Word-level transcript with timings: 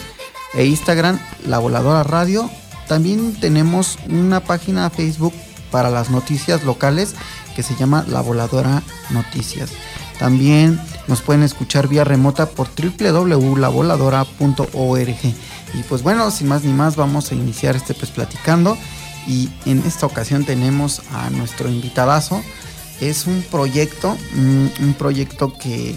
e 0.53 0.65
Instagram, 0.65 1.19
La 1.47 1.59
Voladora 1.59 2.03
Radio. 2.03 2.49
También 2.87 3.39
tenemos 3.39 3.97
una 4.09 4.39
página 4.39 4.89
Facebook 4.89 5.33
para 5.71 5.89
las 5.89 6.09
noticias 6.09 6.63
locales 6.63 7.15
que 7.55 7.63
se 7.63 7.75
llama 7.75 8.05
La 8.07 8.21
Voladora 8.21 8.83
Noticias. 9.09 9.71
También 10.19 10.79
nos 11.07 11.21
pueden 11.21 11.43
escuchar 11.43 11.87
vía 11.87 12.03
remota 12.03 12.49
por 12.49 12.67
www.lavoladora.org. 12.75 15.35
Y 15.73 15.83
pues 15.87 16.03
bueno, 16.03 16.29
sin 16.31 16.47
más 16.47 16.63
ni 16.63 16.73
más, 16.73 16.95
vamos 16.95 17.31
a 17.31 17.35
iniciar 17.35 17.75
este 17.75 17.93
pues 17.93 18.09
platicando. 18.11 18.77
Y 19.27 19.49
en 19.65 19.79
esta 19.85 20.05
ocasión 20.05 20.45
tenemos 20.45 21.01
a 21.11 21.29
nuestro 21.29 21.69
invitadazo. 21.69 22.41
Es 22.99 23.27
un 23.27 23.41
proyecto, 23.43 24.17
un, 24.35 24.95
proyecto 24.97 25.53
que, 25.57 25.95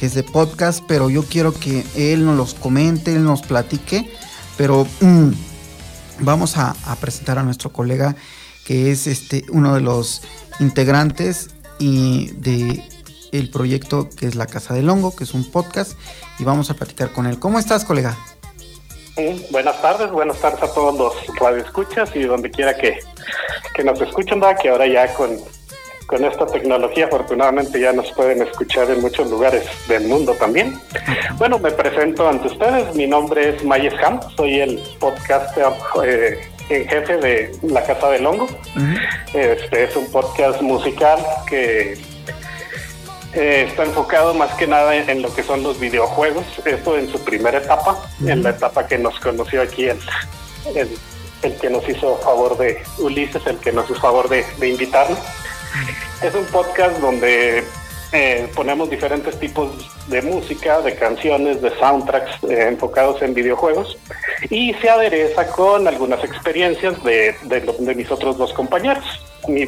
es 0.00 0.12
de 0.12 0.22
podcast, 0.22 0.84
pero 0.86 1.08
yo 1.08 1.24
quiero 1.24 1.54
que 1.54 1.82
él 1.96 2.26
nos 2.26 2.36
los 2.36 2.52
comente, 2.52 3.14
él 3.14 3.24
nos 3.24 3.40
platique. 3.40 4.10
Pero 4.58 4.86
mm, 5.00 5.30
vamos 6.20 6.58
a, 6.58 6.74
presentar 7.00 7.38
a 7.38 7.42
nuestro 7.42 7.72
colega 7.72 8.14
que 8.66 8.90
es 8.90 9.06
este 9.06 9.44
uno 9.50 9.74
de 9.74 9.80
los 9.80 10.20
integrantes 10.60 11.50
y 11.78 12.32
de 12.32 12.82
el 13.32 13.50
proyecto 13.50 14.08
que 14.10 14.26
es 14.26 14.34
La 14.34 14.46
Casa 14.46 14.74
del 14.74 14.88
Hongo, 14.90 15.16
que 15.16 15.24
es 15.24 15.34
un 15.34 15.50
podcast, 15.50 15.92
y 16.38 16.44
vamos 16.44 16.70
a 16.70 16.74
platicar 16.74 17.12
con 17.12 17.26
él. 17.26 17.38
¿Cómo 17.38 17.58
estás, 17.58 17.84
colega? 17.84 18.16
Buenas 19.50 19.80
tardes, 19.80 20.10
buenas 20.10 20.40
tardes 20.40 20.62
a 20.62 20.74
todos 20.74 20.98
los 20.98 21.36
radioescuchas 21.38 22.14
y 22.16 22.22
donde 22.22 22.50
quiera 22.50 22.76
que, 22.76 22.98
nos 23.84 24.00
escuchen, 24.00 24.40
que 24.60 24.68
ahora 24.68 24.86
ya 24.86 25.12
con, 25.14 25.38
con 26.06 26.24
esta 26.24 26.46
tecnología 26.46 27.06
afortunadamente 27.06 27.80
ya 27.80 27.92
nos 27.92 28.10
pueden 28.12 28.42
escuchar 28.42 28.90
en 28.90 29.00
muchos 29.00 29.30
lugares 29.30 29.66
del 29.88 30.08
mundo 30.08 30.32
también. 30.34 30.80
Bueno, 31.38 31.58
me 31.58 31.70
presento 31.70 32.28
ante 32.28 32.48
ustedes, 32.48 32.94
mi 32.94 33.06
nombre 33.06 33.50
es 33.50 33.64
Mayes 33.64 33.94
Ham, 34.02 34.20
soy 34.36 34.60
el 34.60 34.82
podcaster 34.98 35.66
eh, 36.04 36.40
en 36.68 36.88
jefe 36.88 37.16
de 37.18 37.52
La 37.62 37.84
Casa 37.84 38.10
del 38.10 38.26
Hongo. 38.26 38.48
Este 39.32 39.84
es 39.84 39.96
un 39.96 40.10
podcast 40.10 40.60
musical 40.60 41.18
que 41.48 41.96
eh, 43.34 43.66
está 43.68 43.84
enfocado 43.84 44.34
más 44.34 44.52
que 44.54 44.66
nada 44.66 44.94
en, 44.94 45.22
lo 45.22 45.34
que 45.34 45.42
son 45.42 45.62
los 45.62 45.78
videojuegos, 45.80 46.44
esto 46.64 46.96
en 46.98 47.08
su 47.08 47.22
primera 47.22 47.58
etapa, 47.58 47.98
en 48.24 48.42
la 48.42 48.50
etapa 48.50 48.86
que 48.86 48.98
nos 48.98 49.18
conoció 49.20 49.62
aquí 49.62 49.86
el, 49.86 49.98
el, 51.42 51.56
que 51.56 51.70
nos 51.70 51.88
hizo 51.88 52.16
favor 52.18 52.56
de 52.58 52.82
Ulises, 52.98 53.46
el 53.46 53.58
que 53.58 53.72
nos 53.72 53.90
hizo 53.90 54.00
favor 54.00 54.28
de, 54.28 54.44
de 54.58 54.68
invitarnos. 54.68 55.18
Es 56.22 56.34
un 56.34 56.44
podcast 56.46 56.98
donde 57.00 57.64
eh, 58.16 58.48
ponemos 58.54 58.88
diferentes 58.88 59.36
tipos 59.40 59.72
de 60.06 60.22
música, 60.22 60.80
de 60.82 60.94
canciones, 60.94 61.60
de 61.60 61.76
soundtracks 61.80 62.44
eh, 62.44 62.68
enfocados 62.68 63.20
en 63.22 63.34
videojuegos 63.34 63.98
y 64.50 64.72
se 64.74 64.88
adereza 64.88 65.48
con 65.48 65.88
algunas 65.88 66.22
experiencias 66.22 67.02
de, 67.02 67.34
de, 67.42 67.94
mis 67.96 68.08
otros 68.12 68.38
dos 68.38 68.52
compañeros. 68.52 69.04
Mi, 69.48 69.66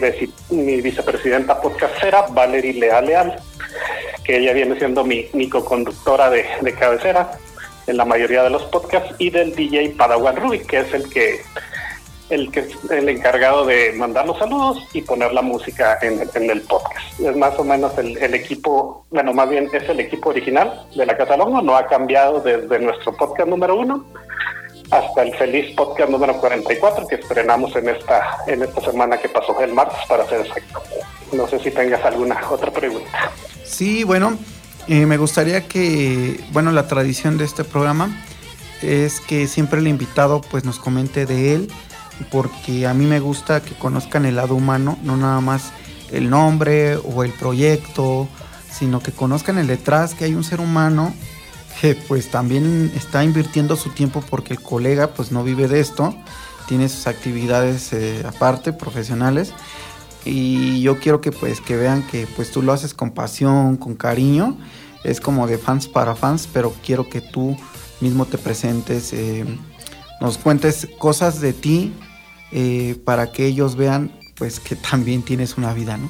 mi 0.50 0.81
vicepresidenta 0.81 1.60
podcastera, 1.60 2.27
Valerie 2.31 2.75
Leal 2.75 3.06
Leal, 3.06 3.43
que 4.25 4.38
ella 4.38 4.53
viene 4.53 4.78
siendo 4.78 5.04
mi, 5.04 5.26
mi 5.32 5.48
co-conductora 5.48 6.31
de, 6.31 6.47
cabecera 6.78 7.38
en 7.87 7.97
la 7.97 8.04
mayoría 8.04 8.42
de 8.42 8.50
los 8.50 8.62
podcasts, 8.64 9.14
y 9.19 9.31
del 9.31 9.54
DJ 9.54 9.91
Padawan 9.91 10.37
Ruby, 10.37 10.60
que 10.60 10.81
es 10.81 10.92
el 10.92 11.09
que 11.09 11.41
el 12.28 12.50
que 12.50 12.66
el 12.91 13.09
encargado 13.09 13.65
de 13.65 13.92
mandar 13.92 14.26
los 14.26 14.36
saludos 14.38 14.78
y 14.92 15.03
poner 15.03 15.32
la 15.32 15.42
música 15.42 15.98
en, 16.03 16.50
el 16.50 16.60
podcast. 16.62 17.20
Es 17.20 17.36
más 17.36 17.56
o 17.56 17.62
menos 17.62 17.97
el, 17.98 18.34
equipo, 18.34 19.06
bueno, 19.10 19.32
más 19.32 19.48
bien 19.48 19.69
es 19.72 19.88
el 19.88 20.00
equipo 20.00 20.31
original 20.31 20.86
de 20.97 21.06
la 21.06 21.16
Catalonga, 21.16 21.62
no 21.62 21.76
ha 21.76 21.86
cambiado 21.86 22.41
desde 22.41 22.81
nuestro 22.81 23.16
podcast 23.16 23.48
número 23.48 23.76
uno 23.76 24.04
hasta 24.91 25.22
el 25.22 25.34
feliz 25.36 25.75
podcast 25.75 26.10
número 26.10 26.36
44 26.38 27.06
que 27.09 27.16
estrenamos 27.16 27.75
en 27.76 27.88
esta, 27.88 28.38
en 28.47 28.62
esta 28.62 28.81
semana 28.81 29.19
que 29.19 29.28
pasó, 29.28 29.59
el 29.60 29.72
martes 29.72 29.98
para 30.09 30.26
ser 30.26 30.41
exacto. 30.41 30.82
No 31.32 31.47
sé 31.48 31.59
si 31.59 31.70
tengas 31.70 32.04
alguna 32.04 32.41
otra 32.50 32.70
pregunta. 32.70 33.32
Sí, 33.66 34.04
bueno, 34.04 34.38
eh, 34.88 35.06
me 35.06 35.16
gustaría 35.16 35.66
que, 35.66 36.44
bueno, 36.53 36.72
la 36.72 36.87
tradición 36.87 37.37
de 37.38 37.44
este 37.44 37.65
programa 37.65 38.25
es 38.82 39.21
que 39.21 39.49
siempre 39.49 39.81
el 39.81 39.88
invitado 39.88 40.41
pues 40.41 40.65
nos 40.65 40.78
comente 40.78 41.27
de 41.27 41.54
él 41.54 41.69
porque 42.31 42.87
a 42.87 42.94
mí 42.94 43.06
me 43.06 43.21
gusta 43.21 43.62
que 43.62 43.75
conozcan 43.75 44.25
el 44.25 44.37
lado 44.37 44.54
humano, 44.54 44.99
no 45.03 45.16
nada 45.16 45.41
más 45.41 45.72
el 46.10 46.31
nombre 46.31 46.97
o 46.97 47.25
el 47.25 47.32
proyecto, 47.32 48.28
sino 48.71 49.00
que 49.00 49.12
conozcan 49.12 49.59
el 49.59 49.66
detrás, 49.66 50.15
que 50.15 50.24
hay 50.24 50.34
un 50.34 50.45
ser 50.45 50.60
humano 50.60 51.15
que 51.80 51.95
pues 51.95 52.30
también 52.30 52.91
está 52.95 53.22
invirtiendo 53.22 53.77
su 53.77 53.91
tiempo 53.91 54.22
porque 54.30 54.54
el 54.54 54.63
colega 54.63 55.09
pues 55.09 55.30
no 55.33 55.45
vive 55.45 55.68
de 55.68 55.80
esto, 55.80 56.15
tiene 56.66 56.89
sus 56.89 57.07
actividades 57.07 57.92
eh, 57.92 58.22
aparte, 58.27 58.72
profesionales, 58.72 59.53
y 60.27 60.83
yo 60.83 60.99
quiero 60.99 61.21
que 61.21 61.33
pues 61.33 61.61
que 61.61 61.77
vean 61.77 62.07
que 62.09 62.27
pues 62.37 62.51
tú 62.51 62.63
lo 62.63 62.73
haces 62.73 62.93
con 62.93 63.13
pasión, 63.13 63.77
con 63.77 63.95
cariño, 63.95 64.59
es 65.05 65.21
como 65.21 65.47
de 65.47 65.57
fans 65.57 65.87
para 65.87 66.15
fans, 66.15 66.49
pero 66.53 66.75
quiero 66.84 67.09
que 67.09 67.21
tú 67.21 67.57
mismo 68.01 68.27
te 68.27 68.37
presentes, 68.37 69.13
eh, 69.13 69.45
nos 70.21 70.37
cuentes 70.39 70.89
cosas 70.99 71.41
de 71.41 71.53
ti 71.53 71.95
eh, 72.53 72.97
para 73.05 73.33
que 73.33 73.47
ellos 73.47 73.77
vean 73.77 74.11
pues 74.37 74.61
que 74.61 74.77
también 74.77 75.23
tienes 75.23 75.57
una 75.57 75.73
vida, 75.73 75.97
¿no? 75.97 76.09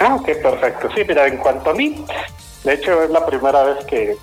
Ah, 0.00 0.16
ok, 0.16 0.26
perfecto. 0.42 0.88
Sí, 0.94 1.02
mira, 1.06 1.26
en 1.26 1.38
cuanto 1.38 1.70
a 1.70 1.74
mí, 1.74 2.04
de 2.64 2.74
hecho 2.74 3.02
es 3.02 3.10
la 3.10 3.24
primera 3.24 3.62
vez 3.62 3.84
que, 3.86 4.16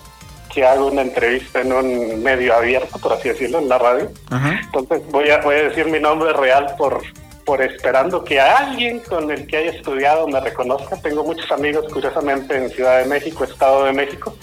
hago 0.63 0.85
una 0.87 1.01
entrevista 1.01 1.59
en 1.59 1.73
un 1.73 2.23
medio 2.23 2.55
abierto, 2.55 2.97
por 2.99 3.11
así 3.11 3.27
decirlo, 3.27 3.59
en 3.59 3.67
la 3.67 3.77
radio. 3.77 4.09
Entonces 4.31 5.01
voy 5.11 5.29
a, 5.29 5.41
voy 5.41 5.55
a 5.55 5.63
decir 5.63 5.85
mi 5.87 5.99
nombre 5.99 6.31
real 6.31 6.75
por, 6.77 7.01
por 7.45 7.61
esperando 7.61 8.23
que 8.23 8.39
alguien 8.39 8.99
con 9.01 9.29
el 9.29 9.45
que 9.45 9.57
haya 9.57 9.71
estudiado 9.71 10.27
me 10.27 10.39
reconozca. 10.39 10.97
Tengo 10.97 11.23
muchos 11.23 11.49
amigos, 11.51 11.85
curiosamente, 11.93 12.57
en 12.57 12.69
Ciudad 12.71 12.99
de 12.99 13.05
México, 13.05 13.43
Estado 13.43 13.85
de 13.85 13.93
México, 13.93 14.35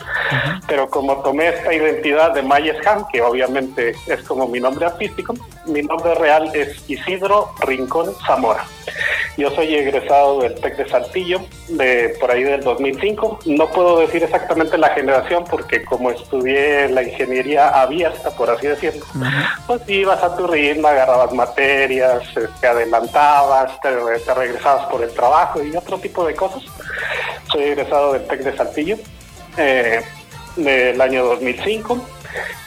pero 0.69 0.89
como 0.89 1.17
tomé 1.23 1.49
esta 1.49 1.75
identidad 1.75 2.33
de 2.33 2.43
Mayes 2.43 2.87
Han, 2.87 3.05
que 3.13 3.21
obviamente 3.21 3.95
es 4.07 4.23
como 4.23 4.47
mi 4.47 4.61
nombre 4.61 4.87
artístico, 4.87 5.35
mi 5.67 5.83
nombre 5.83 6.15
real 6.15 6.51
es 6.55 6.89
Isidro 6.89 7.51
Rincón 7.67 8.15
Zamora. 8.27 8.65
Yo 9.37 9.51
soy 9.51 9.75
egresado 9.75 10.41
del 10.41 10.55
TEC 10.55 10.77
de 10.77 10.89
Saltillo, 10.89 11.41
de 11.69 12.15
por 12.21 12.31
ahí 12.31 12.43
del 12.43 12.61
2005. 12.61 13.41
No 13.47 13.67
puedo 13.71 14.01
decir 14.01 14.23
exactamente 14.23 14.77
la 14.77 14.91
generación 14.91 15.45
porque 15.49 15.83
como 15.85 16.11
estudié 16.11 16.89
la 16.89 17.03
ingeniería 17.03 17.69
abierta, 17.69 18.31
por 18.31 18.51
así 18.51 18.67
decirlo, 18.67 19.07
pues 19.67 19.81
ibas 19.89 20.23
a 20.23 20.37
tu 20.37 20.47
ritmo, 20.47 20.89
agarrabas 20.89 21.33
materias, 21.33 22.23
te 22.61 22.67
adelantabas, 22.93 23.81
te, 23.81 23.91
regresabas 24.35 24.87
por 24.87 25.03
el 25.03 25.11
trabajo 25.11 25.63
y 25.63 25.75
otro 25.75 25.99
tipo 25.99 26.27
de 26.27 26.35
cosas. 26.35 26.63
Soy 27.51 27.63
egresado 27.65 28.13
del 28.13 28.27
TEC 28.27 28.41
de 28.41 28.57
Saltillo 28.57 28.97
eh, 29.57 30.03
del 30.57 31.01
año 31.01 31.25
2005. 31.25 32.01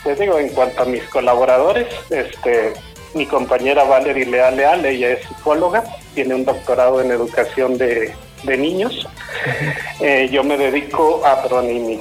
Les 0.05 0.19
digo, 0.19 0.37
en 0.37 0.49
cuanto 0.49 0.83
a 0.83 0.85
mis 0.85 1.03
colaboradores, 1.05 1.87
este, 2.09 2.73
mi 3.13 3.25
compañera 3.25 3.83
Valerie 3.83 4.25
Leal 4.25 4.57
Leal, 4.57 4.85
ella 4.85 5.11
es 5.11 5.27
psicóloga, 5.27 5.83
tiene 6.13 6.35
un 6.35 6.45
doctorado 6.45 7.01
en 7.01 7.11
educación 7.11 7.77
de, 7.77 8.13
niños. 8.43 9.07
Eh, 10.01 10.29
yo 10.31 10.43
me 10.43 10.55
dedico 10.55 11.25
a, 11.25 11.41
perdón, 11.41 11.69
y 11.69 11.79
mi, 11.79 11.99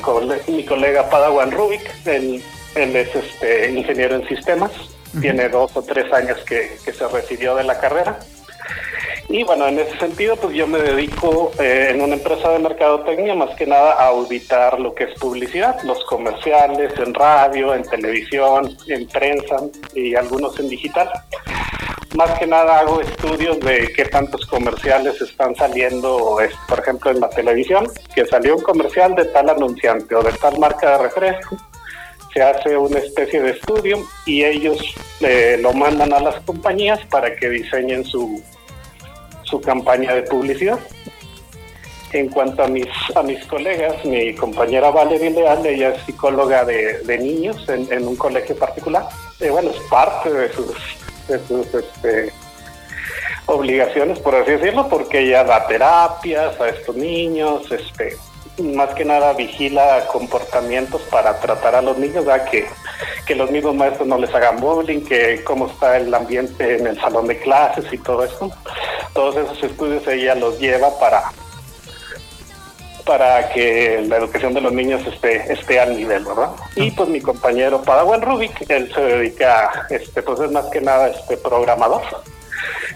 mi 0.49 0.65
colega 0.65 1.09
Padawan 1.09 1.51
Rubik, 1.51 1.81
él, 2.05 2.43
él 2.75 2.97
es 2.97 3.15
este, 3.15 3.71
ingeniero 3.71 4.17
en 4.17 4.29
sistemas, 4.29 4.71
tiene 5.21 5.49
dos 5.49 5.77
o 5.77 5.83
tres 5.83 6.13
años 6.13 6.39
que, 6.45 6.77
que 6.85 6.93
se 6.93 7.07
recibió 7.09 7.55
de 7.57 7.65
la 7.65 7.79
carrera. 7.79 8.19
Y 9.29 9.43
bueno, 9.43 9.67
en 9.67 9.79
ese 9.79 9.99
sentido, 9.99 10.37
pues 10.37 10.55
yo 10.55 10.67
me 10.67 10.79
dedico 10.79 11.51
eh, 11.59 11.89
en 11.91 12.03
una 12.03 12.15
empresa 12.15 12.51
de 12.51 12.59
mercadotecnia 12.59 13.35
más 13.35 13.57
que 13.57 13.67
nada 13.67 13.95
a 13.95 14.09
auditar 14.09 14.79
lo 14.79 14.95
que 14.95 15.05
es 15.05 15.19
publicidad, 15.19 15.81
los 15.83 16.05
comerciales 16.05 16.93
en 16.99 17.15
radio, 17.15 17.75
en 17.75 17.83
televisión, 17.85 18.77
en 18.87 19.07
prensa 19.09 19.57
y 19.95 20.15
algunos 20.15 20.59
en 20.61 20.69
digital. 20.69 21.11
Más 22.17 22.39
que 22.39 22.47
nada 22.47 22.79
hago 22.79 23.01
estudios 23.01 23.59
de 23.61 23.93
qué 23.97 24.05
tantos 24.05 24.47
comerciales 24.47 25.21
están 25.21 25.57
saliendo, 25.57 26.39
por 26.69 26.79
ejemplo, 26.79 27.11
en 27.11 27.21
la 27.21 27.29
televisión, 27.31 27.89
que 28.15 28.27
salió 28.27 28.57
un 28.57 28.63
comercial 28.63 29.17
de 29.17 29.25
tal 29.25 29.51
anunciante 29.51 30.15
o 30.15 30.23
de 30.23 30.33
tal 30.33 30.59
marca 30.59 30.93
de 30.93 30.99
refresco 31.03 31.57
se 32.35 32.43
hace 32.43 32.77
una 32.77 32.99
especie 32.99 33.41
de 33.41 33.53
estudio 33.53 34.05
y 34.27 34.45
ellos 34.45 34.77
eh, 35.21 35.57
lo 35.61 35.73
mandan 35.73 36.13
a 36.13 36.21
las 36.21 36.41
compañías 36.41 36.99
para 37.09 37.37
que 37.37 37.49
diseñen 37.49 38.05
su, 38.05 38.43
su 39.45 39.61
campaña 39.61 40.13
de 40.15 40.23
publicidad. 40.25 40.81
En 42.13 42.29
cuanto 42.29 42.63
a 42.65 42.69
mis, 42.69 42.89
a 43.15 43.23
mis 43.23 43.45
colegas, 43.47 44.05
mi 44.05 44.35
compañera 44.35 44.91
Valerie 44.91 45.31
Leal, 45.31 45.65
ella 45.65 45.91
es 45.91 46.03
psicóloga 46.03 46.65
de, 46.65 47.19
niños 47.19 47.69
en, 47.69 48.07
un 48.07 48.17
colegio 48.17 48.57
particular. 48.57 49.09
Eh, 49.41 49.51
bueno, 49.51 49.71
es 49.71 49.81
parte 49.89 50.33
de 50.33 50.53
sus, 50.53 50.77
de 51.29 51.39
sus 51.47 51.75
este, 51.75 52.33
obligaciones, 53.47 54.19
por 54.21 54.35
así 54.35 54.53
decirlo, 54.53 54.89
porque 54.89 55.21
ella 55.21 55.43
da 55.43 55.67
terapias 55.67 56.61
a 56.61 56.69
estos 56.69 56.95
niños, 56.95 57.71
este, 57.73 58.17
más 58.63 58.95
que 58.95 59.05
nada 59.05 59.33
vigila 59.33 60.07
comportamientos 60.13 61.03
para 61.03 61.39
tratar 61.41 61.75
a 61.75 61.83
los 61.83 61.99
niños, 61.99 62.25
que, 62.51 62.67
que 63.27 63.35
los 63.35 63.51
mismos 63.51 63.75
maestros 63.75 64.07
no 64.07 64.19
les 64.19 64.33
hagan 64.35 64.61
bullying, 64.61 65.01
que 65.05 65.43
cómo 65.45 65.67
está 65.67 65.97
el 65.97 66.13
ambiente 66.15 66.79
en 66.79 66.87
el 66.87 67.01
salón 67.01 67.27
de 67.27 67.39
clases 67.39 67.93
y 67.93 67.99
todo 67.99 68.25
eso. 68.25 68.51
Todos 69.13 69.37
esos 69.37 69.63
estudios 69.63 70.07
ella 70.07 70.35
los 70.35 70.59
lleva 70.59 70.99
para 70.99 71.23
para 73.05 73.51
que 73.51 74.03
la 74.09 74.17
educación 74.17 74.55
de 74.55 74.63
los 74.63 74.73
niños 74.73 75.07
esté 75.07 75.53
esté 75.53 75.79
al 75.79 75.95
nivel, 75.95 76.25
¿verdad? 76.25 76.53
Y 76.75 76.91
pues 76.91 77.09
mi 77.11 77.21
compañero 77.21 77.83
Padawan 77.83 78.23
Rubik, 78.23 78.65
él 78.71 78.91
se 78.95 79.01
dedica, 79.01 79.87
este, 79.91 80.23
pues 80.23 80.41
es 80.41 80.51
más 80.51 80.65
que 80.67 80.81
nada 80.81 81.09
este 81.09 81.37
programador 81.37 82.03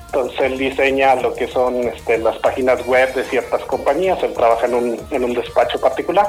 entonces 0.08 0.40
él 0.40 0.56
diseña 0.56 1.16
lo 1.16 1.34
que 1.34 1.46
son 1.48 1.76
este, 1.84 2.16
las 2.16 2.38
páginas 2.38 2.84
web 2.86 3.12
de 3.14 3.24
ciertas 3.24 3.62
compañías, 3.64 4.22
él 4.22 4.32
trabaja 4.32 4.64
en 4.64 4.74
un, 4.74 5.00
en 5.10 5.24
un 5.24 5.34
despacho 5.34 5.78
particular. 5.78 6.26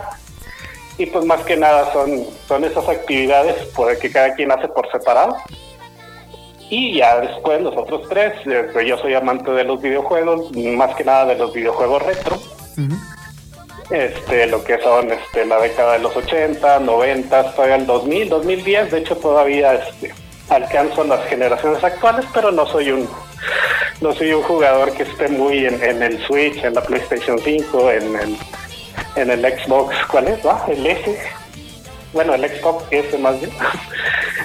Y 0.97 1.05
pues 1.05 1.23
más 1.23 1.41
que 1.45 1.55
nada 1.55 1.91
son, 1.93 2.25
son 2.45 2.65
esas 2.65 2.89
actividades 2.89 3.55
por 3.67 3.97
que 3.97 4.11
cada 4.11 4.33
quien 4.33 4.51
hace 4.51 4.67
por 4.67 4.91
separado. 4.91 5.37
Y 6.69 6.97
ya 6.97 7.21
después 7.21 7.61
los 7.61 7.75
otros 7.77 8.07
tres, 8.09 8.33
eh, 8.45 8.85
yo 8.85 8.97
soy 8.97 9.13
amante 9.13 9.49
de 9.51 9.63
los 9.63 9.81
videojuegos, 9.81 10.53
más 10.57 10.93
que 10.95 11.05
nada 11.05 11.27
de 11.27 11.35
los 11.35 11.53
videojuegos 11.53 12.03
retro. 12.03 12.37
Este, 13.89 14.45
lo 14.47 14.61
que 14.61 14.77
son 14.81 15.09
este, 15.09 15.45
la 15.45 15.61
década 15.61 15.93
de 15.93 15.99
los 15.99 16.15
80, 16.15 16.79
90, 16.81 17.55
todavía 17.55 17.75
el 17.75 17.85
2000, 17.85 18.29
2010, 18.29 18.91
de 18.91 18.99
hecho 18.99 19.15
todavía 19.15 19.73
este, 19.73 20.13
alcanzo 20.49 21.03
las 21.03 21.25
generaciones 21.27 21.83
actuales, 21.83 22.25
pero 22.33 22.51
no 22.51 22.65
soy 22.65 22.91
un 22.91 23.09
no 24.01 24.13
soy 24.13 24.31
un 24.31 24.43
jugador 24.43 24.93
que 24.93 25.03
esté 25.03 25.27
muy 25.27 25.65
en, 25.65 26.01
el 26.01 26.25
Switch, 26.25 26.63
en 26.63 26.73
la 26.73 26.81
PlayStation 26.81 27.37
5, 27.37 27.91
en 27.91 28.15
el, 28.15 28.37
en 29.15 29.29
el 29.29 29.41
Xbox, 29.41 29.93
¿cuál 30.09 30.29
es? 30.29 30.45
Ah, 30.45 30.65
el 30.69 30.85
S. 30.85 31.19
Bueno, 32.13 32.33
el 32.33 32.49
Xbox 32.49 32.85
S 32.91 33.17
más 33.17 33.39
bien. 33.39 33.51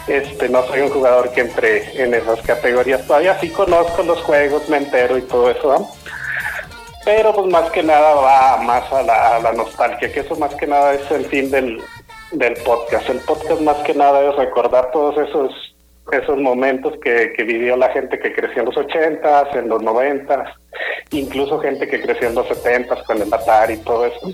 Este, 0.06 0.50
no 0.50 0.62
soy 0.66 0.80
un 0.80 0.90
jugador 0.90 1.30
que 1.32 1.40
entre 1.40 2.02
en 2.02 2.12
esas 2.12 2.38
categorías. 2.42 3.06
Todavía 3.06 3.40
sí 3.40 3.48
conozco 3.48 4.02
los 4.02 4.20
juegos, 4.20 4.68
me 4.68 4.76
entero 4.76 5.16
y 5.16 5.22
todo 5.22 5.50
eso, 5.50 5.88
Pero 7.06 7.32
pues 7.34 7.46
más 7.46 7.70
que 7.70 7.82
nada 7.82 8.12
va 8.12 8.58
más 8.58 8.92
a 8.92 9.02
la, 9.02 9.36
a 9.36 9.40
la 9.40 9.52
nostalgia, 9.54 10.12
que 10.12 10.20
eso 10.20 10.36
más 10.36 10.54
que 10.56 10.66
nada 10.66 10.92
es 10.92 11.10
el 11.10 11.24
fin 11.24 11.50
del, 11.50 11.82
del 12.32 12.52
podcast. 12.64 13.08
El 13.08 13.20
podcast 13.20 13.62
más 13.62 13.78
que 13.78 13.94
nada 13.94 14.20
es 14.28 14.36
recordar 14.36 14.90
todos 14.90 15.16
esos 15.26 15.63
esos 16.12 16.38
momentos 16.38 16.94
que, 17.02 17.32
vivió 17.44 17.76
la 17.76 17.90
gente 17.90 18.18
que 18.18 18.32
creció 18.32 18.60
en 18.62 18.66
los 18.66 18.76
80s, 18.76 19.56
en 19.56 19.68
los 19.68 19.82
90s, 19.82 20.52
incluso 21.10 21.58
gente 21.60 21.88
que 21.88 22.00
creció 22.00 22.28
en 22.28 22.34
los 22.34 22.46
70s 22.46 23.04
con 23.04 23.20
el 23.20 23.32
Atari 23.32 23.74
y 23.74 23.78
todo 23.78 24.06
eso. 24.06 24.32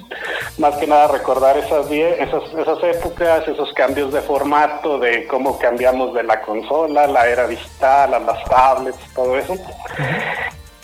Más 0.58 0.76
que 0.76 0.86
nada 0.86 1.08
recordar 1.08 1.56
esas, 1.56 1.90
esas, 1.90 2.42
esas 2.54 2.82
épocas, 2.82 3.46
esos 3.46 3.72
cambios 3.74 4.12
de 4.12 4.20
formato, 4.20 4.98
de 4.98 5.26
cómo 5.26 5.58
cambiamos 5.58 6.14
de 6.14 6.24
la 6.24 6.40
consola, 6.42 7.06
la 7.06 7.28
era 7.28 7.46
digital, 7.46 8.14
a 8.14 8.18
las 8.18 8.44
tablets, 8.44 8.98
todo 9.14 9.38
eso. 9.38 9.56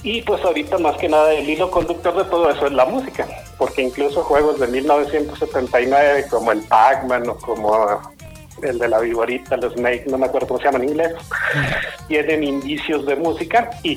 Y 0.03 0.23
pues 0.23 0.45
ahorita 0.45 0.79
más 0.79 0.97
que 0.99 1.09
nada 1.09 1.33
el 1.33 1.49
hilo 1.51 1.71
conductor 1.71 2.17
de 2.17 2.31
todo 2.31 2.49
eso 2.49 2.67
es 2.67 2.73
la 2.73 2.85
música, 2.85 3.27
porque 3.59 3.83
incluso 3.83 4.23
juegos 4.23 4.61
de 4.61 4.69
1979 4.69 6.27
como 6.31 6.53
el 6.53 6.63
Pac-Man 6.63 7.29
o 7.29 7.37
como 7.37 8.16
el 8.63 8.79
de 8.79 8.89
la 8.89 9.01
viborita, 9.01 9.55
el 9.55 9.71
Snake, 9.73 10.05
no 10.07 10.19
me 10.19 10.27
acuerdo 10.27 10.49
cómo 10.49 10.61
se 10.61 10.67
llama 10.67 10.79
en 10.79 10.91
inglés, 10.91 11.13
tienen 12.09 12.43
indicios 12.43 13.05
de 13.07 13.17
música 13.17 13.71
y, 13.83 13.97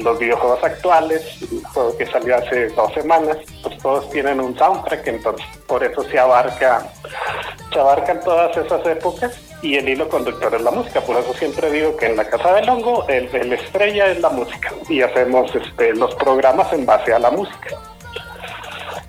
los 0.00 0.18
videojuegos 0.18 0.62
actuales, 0.62 1.22
el 1.42 1.64
juego 1.64 1.96
que 1.96 2.06
salió 2.06 2.36
hace 2.36 2.68
dos 2.68 2.92
semanas, 2.94 3.36
pues 3.62 3.78
todos 3.78 4.10
tienen 4.10 4.40
un 4.40 4.56
soundtrack, 4.56 5.06
entonces 5.06 5.46
por 5.66 5.82
eso 5.82 6.02
se 6.04 6.18
abarca, 6.18 6.86
se 7.72 7.78
abarcan 7.78 8.20
todas 8.20 8.56
esas 8.56 8.86
épocas 8.86 9.32
y 9.62 9.76
el 9.76 9.88
hilo 9.88 10.08
conductor 10.08 10.54
es 10.54 10.62
la 10.62 10.70
música, 10.70 11.00
por 11.00 11.16
eso 11.16 11.32
siempre 11.34 11.70
digo 11.70 11.96
que 11.96 12.06
en 12.06 12.16
la 12.16 12.28
Casa 12.28 12.54
del 12.54 12.68
Hongo 12.68 13.06
el, 13.08 13.34
el 13.34 13.52
estrella 13.52 14.08
es 14.10 14.20
la 14.20 14.28
música 14.28 14.72
y 14.88 15.00
hacemos 15.00 15.54
este, 15.54 15.94
los 15.94 16.14
programas 16.16 16.72
en 16.72 16.84
base 16.86 17.12
a 17.12 17.18
la 17.18 17.30
música. 17.30 17.78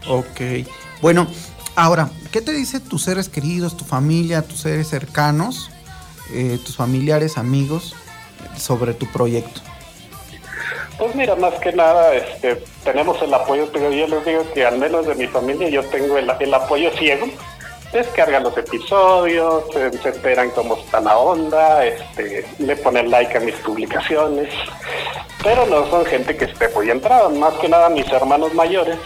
Ok, 0.07 0.67
bueno, 1.01 1.27
Ahora, 1.75 2.09
¿qué 2.31 2.41
te 2.41 2.53
dicen 2.53 2.81
tus 2.87 3.03
seres 3.03 3.27
queridos, 3.27 3.75
tu 3.75 3.83
familia, 3.83 4.41
tus 4.41 4.61
seres 4.61 4.87
cercanos, 4.87 5.69
eh, 6.33 6.57
tus 6.65 6.77
familiares, 6.77 7.37
amigos, 7.37 7.93
sobre 8.57 8.93
tu 8.93 9.05
proyecto? 9.07 9.59
Pues 10.97 11.13
mira, 11.15 11.35
más 11.35 11.53
que 11.55 11.73
nada, 11.73 12.15
este, 12.15 12.63
tenemos 12.85 13.21
el 13.21 13.33
apoyo, 13.33 13.69
pero 13.73 13.91
yo 13.91 14.07
les 14.07 14.23
digo 14.23 14.45
que 14.53 14.65
al 14.65 14.77
menos 14.77 15.05
de 15.05 15.15
mi 15.15 15.27
familia 15.27 15.67
yo 15.67 15.83
tengo 15.83 16.17
el, 16.17 16.53
apoyo 16.53 16.89
ciego. 16.91 17.27
Descargan 17.91 18.43
los 18.43 18.57
episodios, 18.57 19.65
se, 19.73 20.09
enteran 20.09 20.51
cómo 20.51 20.77
está 20.77 21.01
la 21.01 21.17
onda, 21.17 21.85
este, 21.85 22.45
le 22.59 22.75
ponen 22.77 23.11
like 23.11 23.37
a 23.37 23.41
mis 23.41 23.55
publicaciones, 23.55 24.53
pero 25.43 25.65
no 25.65 25.89
son 25.89 26.05
gente 26.05 26.35
que 26.35 26.45
esté 26.45 26.69
muy 26.69 26.89
entrada, 26.89 27.29
más 27.29 27.53
que 27.55 27.69
nada 27.69 27.89
mis 27.89 28.07
hermanos 28.09 28.53
mayores, 28.53 28.97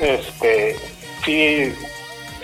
este, 0.00 0.76
sí 1.24 1.72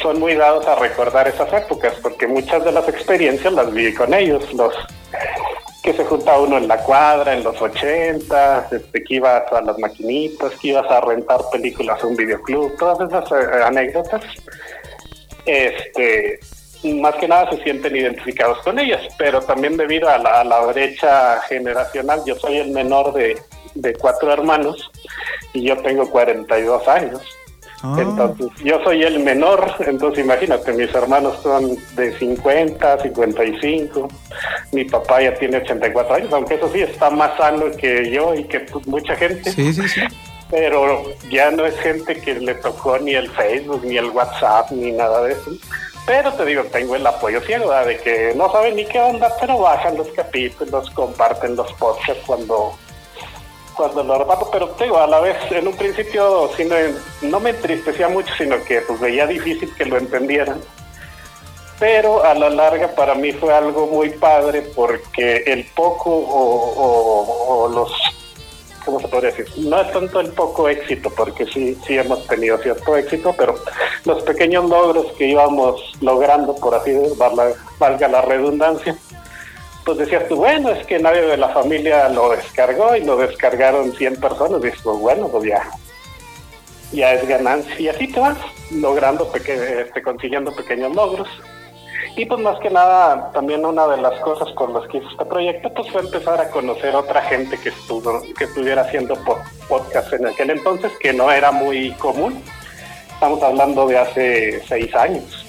son 0.02 0.18
muy 0.18 0.34
dados 0.34 0.66
a 0.66 0.74
recordar 0.74 1.28
esas 1.28 1.52
épocas, 1.52 1.94
porque 2.02 2.26
muchas 2.26 2.64
de 2.64 2.72
las 2.72 2.88
experiencias 2.88 3.52
las 3.52 3.72
viví 3.72 3.94
con 3.94 4.12
ellos, 4.12 4.52
los 4.54 4.74
que 5.82 5.92
se 5.92 6.04
junta 6.04 6.38
uno 6.38 6.58
en 6.58 6.68
la 6.68 6.78
cuadra 6.78 7.32
en 7.32 7.42
los 7.42 7.60
80, 7.60 8.68
este, 8.70 9.04
que 9.04 9.14
ibas 9.14 9.50
a 9.52 9.60
las 9.62 9.78
maquinitas, 9.78 10.52
que 10.60 10.68
ibas 10.68 10.88
a 10.90 11.00
rentar 11.00 11.40
películas 11.50 12.02
a 12.02 12.06
un 12.06 12.16
videoclub, 12.16 12.76
todas 12.78 13.08
esas 13.08 13.32
eh, 13.32 13.62
anécdotas, 13.64 14.22
este, 15.44 16.38
más 16.84 17.14
que 17.16 17.26
nada 17.26 17.50
se 17.50 17.62
sienten 17.62 17.96
identificados 17.96 18.58
con 18.58 18.78
ellas, 18.78 19.00
pero 19.18 19.40
también 19.40 19.76
debido 19.76 20.08
a 20.08 20.18
la, 20.18 20.60
brecha 20.66 21.40
generacional, 21.42 22.22
yo 22.24 22.36
soy 22.36 22.58
el 22.58 22.70
menor 22.70 23.12
de, 23.12 23.40
de 23.74 23.94
cuatro 23.94 24.32
hermanos 24.32 24.90
y 25.52 25.64
yo 25.64 25.76
tengo 25.78 26.08
42 26.10 26.86
años. 26.88 27.22
Ah, 27.82 27.96
Entonces, 27.98 28.46
yo 28.62 28.80
soy 28.84 29.02
el 29.02 29.18
menor, 29.18 29.74
entonces 29.80 30.24
imagínate, 30.24 30.72
mis 30.72 30.94
hermanos 30.94 31.40
son 31.42 31.76
de 31.96 32.16
50, 32.16 33.02
55, 33.02 34.08
mi 34.70 34.84
papá 34.84 35.20
ya 35.20 35.34
tiene 35.34 35.56
84 35.56 36.14
años, 36.14 36.32
aunque 36.32 36.54
eso 36.54 36.70
sí 36.72 36.80
está 36.80 37.10
más 37.10 37.36
sano 37.36 37.64
que 37.76 38.08
yo 38.08 38.34
y 38.36 38.44
que 38.44 38.60
pues, 38.60 38.86
mucha 38.86 39.16
gente, 39.16 39.50
sí, 39.50 39.72
sí, 39.72 39.88
sí. 39.88 40.00
pero 40.48 41.02
ya 41.28 41.50
no 41.50 41.66
es 41.66 41.76
gente 41.80 42.14
que 42.20 42.34
le 42.34 42.54
tocó 42.54 42.98
ni 42.98 43.14
el 43.14 43.28
Facebook, 43.30 43.84
ni 43.84 43.96
el 43.96 44.10
WhatsApp, 44.10 44.70
ni 44.70 44.92
nada 44.92 45.24
de 45.24 45.32
eso. 45.32 45.50
Pero 46.06 46.32
te 46.32 46.44
digo, 46.44 46.62
tengo 46.64 46.94
el 46.96 47.06
apoyo 47.06 47.40
ciego, 47.40 47.68
¿verdad? 47.68 47.86
de 47.86 47.98
que 47.98 48.32
no 48.36 48.50
saben 48.50 48.76
ni 48.76 48.84
qué 48.84 49.00
onda, 49.00 49.28
pero 49.40 49.58
bajan 49.58 49.96
los 49.96 50.08
capítulos, 50.08 50.90
comparten 50.90 51.56
los 51.56 51.72
podcasts 51.74 52.22
cuando 52.26 52.76
cuando 53.76 54.02
lo 54.02 54.18
reparto, 54.18 54.48
pero 54.50 54.68
te 54.70 54.84
digo, 54.84 54.98
a 54.98 55.06
la 55.06 55.20
vez, 55.20 55.36
en 55.50 55.66
un 55.68 55.76
principio 55.76 56.50
sí 56.56 56.64
me- 56.64 56.94
no 57.28 57.40
me 57.40 57.50
entristecía 57.50 58.08
mucho, 58.08 58.32
sino 58.36 58.62
que 58.64 58.80
pues 58.82 59.00
veía 59.00 59.26
difícil 59.26 59.74
que 59.76 59.84
lo 59.84 59.98
entendieran. 59.98 60.60
Pero 61.78 62.22
a 62.24 62.34
la 62.34 62.48
larga 62.48 62.88
para 62.94 63.14
mí 63.14 63.32
fue 63.32 63.52
algo 63.52 63.86
muy 63.88 64.10
padre 64.10 64.62
porque 64.74 65.38
el 65.46 65.64
poco 65.74 66.10
o, 66.10 66.72
o- 66.76 67.64
o 67.64 67.68
los, 67.68 67.92
¿cómo 68.84 69.00
se 69.00 69.08
podría 69.08 69.30
decir? 69.32 69.46
No 69.66 69.80
es 69.80 69.90
tanto 69.92 70.20
el 70.20 70.30
poco 70.32 70.68
éxito, 70.68 71.10
porque 71.10 71.44
sí, 71.46 71.76
sí 71.86 71.98
hemos 71.98 72.24
tenido 72.28 72.56
cierto 72.58 72.96
éxito, 72.96 73.34
pero 73.36 73.56
los 74.04 74.22
pequeños 74.22 74.68
logros 74.70 75.06
que 75.18 75.26
íbamos 75.26 75.80
logrando, 76.00 76.54
por 76.54 76.74
así 76.76 76.92
valga, 77.16 77.52
valga 77.80 78.06
la 78.08 78.22
redundancia, 78.22 78.96
pues 79.84 79.98
decías 79.98 80.28
tú, 80.28 80.36
bueno, 80.36 80.70
es 80.70 80.86
que 80.86 80.98
nadie 80.98 81.22
de 81.22 81.36
la 81.36 81.48
familia 81.48 82.08
lo 82.08 82.30
descargó 82.30 82.94
y 82.96 83.04
lo 83.04 83.16
descargaron 83.16 83.92
100 83.92 84.16
personas. 84.20 84.60
Y 84.60 84.66
dices, 84.66 84.80
pues 84.82 84.98
bueno, 84.98 85.28
pues 85.28 85.44
ya, 85.44 85.62
ya 86.92 87.14
es 87.14 87.26
ganancia. 87.26 87.74
Y 87.78 87.88
así 87.88 88.06
te 88.08 88.20
vas 88.20 88.38
logrando, 88.70 89.30
peque 89.30 89.82
este, 89.82 90.02
consiguiendo 90.02 90.54
pequeños 90.54 90.94
logros. 90.94 91.28
Y 92.16 92.26
pues 92.26 92.40
más 92.40 92.58
que 92.60 92.68
nada, 92.68 93.30
también 93.32 93.64
una 93.64 93.86
de 93.88 93.96
las 93.96 94.20
cosas 94.20 94.50
por 94.52 94.70
las 94.70 94.86
que 94.90 94.98
hice 94.98 95.06
este 95.10 95.24
proyecto, 95.24 95.72
pues 95.72 95.90
fue 95.90 96.02
empezar 96.02 96.38
a 96.40 96.50
conocer 96.50 96.94
otra 96.94 97.22
gente 97.22 97.56
que 97.58 97.70
estuvo, 97.70 98.22
que 98.38 98.44
estuviera 98.44 98.82
haciendo 98.82 99.14
po- 99.24 99.38
podcast 99.66 100.12
en 100.12 100.26
aquel 100.26 100.50
entonces, 100.50 100.92
que 101.00 101.12
no 101.14 101.30
era 101.32 101.50
muy 101.52 101.92
común. 101.92 102.42
Estamos 103.14 103.42
hablando 103.42 103.86
de 103.86 103.98
hace 103.98 104.62
seis 104.68 104.94
años. 104.94 105.41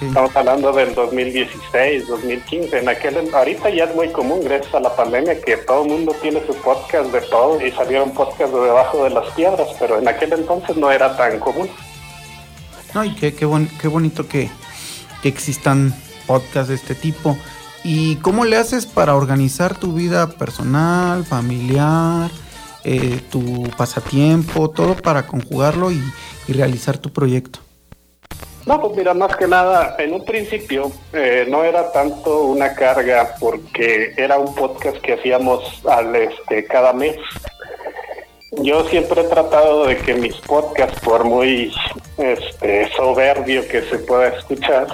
Estamos 0.00 0.34
hablando 0.36 0.72
del 0.72 0.94
2016, 0.94 2.06
2015. 2.08 2.78
En 2.78 2.88
aquel, 2.88 3.34
ahorita 3.34 3.70
ya 3.70 3.84
es 3.84 3.94
muy 3.94 4.08
común, 4.10 4.40
gracias 4.44 4.74
a 4.74 4.80
la 4.80 4.94
pandemia, 4.94 5.40
que 5.40 5.56
todo 5.58 5.82
el 5.84 5.90
mundo 5.90 6.14
tiene 6.22 6.40
su 6.46 6.54
podcast 6.56 7.10
de 7.12 7.20
todo 7.22 7.64
y 7.64 7.70
salieron 7.72 8.10
podcasts 8.12 8.54
de 8.54 8.60
debajo 8.60 9.04
de 9.04 9.10
las 9.10 9.26
piedras, 9.34 9.68
pero 9.78 9.98
en 9.98 10.08
aquel 10.08 10.32
entonces 10.32 10.76
no 10.76 10.90
era 10.90 11.16
tan 11.16 11.38
común. 11.38 11.68
No, 12.94 13.04
y 13.04 13.14
qué, 13.14 13.34
qué, 13.34 13.44
bon- 13.44 13.68
qué 13.80 13.88
bonito 13.88 14.26
que, 14.26 14.50
que 15.22 15.28
existan 15.28 15.94
podcasts 16.26 16.68
de 16.68 16.74
este 16.74 16.94
tipo. 16.94 17.36
¿Y 17.84 18.16
cómo 18.16 18.44
le 18.44 18.56
haces 18.56 18.86
para 18.86 19.14
organizar 19.14 19.78
tu 19.78 19.92
vida 19.92 20.28
personal, 20.30 21.24
familiar, 21.24 22.30
eh, 22.84 23.20
tu 23.30 23.68
pasatiempo, 23.76 24.70
todo 24.70 24.96
para 24.96 25.26
conjugarlo 25.26 25.92
y, 25.92 26.02
y 26.48 26.52
realizar 26.54 26.98
tu 26.98 27.10
proyecto? 27.12 27.60
No, 28.68 28.78
pues 28.82 28.96
mira, 28.98 29.14
más 29.14 29.34
que 29.34 29.46
nada, 29.48 29.96
en 29.98 30.12
un 30.12 30.26
principio 30.26 30.92
eh, 31.14 31.46
no 31.48 31.64
era 31.64 31.90
tanto 31.90 32.42
una 32.42 32.74
carga 32.74 33.34
porque 33.40 34.12
era 34.14 34.36
un 34.36 34.54
podcast 34.54 34.98
que 34.98 35.14
hacíamos 35.14 35.82
al 35.86 36.14
este 36.14 36.66
cada 36.66 36.92
mes. 36.92 37.16
Yo 38.58 38.84
siempre 38.88 39.22
he 39.22 39.24
tratado 39.24 39.86
de 39.86 39.96
que 39.96 40.12
mis 40.12 40.34
podcasts, 40.36 41.00
por 41.00 41.24
muy 41.24 41.72
este, 42.18 42.90
soberbio 42.94 43.66
que 43.68 43.80
se 43.82 44.00
pueda 44.00 44.28
escuchar, 44.36 44.86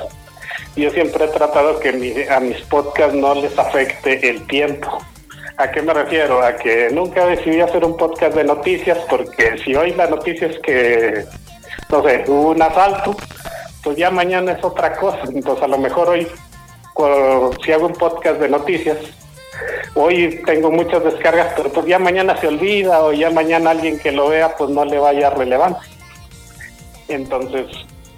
yo 0.76 0.90
siempre 0.90 1.24
he 1.24 1.28
tratado 1.28 1.80
que 1.80 1.92
mi- 1.92 2.22
a 2.30 2.38
mis 2.38 2.60
podcasts 2.62 3.14
no 3.14 3.34
les 3.34 3.58
afecte 3.58 4.28
el 4.30 4.46
tiempo. 4.46 5.02
¿A 5.56 5.68
qué 5.72 5.82
me 5.82 5.94
refiero? 5.94 6.40
A 6.44 6.54
que 6.54 6.90
nunca 6.92 7.26
decidí 7.26 7.60
hacer 7.60 7.84
un 7.84 7.96
podcast 7.96 8.36
de 8.36 8.44
noticias 8.44 8.98
porque 9.10 9.58
si 9.64 9.74
hoy 9.74 9.92
la 9.94 10.06
noticia 10.06 10.46
es 10.46 10.60
que, 10.60 11.24
no 11.90 12.04
sé, 12.04 12.22
hubo 12.28 12.50
un 12.50 12.62
asalto, 12.62 13.16
pues 13.84 13.96
ya 13.96 14.10
mañana 14.10 14.52
es 14.52 14.64
otra 14.64 14.96
cosa. 14.96 15.20
Entonces 15.32 15.62
a 15.62 15.68
lo 15.68 15.78
mejor 15.78 16.08
hoy, 16.08 16.26
si 17.64 17.72
hago 17.72 17.86
un 17.86 17.92
podcast 17.92 18.40
de 18.40 18.48
noticias, 18.48 18.96
hoy 19.94 20.42
tengo 20.46 20.70
muchas 20.70 21.04
descargas, 21.04 21.52
pero 21.56 21.70
pues 21.70 21.86
ya 21.86 21.98
mañana 21.98 22.36
se 22.40 22.48
olvida 22.48 23.02
o 23.04 23.12
ya 23.12 23.30
mañana 23.30 23.70
alguien 23.70 23.98
que 23.98 24.10
lo 24.12 24.28
vea 24.28 24.56
pues 24.56 24.70
no 24.70 24.84
le 24.84 24.98
vaya 24.98 25.30
relevancia. 25.30 25.92
Entonces 27.08 27.66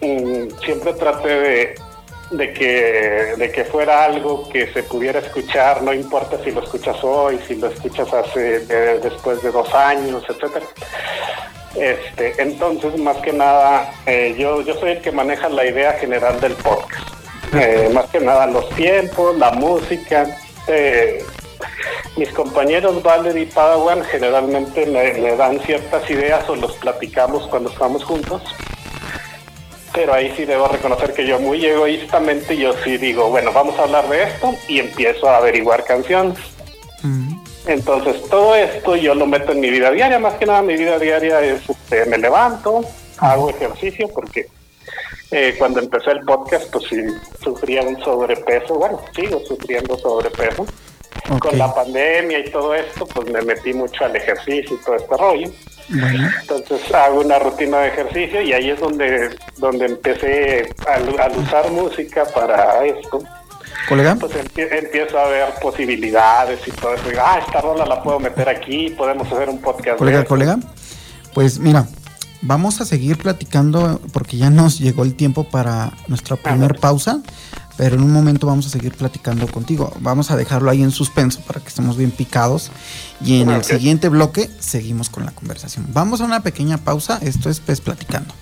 mm, 0.00 0.48
siempre 0.64 0.92
traté 0.94 1.74
de, 2.30 2.52
que 2.52 3.64
fuera 3.70 4.04
algo 4.04 4.48
que 4.48 4.72
se 4.72 4.82
pudiera 4.84 5.18
escuchar, 5.20 5.82
no 5.82 5.92
importa 5.92 6.38
si 6.44 6.50
lo 6.50 6.62
escuchas 6.62 6.96
hoy, 7.02 7.38
si 7.46 7.56
lo 7.56 7.68
escuchas 7.68 8.12
hace 8.12 8.60
de- 8.60 8.98
después 9.00 9.42
de 9.42 9.50
dos 9.50 9.72
años, 9.74 10.24
etcétera. 10.28 10.66
Este, 11.78 12.40
entonces, 12.40 12.98
más 12.98 13.16
que 13.18 13.32
nada, 13.32 13.92
eh, 14.06 14.34
yo, 14.38 14.62
yo 14.62 14.74
soy 14.74 14.92
el 14.92 15.00
que 15.02 15.12
maneja 15.12 15.48
la 15.48 15.64
idea 15.64 15.92
general 15.94 16.40
del 16.40 16.54
podcast. 16.54 17.08
Eh, 17.54 17.90
más 17.92 18.06
que 18.06 18.20
nada 18.20 18.46
los 18.46 18.68
tiempos, 18.70 19.36
la 19.36 19.50
música. 19.52 20.26
eh, 20.68 21.22
mis 22.16 22.30
compañeros 22.30 23.02
Valerie 23.02 23.42
y 23.42 23.46
Padawan 23.46 24.02
generalmente 24.04 24.86
me, 24.86 25.12
me 25.14 25.36
dan 25.36 25.60
ciertas 25.60 26.08
ideas 26.10 26.48
o 26.48 26.56
los 26.56 26.72
platicamos 26.76 27.46
cuando 27.48 27.70
estamos 27.70 28.04
juntos. 28.04 28.42
Pero 29.92 30.14
ahí 30.14 30.32
sí 30.36 30.44
debo 30.44 30.66
reconocer 30.68 31.12
que 31.12 31.26
yo 31.26 31.38
muy 31.38 31.64
egoístamente, 31.64 32.56
yo 32.56 32.72
sí 32.84 32.96
digo, 32.96 33.28
bueno, 33.28 33.52
vamos 33.52 33.78
a 33.78 33.82
hablar 33.82 34.08
de 34.08 34.24
esto 34.24 34.54
y 34.66 34.80
empiezo 34.80 35.28
a 35.28 35.38
averiguar 35.38 35.84
canciones. 35.84 36.38
Entonces, 37.66 38.22
todo 38.30 38.54
esto 38.54 38.94
yo 38.96 39.14
lo 39.14 39.26
meto 39.26 39.52
en 39.52 39.60
mi 39.60 39.70
vida 39.70 39.90
diaria. 39.90 40.18
Más 40.18 40.34
que 40.34 40.46
nada, 40.46 40.62
mi 40.62 40.76
vida 40.76 40.98
diaria 40.98 41.40
es, 41.40 41.68
este, 41.68 42.06
me 42.06 42.18
levanto, 42.18 42.84
hago 43.18 43.50
ejercicio, 43.50 44.08
porque 44.14 44.46
eh, 45.32 45.56
cuando 45.58 45.80
empecé 45.80 46.12
el 46.12 46.20
podcast, 46.20 46.70
pues 46.70 46.84
sí, 46.88 47.02
sufría 47.42 47.82
un 47.82 48.00
sobrepeso. 48.02 48.74
Bueno, 48.76 49.00
sigo 49.14 49.40
sufriendo 49.44 49.98
sobrepeso. 49.98 50.66
Con 51.40 51.58
la 51.58 51.74
pandemia 51.74 52.38
y 52.38 52.50
todo 52.50 52.72
esto, 52.72 53.04
pues 53.06 53.28
me 53.30 53.42
metí 53.42 53.72
mucho 53.74 54.04
al 54.04 54.14
ejercicio 54.14 54.76
y 54.76 54.84
todo 54.84 54.94
este 54.94 55.16
rollo. 55.16 55.48
Bueno, 55.88 56.30
Entonces 56.40 56.94
hago 56.94 57.20
una 57.20 57.40
rutina 57.40 57.80
de 57.80 57.88
ejercicio 57.88 58.42
y 58.42 58.52
ahí 58.52 58.70
es 58.70 58.78
donde, 58.78 59.30
donde 59.56 59.86
empecé 59.86 60.72
al, 60.86 61.18
al 61.18 61.36
usar 61.36 61.68
música 61.72 62.24
para 62.26 62.84
esto 62.86 63.20
colega. 63.88 64.16
pues 64.16 64.32
empie- 64.34 64.68
empiezo 64.70 65.18
a 65.18 65.26
ver 65.28 65.54
posibilidades 65.60 66.60
y 66.66 66.70
todo 66.72 66.94
eso. 66.94 67.04
Ah, 67.22 67.40
esta 67.44 67.60
rola 67.60 67.84
la 67.86 68.02
puedo 68.02 68.18
meter 68.20 68.48
aquí, 68.48 68.90
podemos 68.90 69.30
hacer 69.32 69.48
un 69.48 69.60
podcast. 69.60 69.98
Colega, 69.98 70.18
de 70.18 70.22
esto". 70.22 70.28
colega. 70.28 70.58
Pues 71.34 71.58
mira, 71.58 71.86
vamos 72.42 72.80
a 72.80 72.84
seguir 72.84 73.18
platicando 73.18 74.00
porque 74.12 74.36
ya 74.36 74.50
nos 74.50 74.78
llegó 74.78 75.02
el 75.02 75.14
tiempo 75.14 75.44
para 75.44 75.92
nuestra 76.08 76.36
primer 76.36 76.62
Ándale. 76.72 76.80
pausa, 76.80 77.20
pero 77.76 77.96
en 77.96 78.02
un 78.02 78.12
momento 78.12 78.46
vamos 78.46 78.66
a 78.66 78.70
seguir 78.70 78.94
platicando 78.94 79.46
contigo. 79.48 79.92
Vamos 80.00 80.30
a 80.30 80.36
dejarlo 80.36 80.70
ahí 80.70 80.82
en 80.82 80.90
suspenso 80.92 81.40
para 81.42 81.60
que 81.60 81.68
estemos 81.68 81.96
bien 81.98 82.10
picados 82.10 82.70
y 83.22 83.42
en 83.42 83.50
el 83.50 83.58
Ok. 83.58 83.64
siguiente 83.64 84.08
bloque 84.08 84.48
seguimos 84.60 85.10
con 85.10 85.26
la 85.26 85.32
conversación. 85.32 85.86
Vamos 85.90 86.20
a 86.20 86.24
una 86.24 86.42
pequeña 86.42 86.78
pausa, 86.78 87.18
esto 87.22 87.50
es 87.50 87.60
Pez 87.60 87.80
Platicando. 87.82 88.32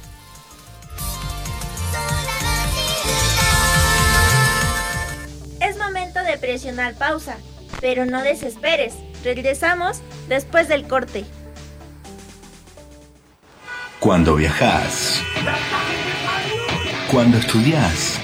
De 6.35 6.38
presionar 6.38 6.95
pausa, 6.95 7.37
pero 7.81 8.05
no 8.07 8.23
desesperes. 8.23 8.95
Regresamos 9.23 10.00
después 10.29 10.69
del 10.69 10.87
corte. 10.88 11.25
Cuando 14.00 14.35
viajas. 14.35 15.23
Cuando 17.11 17.38
estudias. 17.38 18.21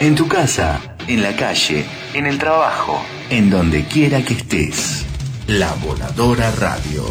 En 0.00 0.14
tu 0.16 0.26
casa, 0.28 0.80
en 1.06 1.22
la 1.22 1.36
calle, 1.36 1.86
en 2.14 2.26
el 2.26 2.38
trabajo, 2.38 3.00
en 3.30 3.50
donde 3.50 3.84
quiera 3.84 4.22
que 4.22 4.34
estés. 4.34 5.04
La 5.46 5.72
Voladora 5.74 6.50
Radio. 6.52 7.06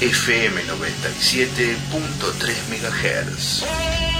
FM 0.00 0.62
97.3 0.62 1.80
MHz. 2.68 4.19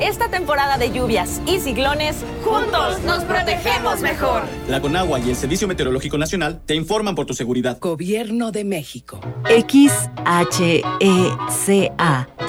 Esta 0.00 0.28
temporada 0.28 0.76
de 0.76 0.92
lluvias 0.92 1.40
y 1.46 1.58
ciclones, 1.58 2.16
juntos 2.44 3.02
nos 3.04 3.24
protegemos 3.24 4.00
mejor. 4.00 4.42
La 4.68 4.82
Conagua 4.82 5.18
y 5.20 5.30
el 5.30 5.36
Servicio 5.36 5.66
Meteorológico 5.66 6.18
Nacional 6.18 6.60
te 6.66 6.74
informan 6.74 7.14
por 7.14 7.24
tu 7.24 7.32
seguridad. 7.32 7.78
Gobierno 7.80 8.52
de 8.52 8.64
México. 8.64 9.20
XHECA, 9.48 9.88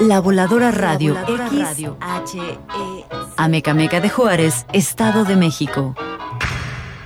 La 0.00 0.20
Voladora 0.20 0.70
Radio. 0.72 1.16
Radio. 1.26 1.96
Amecameca 3.38 4.00
de 4.00 4.10
Juárez, 4.10 4.66
Estado 4.74 5.24
de 5.24 5.36
México. 5.36 5.94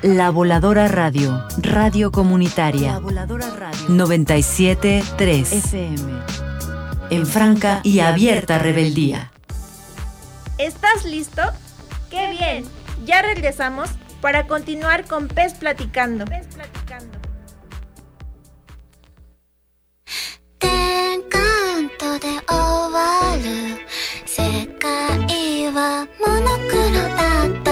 La 0.02 0.30
Voladora 0.30 0.88
Radio, 0.88 1.40
Radio 1.58 2.11
Comunitaria. 2.11 2.94
La 2.94 2.99
Voladora 2.99 3.49
Radio. 3.50 3.78
97.3 3.88 5.52
FM. 5.52 6.12
En 7.11 7.26
franca 7.26 7.80
y 7.84 8.00
abierta 8.00 8.58
rebeldía. 8.58 9.30
¿Estás 10.59 11.04
listo? 11.04 11.42
¡Qué 12.11 12.30
bien! 12.30 12.64
Ya 13.04 13.23
regresamos 13.23 13.90
para 14.21 14.47
continuar 14.47 15.06
con 15.06 15.28
Pez 15.28 15.54
Platicando. 15.54 16.25
Pez 16.25 16.47
Platicando. 16.47 17.23
で 27.42 27.71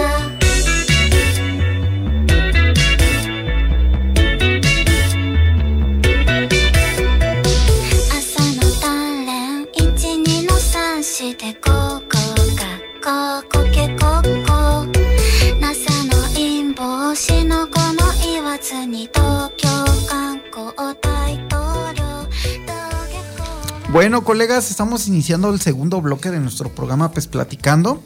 colegas, 24.30 24.70
estamos 24.70 25.08
iniciando 25.08 25.52
el 25.52 25.60
segundo 25.60 26.00
bloque 26.00 26.30
de 26.30 26.38
nuestro 26.38 26.72
programa 26.72 27.10
Pues 27.10 27.26
Platicando. 27.26 28.00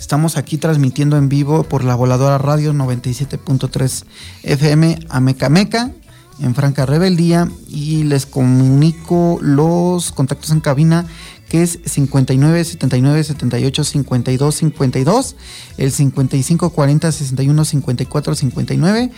Estamos 0.00 0.36
aquí 0.36 0.58
transmitiendo 0.58 1.16
en 1.16 1.28
vivo 1.28 1.62
por 1.62 1.84
la 1.84 1.94
voladora 1.94 2.38
radio 2.38 2.72
97.3 2.72 4.04
FM 4.42 4.98
Amecameca 5.08 5.92
en 6.40 6.56
Franca 6.56 6.86
Rebeldía 6.86 7.48
y 7.68 8.02
les 8.02 8.26
comunico 8.26 9.38
los 9.40 10.10
contactos 10.10 10.50
en 10.50 10.58
cabina 10.58 11.06
que 11.48 11.62
es 11.62 11.78
59 11.84 12.64
79 12.64 13.22
78 13.22 13.84
52 13.84 14.54
52, 14.56 15.36
el 15.78 15.92
55 15.92 16.70
40 16.70 17.12
61 17.12 17.64
54 17.64 18.34
59. 18.34 19.10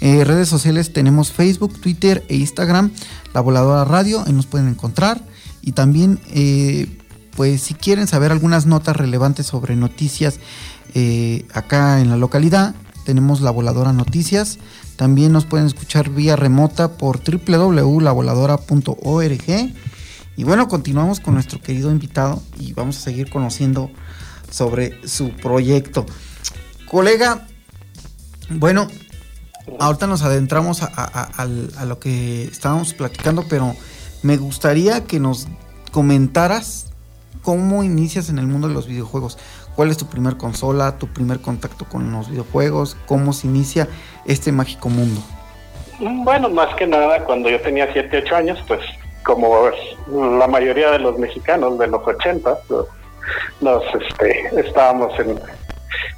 Eh, 0.00 0.24
redes 0.24 0.48
sociales 0.48 0.94
tenemos 0.94 1.32
Facebook, 1.32 1.78
Twitter 1.78 2.24
e 2.30 2.36
Instagram, 2.36 2.92
La 3.34 3.42
Voladora 3.42 3.84
Radio, 3.84 4.24
ahí 4.26 4.32
nos 4.32 4.46
pueden 4.46 4.68
encontrar. 4.68 5.33
Y 5.64 5.72
también, 5.72 6.20
eh, 6.34 6.86
pues 7.36 7.62
si 7.62 7.72
quieren 7.72 8.06
saber 8.06 8.32
algunas 8.32 8.66
notas 8.66 8.96
relevantes 8.96 9.46
sobre 9.46 9.76
noticias 9.76 10.40
eh, 10.94 11.46
acá 11.54 12.00
en 12.00 12.10
la 12.10 12.18
localidad, 12.18 12.74
tenemos 13.06 13.40
La 13.40 13.50
Voladora 13.50 13.94
Noticias. 13.94 14.58
También 14.96 15.32
nos 15.32 15.46
pueden 15.46 15.66
escuchar 15.66 16.10
vía 16.10 16.36
remota 16.36 16.98
por 16.98 17.22
www.lavoladora.org. 17.22 19.74
Y 20.36 20.44
bueno, 20.44 20.68
continuamos 20.68 21.20
con 21.20 21.32
nuestro 21.34 21.60
querido 21.60 21.90
invitado 21.90 22.42
y 22.58 22.74
vamos 22.74 22.98
a 22.98 23.00
seguir 23.00 23.30
conociendo 23.30 23.90
sobre 24.50 25.00
su 25.08 25.30
proyecto. 25.30 26.04
Colega, 26.90 27.46
bueno, 28.50 28.86
ahorita 29.80 30.06
nos 30.06 30.22
adentramos 30.22 30.82
a, 30.82 30.88
a, 30.88 31.84
lo 31.86 31.98
que 31.98 32.44
estábamos 32.44 32.94
platicando, 32.94 33.44
pero 33.48 33.74
me 34.24 34.38
gustaría 34.38 35.04
que 35.04 35.20
nos 35.20 35.46
comentaras 35.92 36.90
cómo 37.42 37.84
inicias 37.84 38.30
en 38.30 38.38
el 38.38 38.46
mundo 38.46 38.68
de 38.68 38.74
los 38.74 38.88
videojuegos. 38.88 39.38
¿Cuál 39.76 39.90
es 39.90 39.98
tu 39.98 40.06
primer 40.06 40.38
consola, 40.38 40.98
tu 40.98 41.08
primer 41.08 41.40
contacto 41.40 41.84
con 41.84 42.10
los 42.10 42.30
videojuegos? 42.30 42.96
¿Cómo 43.06 43.34
se 43.34 43.46
inicia 43.46 43.86
este 44.24 44.50
mágico 44.50 44.88
mundo? 44.88 45.20
Bueno, 46.00 46.48
más 46.48 46.74
que 46.74 46.86
nada, 46.86 47.22
cuando 47.24 47.50
yo 47.50 47.60
tenía 47.60 47.92
7, 47.92 48.22
8 48.24 48.34
años, 48.34 48.58
pues 48.66 48.80
como 49.24 49.68
la 50.38 50.46
mayoría 50.46 50.90
de 50.90 51.00
los 51.00 51.18
mexicanos 51.18 51.78
de 51.78 51.86
los 51.86 52.06
80, 52.06 52.58
nos 53.60 53.82
este, 53.94 54.60
estábamos 54.66 55.12
en, 55.20 55.38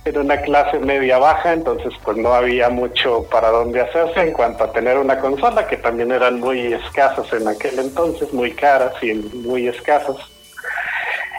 en 0.05 0.19
una 0.19 0.41
clase 0.41 0.79
media 0.79 1.19
baja, 1.19 1.53
entonces 1.53 1.93
pues 2.05 2.17
no 2.17 2.33
había 2.33 2.69
mucho 2.69 3.25
para 3.31 3.49
dónde 3.49 3.81
hacerse 3.81 4.21
en 4.21 4.33
cuanto 4.33 4.65
a 4.65 4.73
tener 4.73 4.99
una 4.99 5.19
consola, 5.19 5.67
que 5.67 5.77
también 5.77 6.13
eran 6.13 6.41
muy 6.41 6.73
escasas 6.73 7.33
en 7.33 7.49
aquel 7.49 7.79
entonces, 7.79 8.33
muy 8.33 8.53
caras 8.53 8.93
y 9.03 9.15
muy 9.15 9.69
escasas. 9.69 10.17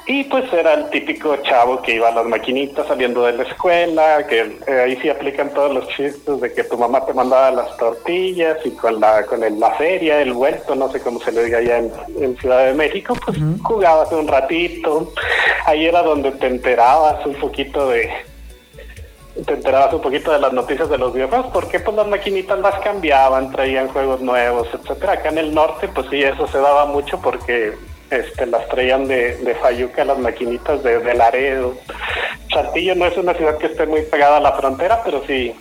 Y 0.10 0.24
pues 0.24 0.52
era 0.54 0.74
el 0.74 0.90
típico 0.90 1.36
chavo 1.38 1.82
que 1.82 1.96
iba 1.96 2.08
a 2.08 2.14
las 2.14 2.26
maquinitas 2.26 2.88
saliendo 2.88 3.26
de 3.26 3.34
la 3.34 3.44
escuela, 3.44 4.26
que 4.26 4.58
eh, 4.66 4.82
ahí 4.86 4.96
sí 5.02 5.10
aplican 5.10 5.54
todos 5.54 5.74
los 5.74 5.88
chistes 5.90 6.40
de 6.40 6.54
que 6.54 6.64
tu 6.64 6.78
mamá 6.78 7.06
te 7.06 7.14
mandaba 7.14 7.52
las 7.52 7.76
tortillas 7.76 8.58
y 8.64 8.72
con 8.72 9.02
la 9.02 9.26
con 9.26 9.44
el, 9.44 9.60
la 9.60 9.72
feria, 9.72 10.22
el 10.22 10.32
vuelto, 10.32 10.76
no 10.76 10.90
sé 10.90 11.02
cómo 11.02 11.20
se 11.20 11.34
le 11.34 11.44
diga 11.44 11.58
allá 11.58 11.80
en, 11.80 11.92
en 12.22 12.38
Ciudad 12.38 12.68
de 12.68 12.74
México, 12.74 13.16
pues 13.26 13.38
uh 13.38 13.42
-huh. 13.42 13.62
jugabas 13.64 14.10
un 14.14 14.30
ratito. 14.30 15.12
Ahí 15.66 15.86
era 15.86 16.02
donde 16.04 16.32
te 16.32 16.48
enterabas 16.48 17.26
un 17.26 17.36
poquito 17.36 17.90
de 17.90 18.10
te 19.46 19.54
enterabas 19.54 19.94
un 19.94 20.02
poquito 20.02 20.32
de 20.32 20.40
las 20.40 20.54
noticias 20.54 20.90
de 20.90 20.98
los 20.98 21.14
videojuegos, 21.14 21.48
porque 21.54 21.80
pues 21.82 21.96
las 21.98 22.08
maquinitas 22.08 22.58
las 22.60 22.80
cambiaban, 22.80 23.52
traían 23.52 23.90
juegos 23.90 24.22
nuevos, 24.22 24.68
etcétera. 24.74 25.14
Acá 25.14 25.30
en 25.30 25.38
el 25.38 25.54
norte, 25.54 25.90
pues 25.90 26.08
sí, 26.10 26.24
eso 26.24 26.48
se 26.48 26.58
daba 26.58 26.86
mucho 26.86 27.20
porque 27.22 27.74
este, 28.10 28.46
las 28.46 28.68
traían 28.70 29.08
de, 29.08 29.38
de 29.38 29.56
Fayuca, 29.56 30.06
las 30.06 30.20
maquinitas 30.20 30.84
de, 30.84 31.00
de, 31.00 31.14
Laredo. 31.14 31.76
Saltillo 32.52 32.96
no 32.96 33.06
es 33.06 33.18
una 33.18 33.34
ciudad 33.34 33.58
que 33.58 33.68
esté 33.68 33.86
muy 33.86 34.02
pegada 34.04 34.38
a 34.38 34.42
la 34.42 34.54
frontera, 34.54 35.02
pero 35.04 35.24
sí, 35.26 35.54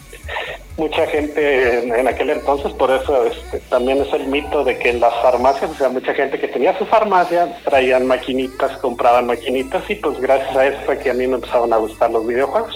mucha 0.77 1.07
gente 1.07 1.99
en, 1.99 2.09
aquel 2.09 2.31
entonces, 2.31 2.73
por 2.73 2.91
eso 2.91 3.27
este, 3.27 3.61
también 3.69 4.01
es 4.03 4.13
el 4.13 4.27
mito 4.27 4.65
de 4.65 4.79
que 4.79 4.93
las 4.93 5.15
farmacias, 5.23 5.71
o 5.71 5.75
sea, 5.75 5.89
mucha 5.89 6.15
gente 6.15 6.39
que 6.39 6.49
tenía 6.49 6.77
su 6.79 6.87
farmacia, 6.87 7.59
traían 7.65 8.07
maquinitas, 8.07 8.77
compraban 8.79 9.27
maquinitas, 9.27 9.89
y 9.89 9.95
pues 9.97 10.21
gracias 10.21 10.57
a 10.57 10.67
eso 10.67 10.79
fue 10.85 10.99
que 10.99 11.11
a 11.11 11.15
mí 11.15 11.27
me 11.27 11.37
empezaron 11.37 11.73
a 11.73 11.79
gustar 11.79 12.11
los 12.11 12.27
videojuegos. 12.27 12.75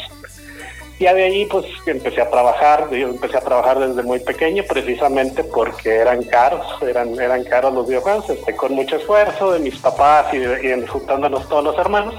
Ya 1.01 1.15
de 1.15 1.23
ahí 1.25 1.47
pues 1.47 1.65
empecé 1.87 2.21
a 2.21 2.29
trabajar, 2.29 2.91
yo 2.91 3.09
empecé 3.09 3.39
a 3.39 3.41
trabajar 3.41 3.79
desde 3.79 4.03
muy 4.03 4.21
pequeño 4.21 4.63
precisamente 4.69 5.43
porque 5.43 5.97
eran 5.97 6.23
caros, 6.25 6.67
eran, 6.83 7.19
eran 7.19 7.43
caros 7.45 7.73
los 7.73 7.89
videojuegos, 7.89 8.29
este, 8.29 8.55
con 8.55 8.75
mucho 8.75 8.97
esfuerzo 8.97 9.53
de 9.53 9.61
mis 9.61 9.79
papás 9.79 10.27
y, 10.35 10.37
de, 10.37 10.77
y 10.77 10.85
todos 10.85 11.65
los 11.65 11.79
hermanos, 11.79 12.15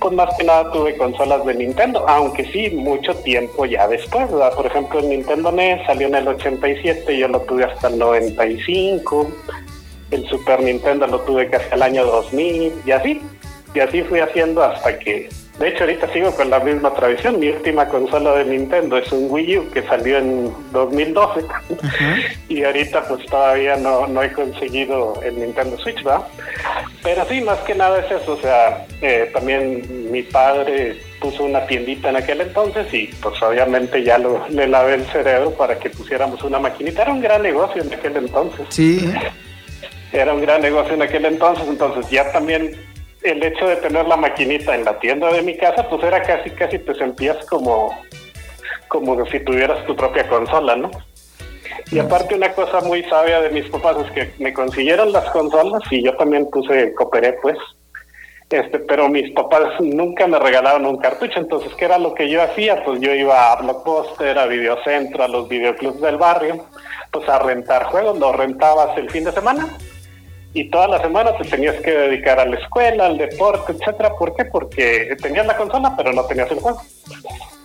pues 0.00 0.14
más 0.14 0.32
que 0.36 0.44
nada 0.44 0.70
tuve 0.70 0.96
consolas 0.96 1.44
de 1.44 1.54
Nintendo, 1.54 2.08
aunque 2.08 2.44
sí, 2.52 2.70
mucho 2.70 3.12
tiempo 3.16 3.66
ya 3.66 3.88
después, 3.88 4.28
por 4.30 4.66
ejemplo 4.66 5.00
el 5.00 5.08
Nintendo 5.08 5.50
NES 5.50 5.84
salió 5.84 6.06
en 6.06 6.14
el 6.14 6.28
87, 6.28 7.18
yo 7.18 7.26
lo 7.26 7.40
tuve 7.40 7.64
hasta 7.64 7.88
el 7.88 7.98
95, 7.98 9.28
el 10.12 10.28
Super 10.28 10.62
Nintendo 10.62 11.08
lo 11.08 11.18
tuve 11.22 11.50
casi 11.50 11.66
al 11.72 11.82
año 11.82 12.06
2000 12.06 12.72
y 12.86 12.90
así, 12.92 13.20
y 13.74 13.80
así 13.80 14.04
fui 14.04 14.20
haciendo 14.20 14.62
hasta 14.62 14.96
que 14.96 15.28
de 15.58 15.68
hecho, 15.68 15.84
ahorita 15.84 16.12
sigo 16.12 16.32
con 16.32 16.50
la 16.50 16.60
misma 16.60 16.92
tradición. 16.92 17.40
Mi 17.40 17.48
última 17.48 17.88
consola 17.88 18.34
de 18.34 18.44
Nintendo 18.44 18.98
es 18.98 19.10
un 19.10 19.30
Wii 19.30 19.58
U 19.58 19.70
que 19.70 19.82
salió 19.84 20.18
en 20.18 20.52
2012. 20.72 21.40
Uh 21.40 21.74
-huh. 21.76 22.36
Y 22.50 22.62
ahorita 22.62 23.04
pues 23.08 23.24
todavía 23.24 23.76
no, 23.76 24.06
no 24.06 24.22
he 24.22 24.30
conseguido 24.32 25.18
el 25.22 25.40
Nintendo 25.40 25.78
Switch, 25.78 26.02
¿verdad? 26.02 26.26
Pero 27.02 27.24
sí, 27.24 27.40
más 27.40 27.58
que 27.60 27.74
nada 27.74 28.00
es 28.00 28.10
eso. 28.10 28.34
O 28.34 28.36
sea, 28.36 28.86
eh, 29.00 29.30
también 29.32 30.10
mi 30.12 30.22
padre 30.24 30.98
puso 31.20 31.44
una 31.44 31.66
tiendita 31.66 32.10
en 32.10 32.16
aquel 32.16 32.42
entonces 32.42 32.92
y 32.92 33.06
pues 33.22 33.42
obviamente 33.42 34.04
ya 34.04 34.18
lo, 34.18 34.46
le 34.50 34.66
lavé 34.66 34.94
el 34.96 35.06
cerebro 35.06 35.52
para 35.52 35.78
que 35.78 35.88
pusiéramos 35.88 36.42
una 36.44 36.58
maquinita. 36.58 37.00
Era 37.00 37.12
un 37.12 37.22
gran 37.22 37.42
negocio 37.42 37.82
en 37.82 37.94
aquel 37.94 38.14
entonces. 38.18 38.66
Sí. 38.68 39.10
Era 40.12 40.34
un 40.34 40.42
gran 40.42 40.60
negocio 40.60 40.92
en 40.92 41.00
aquel 41.00 41.24
entonces. 41.24 41.66
Entonces 41.66 42.10
ya 42.10 42.30
también 42.30 42.76
el 43.26 43.42
hecho 43.42 43.66
de 43.66 43.76
tener 43.76 44.06
la 44.06 44.16
maquinita 44.16 44.74
en 44.74 44.84
la 44.84 44.98
tienda 44.98 45.32
de 45.32 45.42
mi 45.42 45.56
casa, 45.56 45.88
pues 45.88 46.02
era 46.02 46.22
casi, 46.22 46.50
casi 46.50 46.78
te 46.78 46.94
sentías 46.94 47.44
como, 47.46 47.92
como 48.88 49.24
si 49.26 49.40
tuvieras 49.40 49.84
tu 49.86 49.96
propia 49.96 50.28
consola, 50.28 50.76
¿no? 50.76 50.90
Y 51.90 51.98
aparte 51.98 52.34
una 52.34 52.52
cosa 52.52 52.80
muy 52.80 53.02
sabia 53.04 53.40
de 53.40 53.50
mis 53.50 53.68
papás 53.68 53.96
es 54.04 54.10
que 54.12 54.32
me 54.42 54.52
consiguieron 54.52 55.12
las 55.12 55.28
consolas 55.30 55.82
y 55.90 56.02
yo 56.02 56.16
también 56.16 56.48
puse, 56.50 56.94
cooperé 56.94 57.34
pues, 57.42 57.56
Este, 58.50 58.78
pero 58.80 59.08
mis 59.08 59.32
papás 59.32 59.80
nunca 59.80 60.26
me 60.26 60.38
regalaron 60.38 60.86
un 60.86 60.98
cartucho, 60.98 61.38
entonces, 61.38 61.72
¿qué 61.74 61.84
era 61.84 61.98
lo 61.98 62.14
que 62.14 62.28
yo 62.28 62.42
hacía? 62.42 62.84
Pues 62.84 63.00
yo 63.00 63.12
iba 63.12 63.52
a 63.52 63.56
Blockbuster, 63.62 64.38
a 64.38 64.46
Videocentro, 64.46 65.24
a 65.24 65.28
los 65.28 65.48
videoclubs 65.48 66.00
del 66.00 66.16
barrio, 66.16 66.64
pues 67.10 67.28
a 67.28 67.38
rentar 67.40 67.84
juegos, 67.84 68.18
los 68.18 68.34
rentabas 68.34 68.96
el 68.96 69.10
fin 69.10 69.24
de 69.24 69.32
semana 69.32 69.68
y 70.56 70.70
toda 70.70 70.88
la 70.88 71.02
semana 71.02 71.36
te 71.36 71.44
tenías 71.44 71.76
que 71.82 71.90
dedicar 71.90 72.40
a 72.40 72.46
la 72.46 72.56
escuela, 72.56 73.04
al 73.06 73.18
deporte, 73.18 73.72
etcétera. 73.72 74.16
¿Por 74.16 74.34
qué? 74.34 74.46
Porque 74.46 75.14
tenías 75.20 75.46
la 75.46 75.54
consola, 75.54 75.92
pero 75.94 76.14
no 76.14 76.24
tenías 76.24 76.50
el 76.50 76.60
juego. 76.60 76.80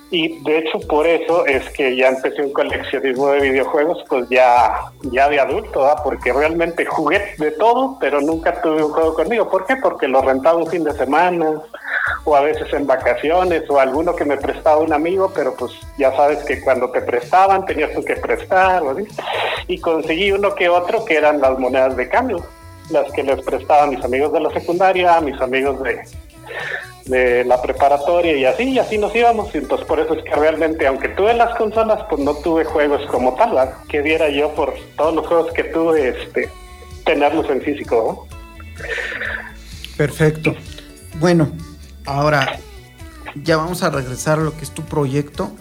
Y 0.10 0.44
de 0.44 0.58
hecho 0.58 0.78
por 0.90 1.08
eso 1.08 1.46
es 1.46 1.70
que 1.70 1.96
ya 1.96 2.10
empecé 2.10 2.42
un 2.42 2.52
coleccionismo 2.52 3.30
de 3.30 3.50
videojuegos, 3.50 4.04
pues 4.10 4.28
ya, 4.28 4.92
ya 5.04 5.30
de 5.30 5.40
adulto, 5.40 5.90
porque 6.04 6.34
realmente 6.34 6.86
jugué 6.86 7.34
de 7.38 7.52
todo, 7.52 7.98
pero 7.98 8.20
nunca 8.20 8.62
tuve 8.62 8.84
un 8.84 8.92
juego 8.92 9.14
conmigo. 9.14 9.50
¿Por 9.50 9.66
qué? 9.66 9.78
Porque 9.78 10.10
lo 10.10 10.22
rentaba 10.22 10.58
un 10.58 10.68
fin 10.68 10.84
de 10.84 10.92
semana, 10.92 11.62
o 12.26 12.36
a 12.36 12.42
veces 12.42 12.74
en 12.74 12.86
vacaciones, 12.88 13.70
o 13.70 13.80
alguno 13.80 14.18
que 14.18 14.26
me 14.26 14.36
prestaba 14.36 14.82
un 14.82 14.92
amigo, 14.92 15.32
pero 15.34 15.56
pues 15.56 15.72
ya 15.98 16.14
sabes 16.14 16.44
que 16.44 16.60
cuando 16.60 16.92
te 16.92 17.00
prestaban 17.00 17.66
tenías 17.66 17.94
tú 17.94 18.04
que 18.04 18.18
prestar, 18.18 18.84
y 19.66 19.80
conseguí 19.80 20.34
uno 20.34 20.54
que 20.56 20.68
otro 20.68 21.06
que 21.06 21.16
eran 21.16 21.40
las 21.40 21.58
monedas 21.58 21.96
de 21.96 22.10
cambio, 22.10 22.44
las 22.92 23.12
que 23.12 23.24
les 23.24 23.42
prestaba 23.42 23.84
a 23.84 23.88
mis 23.88 24.04
amigos 24.04 24.34
de 24.34 24.40
la 24.40 24.52
secundaria, 24.52 25.18
a 25.18 25.22
mis 25.22 25.40
amigos 25.42 25.82
de, 25.84 26.02
de 27.06 27.44
la 27.46 27.62
preparatoria 27.62 28.36
y 28.36 28.46
así, 28.46 28.64
y 28.64 28.80
así 28.80 28.98
nos 28.98 29.16
íbamos. 29.16 29.54
Y 29.54 29.60
entonces 29.60 29.88
por 29.88 30.00
eso 30.00 30.14
es 30.14 30.24
que 30.24 30.36
realmente, 30.36 30.88
aunque 30.88 31.10
tuve 31.10 31.34
las 31.34 31.56
consolas, 31.56 32.04
pues 32.10 32.22
no 32.22 32.34
tuve 32.36 32.66
juegos 32.66 33.02
como 33.10 33.36
tal, 33.36 33.74
que 33.88 34.02
diera 34.02 34.30
yo 34.30 34.54
por 34.54 34.74
todos 34.98 35.16
los 35.16 35.28
juegos 35.28 35.52
que 35.54 35.64
tuve, 35.66 36.10
este, 36.10 36.50
tenerlos 37.06 37.50
en 37.50 37.62
físico. 37.62 38.28
Perfecto. 39.98 40.56
Bueno, 41.20 41.52
ahora 42.06 42.60
ya 43.36 43.58
vamos 43.58 43.84
a 43.84 43.90
regresar 43.90 44.40
a 44.40 44.44
lo 44.44 44.56
que 44.56 44.64
es 44.64 44.72
tu 44.72 44.84
proyecto. 44.84 45.52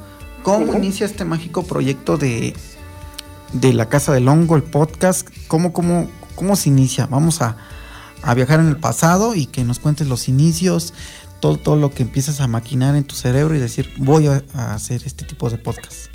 ¿Cómo 0.42 0.74
inicia 0.74 1.04
este 1.04 1.24
mágico 1.24 1.64
proyecto 1.64 2.16
de, 2.16 2.54
de 3.52 3.72
la 3.72 3.88
Casa 3.88 4.12
del 4.12 4.28
Hongo, 4.28 4.56
el 4.56 4.62
podcast? 4.62 5.28
¿Cómo, 5.48 5.72
cómo, 5.72 6.08
cómo 6.40 6.56
se 6.56 6.70
inicia? 6.70 7.04
Vamos 7.04 7.42
a, 7.42 7.58
a 8.22 8.32
viajar 8.32 8.60
en 8.60 8.68
el 8.68 8.78
pasado 8.78 9.34
y 9.34 9.44
que 9.44 9.62
nos 9.62 9.78
cuentes 9.78 10.08
los 10.08 10.26
inicios, 10.26 10.94
todo, 11.38 11.58
todo 11.58 11.76
lo 11.76 11.90
que 11.90 12.02
empiezas 12.02 12.40
a 12.40 12.48
maquinar 12.48 12.96
en 12.96 13.04
tu 13.04 13.14
cerebro 13.14 13.54
y 13.54 13.58
decir, 13.58 13.92
voy 13.98 14.26
a, 14.26 14.42
hacer 14.72 15.02
este 15.04 15.26
tipo 15.26 15.50
de 15.50 15.58
podcast. 15.58 16.10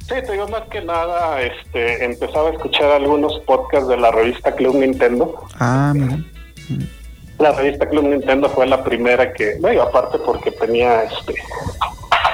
Sí, 0.00 0.14
te 0.26 0.32
digo 0.32 0.46
más 0.48 0.64
que 0.68 0.82
nada, 0.82 1.40
este, 1.40 2.04
empezaba 2.04 2.50
a 2.50 2.52
escuchar 2.52 2.90
algunos 2.90 3.38
podcasts 3.46 3.88
de 3.88 3.96
la 3.96 4.10
revista 4.10 4.54
Club 4.54 4.76
Nintendo. 4.76 5.46
Ah, 5.58 5.94
mira. 5.96 6.18
La 7.38 7.52
revista 7.52 7.88
Club 7.88 8.04
Nintendo 8.04 8.50
fue 8.50 8.66
la 8.66 8.84
primera 8.84 9.32
que, 9.32 9.56
bueno, 9.60 9.80
aparte 9.80 10.18
porque 10.26 10.50
tenía, 10.50 11.04
este, 11.04 11.36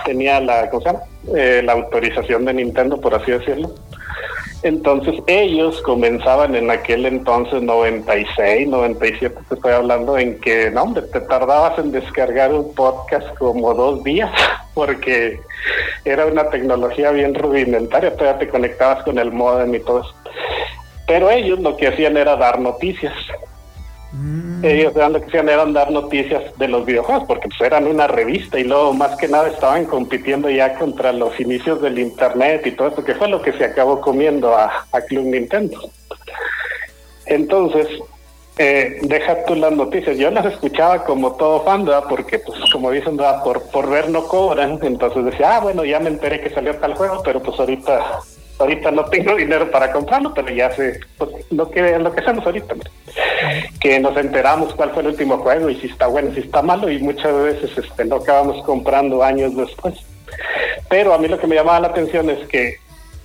tenía 0.04 0.40
la, 0.40 0.68
¿cómo 0.68 0.82
se 0.82 0.88
llama? 0.88 1.04
Eh, 1.36 1.62
la 1.64 1.74
autorización 1.74 2.44
de 2.44 2.54
Nintendo, 2.54 3.00
por 3.00 3.14
así 3.14 3.30
decirlo. 3.30 3.72
Entonces 4.66 5.14
ellos 5.28 5.80
comenzaban 5.82 6.56
en 6.56 6.72
aquel 6.72 7.06
entonces 7.06 7.62
96, 7.62 8.66
97, 8.66 9.36
te 9.48 9.54
estoy 9.54 9.72
hablando, 9.72 10.18
en 10.18 10.40
que, 10.40 10.72
no, 10.72 10.82
hombre, 10.82 11.02
te 11.02 11.20
tardabas 11.20 11.78
en 11.78 11.92
descargar 11.92 12.52
un 12.52 12.74
podcast 12.74 13.32
como 13.38 13.72
dos 13.74 14.02
días, 14.02 14.28
porque 14.74 15.38
era 16.04 16.26
una 16.26 16.50
tecnología 16.50 17.12
bien 17.12 17.36
rudimentaria, 17.36 18.16
todavía 18.16 18.40
te 18.40 18.48
conectabas 18.48 19.04
con 19.04 19.20
el 19.20 19.30
modem 19.30 19.72
y 19.72 19.78
todo 19.78 20.00
eso. 20.00 20.14
Pero 21.06 21.30
ellos 21.30 21.60
lo 21.60 21.76
que 21.76 21.86
hacían 21.86 22.16
era 22.16 22.34
dar 22.34 22.58
noticias. 22.58 23.14
Mm. 24.12 24.64
Ellos 24.64 24.94
lo 24.94 25.20
que 25.20 25.26
hacían 25.26 25.48
eran 25.48 25.72
dar 25.72 25.90
noticias 25.90 26.56
de 26.58 26.68
los 26.68 26.86
videojuegos, 26.86 27.24
porque 27.26 27.48
pues 27.48 27.60
eran 27.60 27.86
una 27.86 28.06
revista 28.06 28.58
y 28.58 28.64
luego 28.64 28.92
más 28.94 29.16
que 29.16 29.28
nada 29.28 29.48
estaban 29.48 29.84
compitiendo 29.84 30.48
ya 30.48 30.74
contra 30.78 31.12
los 31.12 31.38
inicios 31.40 31.82
del 31.82 31.98
internet 31.98 32.66
y 32.66 32.72
todo 32.72 32.88
eso, 32.88 33.04
que 33.04 33.14
fue 33.14 33.28
lo 33.28 33.42
que 33.42 33.52
se 33.52 33.64
acabó 33.64 34.00
comiendo 34.00 34.56
a, 34.56 34.86
Club 35.08 35.26
Nintendo. 35.26 35.90
Entonces, 37.26 37.86
eh, 38.58 38.98
deja 39.02 39.44
tú 39.44 39.54
las 39.54 39.72
noticias. 39.72 40.16
Yo 40.16 40.30
las 40.30 40.46
escuchaba 40.46 41.04
como 41.04 41.32
todo 41.32 41.62
fan, 41.64 41.84
¿verdad? 41.84 42.04
porque 42.08 42.38
pues 42.38 42.58
como 42.72 42.90
dicen, 42.90 43.18
por, 43.44 43.62
por 43.70 43.90
ver 43.90 44.08
no 44.08 44.26
cobran. 44.26 44.78
Entonces 44.82 45.24
decía, 45.26 45.56
ah, 45.56 45.60
bueno, 45.60 45.84
ya 45.84 46.00
me 46.00 46.08
enteré 46.08 46.40
que 46.40 46.50
salió 46.50 46.74
tal 46.76 46.94
juego, 46.94 47.22
pero 47.22 47.40
pues 47.42 47.58
ahorita 47.60 48.22
ahorita 48.58 48.90
no 48.90 49.04
tengo 49.06 49.34
dinero 49.34 49.70
para 49.70 49.92
comprarlo, 49.92 50.32
pero 50.34 50.48
ya 50.50 50.70
sé 50.72 51.00
pues, 51.18 51.30
lo 51.50 51.70
que 51.70 51.98
lo 51.98 52.12
que 52.12 52.20
hacemos 52.20 52.44
ahorita, 52.46 52.74
que 53.80 53.98
nos 54.00 54.16
enteramos 54.16 54.74
cuál 54.74 54.92
fue 54.92 55.02
el 55.02 55.08
último 55.08 55.38
juego 55.38 55.70
y 55.70 55.76
si 55.76 55.88
está 55.88 56.06
bueno, 56.06 56.32
si 56.34 56.40
está 56.40 56.62
malo 56.62 56.90
y 56.90 56.98
muchas 56.98 57.34
veces 57.34 57.76
este 57.76 58.04
lo 58.04 58.16
acabamos 58.16 58.64
comprando 58.64 59.22
años 59.22 59.56
después. 59.56 59.94
Pero 60.88 61.12
a 61.12 61.18
mí 61.18 61.28
lo 61.28 61.38
que 61.38 61.46
me 61.46 61.54
llamaba 61.54 61.80
la 61.80 61.88
atención 61.88 62.30
es 62.30 62.46
que 62.48 62.76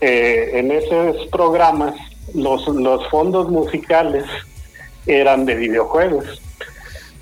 eh, 0.02 0.52
en 0.54 0.72
esos 0.72 1.28
programas 1.28 1.94
los, 2.34 2.68
los 2.68 3.08
fondos 3.10 3.50
musicales 3.50 4.26
eran 5.06 5.46
de 5.46 5.56
videojuegos. 5.56 6.42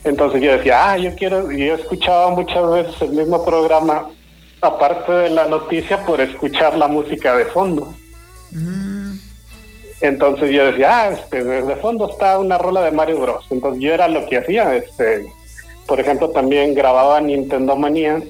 Entonces 0.04 0.42
yo 0.42 0.54
decía, 0.54 0.92
ah, 0.92 0.98
yo 0.98 1.14
quiero, 1.16 1.52
yo 1.52 1.76
escuchaba 1.76 2.30
muchas 2.32 2.70
veces 2.72 3.02
el 3.02 3.12
mismo 3.12 3.44
programa 3.44 4.10
aparte 4.62 5.12
de 5.12 5.30
la 5.30 5.48
noticia, 5.48 6.06
por 6.06 6.22
escuchar 6.22 6.78
la 6.78 6.88
música 6.88 7.36
de 7.36 7.46
fondo. 7.46 7.94
Mm. 8.52 9.18
Entonces 10.02 10.52
yo 10.52 10.66
decía, 10.66 11.02
ah, 11.02 11.10
este, 11.10 11.44
de 11.44 11.76
fondo 11.76 12.10
está 12.10 12.40
una 12.40 12.58
rola 12.58 12.82
de 12.82 12.92
Mario 12.92 13.20
Bros. 13.20 13.46
Entonces 13.50 13.82
yo 13.82 13.94
era 13.94 14.08
lo 14.08 14.26
que 14.28 14.38
hacía, 14.38 14.76
este, 14.76 15.26
por 15.86 16.00
ejemplo, 16.00 16.30
también 16.30 16.74
grababa 16.74 17.20
Nintendo 17.20 17.76
Manía, 17.76 18.22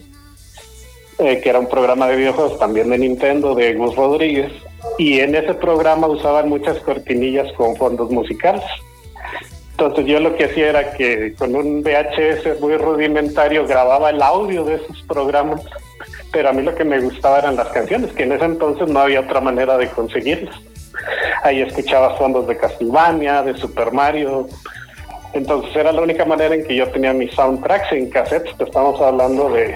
eh, 1.19 1.41
que 1.41 1.49
era 1.49 1.59
un 1.59 1.69
programa 1.69 2.07
de 2.07 2.15
videojuegos 2.15 2.57
también 2.57 2.89
de 2.89 2.97
Nintendo, 2.97 3.53
de 3.53 3.73
Gus 3.75 3.95
Rodríguez, 3.95 4.51
y 4.97 5.19
en 5.19 5.35
ese 5.35 5.53
programa 5.53 6.07
usaban 6.07 6.49
muchas 6.49 6.79
cortinillas 6.79 7.51
con 7.53 7.75
fondos 7.75 8.09
musicales. 8.09 8.63
Entonces 9.71 10.07
yo 10.07 10.19
lo 10.19 10.35
que 10.35 10.45
hacía 10.45 10.69
era 10.69 10.91
que 10.93 11.33
con 11.35 11.55
un 11.55 11.83
VHS 11.83 12.59
muy 12.59 12.75
rudimentario 12.77 13.65
grababa 13.65 14.09
el 14.09 14.21
audio 14.21 14.65
de 14.65 14.75
esos 14.75 15.01
programas 15.03 15.61
pero 16.31 16.49
a 16.49 16.53
mí 16.53 16.61
lo 16.61 16.75
que 16.75 16.85
me 16.85 16.99
gustaba 16.99 17.39
eran 17.39 17.55
las 17.55 17.69
canciones, 17.69 18.11
que 18.11 18.23
en 18.23 18.33
ese 18.33 18.45
entonces 18.45 18.87
no 18.87 18.99
había 18.99 19.21
otra 19.21 19.41
manera 19.41 19.77
de 19.77 19.89
conseguirlas. 19.89 20.55
Ahí 21.43 21.61
escuchaba 21.61 22.17
fondos 22.17 22.47
de 22.47 22.57
Castlevania, 22.57 23.41
de 23.43 23.55
Super 23.57 23.91
Mario. 23.91 24.47
Entonces 25.33 25.75
era 25.75 25.91
la 25.91 26.01
única 26.01 26.25
manera 26.25 26.53
en 26.53 26.65
que 26.65 26.75
yo 26.75 26.87
tenía 26.89 27.13
mis 27.13 27.31
soundtracks 27.33 27.91
en 27.91 28.09
cassettes. 28.09 28.53
Estamos 28.59 28.99
hablando 29.01 29.49
de, 29.49 29.75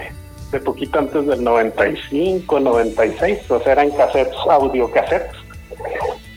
de 0.52 0.60
poquito 0.60 0.98
antes 0.98 1.26
del 1.26 1.42
95, 1.42 2.60
96. 2.60 3.50
O 3.50 3.60
sea, 3.60 3.72
eran 3.72 3.90
cassettes, 3.90 4.36
audio 4.48 4.90
cassettes. 4.90 5.36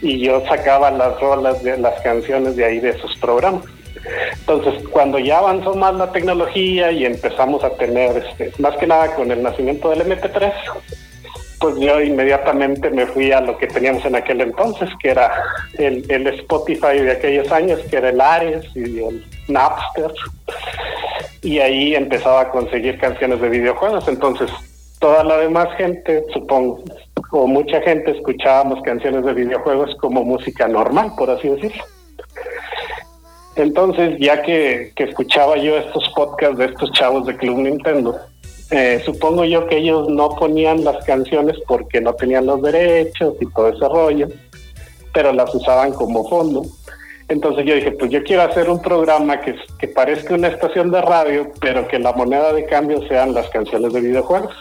Y 0.02 0.20
yo 0.20 0.44
sacaba 0.48 0.92
las 0.92 1.20
rolas 1.20 1.62
de 1.64 1.78
las 1.78 2.00
canciones 2.02 2.56
de 2.56 2.66
ahí 2.66 2.80
de 2.80 2.90
esos 2.90 3.16
programas. 3.18 3.64
Entonces, 4.40 4.88
cuando 4.90 5.20
ya 5.20 5.40
avanzó 5.40 5.76
más 5.76 5.94
la 5.96 6.12
tecnología 6.12 6.92
y 6.92 7.06
empezamos 7.06 7.64
a 7.64 7.72
tener, 7.72 8.18
este, 8.18 8.52
más 8.60 8.76
que 8.78 8.88
nada 8.88 9.16
con 9.16 9.32
el 9.32 9.44
nacimiento 9.44 9.90
del 9.90 10.02
MP3, 10.02 10.54
pues 11.60 11.76
yo 11.80 12.02
inmediatamente 12.02 12.90
me 12.92 13.06
fui 13.08 13.32
a 13.32 13.42
lo 13.42 13.58
que 13.58 13.68
teníamos 13.68 14.06
en 14.06 14.16
aquel 14.16 14.42
entonces, 14.42 14.90
que 15.02 15.10
era 15.10 15.32
el, 15.78 16.28
Spotify 16.28 17.00
de 17.00 17.12
aquellos 17.12 17.52
años, 17.52 17.80
que 17.90 17.98
era 17.98 18.10
el 18.10 18.22
Ares 18.22 18.66
y 18.76 19.00
el 19.04 19.26
Napster. 19.48 20.12
Y 21.42 21.60
ahí 21.60 21.96
empezaba 21.96 22.42
a 22.42 22.50
conseguir 22.50 23.00
canciones 23.00 23.42
de 23.42 23.50
videojuegos. 23.50 24.08
Entonces, 24.08 24.52
toda 25.00 25.24
la 25.24 25.38
demás 25.38 25.68
gente, 25.78 26.24
supongo, 26.34 26.84
o 27.32 27.48
mucha 27.48 27.82
gente 27.82 28.12
escuchábamos 28.12 28.82
canciones 28.84 29.26
de 29.26 29.34
videojuegos 29.34 29.96
como 30.00 30.24
música 30.24 30.68
normal, 30.68 31.12
por 31.18 31.30
así 31.30 31.50
decirlo. 31.50 31.84
Entonces, 33.58 34.18
ya 34.20 34.44
que, 34.44 34.94
escuchaba 34.96 35.58
yo 35.58 35.78
estos 35.78 36.08
podcasts 36.16 36.58
de 36.60 36.66
estos 36.66 36.92
chavos 36.92 37.26
de 37.26 37.36
Club 37.36 37.58
Nintendo, 37.58 38.16
eh, 38.70 39.02
supongo 39.04 39.46
yo 39.46 39.68
que 39.68 39.78
ellos 39.78 40.08
no 40.10 40.30
ponían 40.30 40.84
las 40.84 41.04
canciones 41.06 41.58
porque 41.68 42.00
no 42.00 42.14
tenían 42.14 42.46
los 42.46 42.62
derechos 42.62 43.34
y 43.42 43.46
todo 43.48 43.70
ese 43.70 43.88
rollo, 43.88 44.28
pero 45.12 45.34
las 45.34 45.54
usaban 45.56 45.92
como 45.94 46.30
fondo. 46.30 46.64
Entonces 47.30 47.66
yo 47.66 47.74
dije, 47.74 47.92
pues 47.92 48.12
yo 48.12 48.24
quiero 48.24 48.44
hacer 48.44 48.70
un 48.70 48.80
programa 48.80 49.42
que, 49.42 49.56
que 49.80 49.88
parezca 49.88 50.36
una 50.36 50.50
estación 50.50 50.92
de 50.92 51.02
radio, 51.02 51.52
pero 51.60 51.88
que 51.88 51.98
la 51.98 52.14
moneda 52.14 52.54
de 52.54 52.66
cambio 52.66 53.06
sean 53.08 53.34
las 53.34 53.50
canciones 53.50 53.92
de 53.92 54.02
videojuegos. 54.02 54.54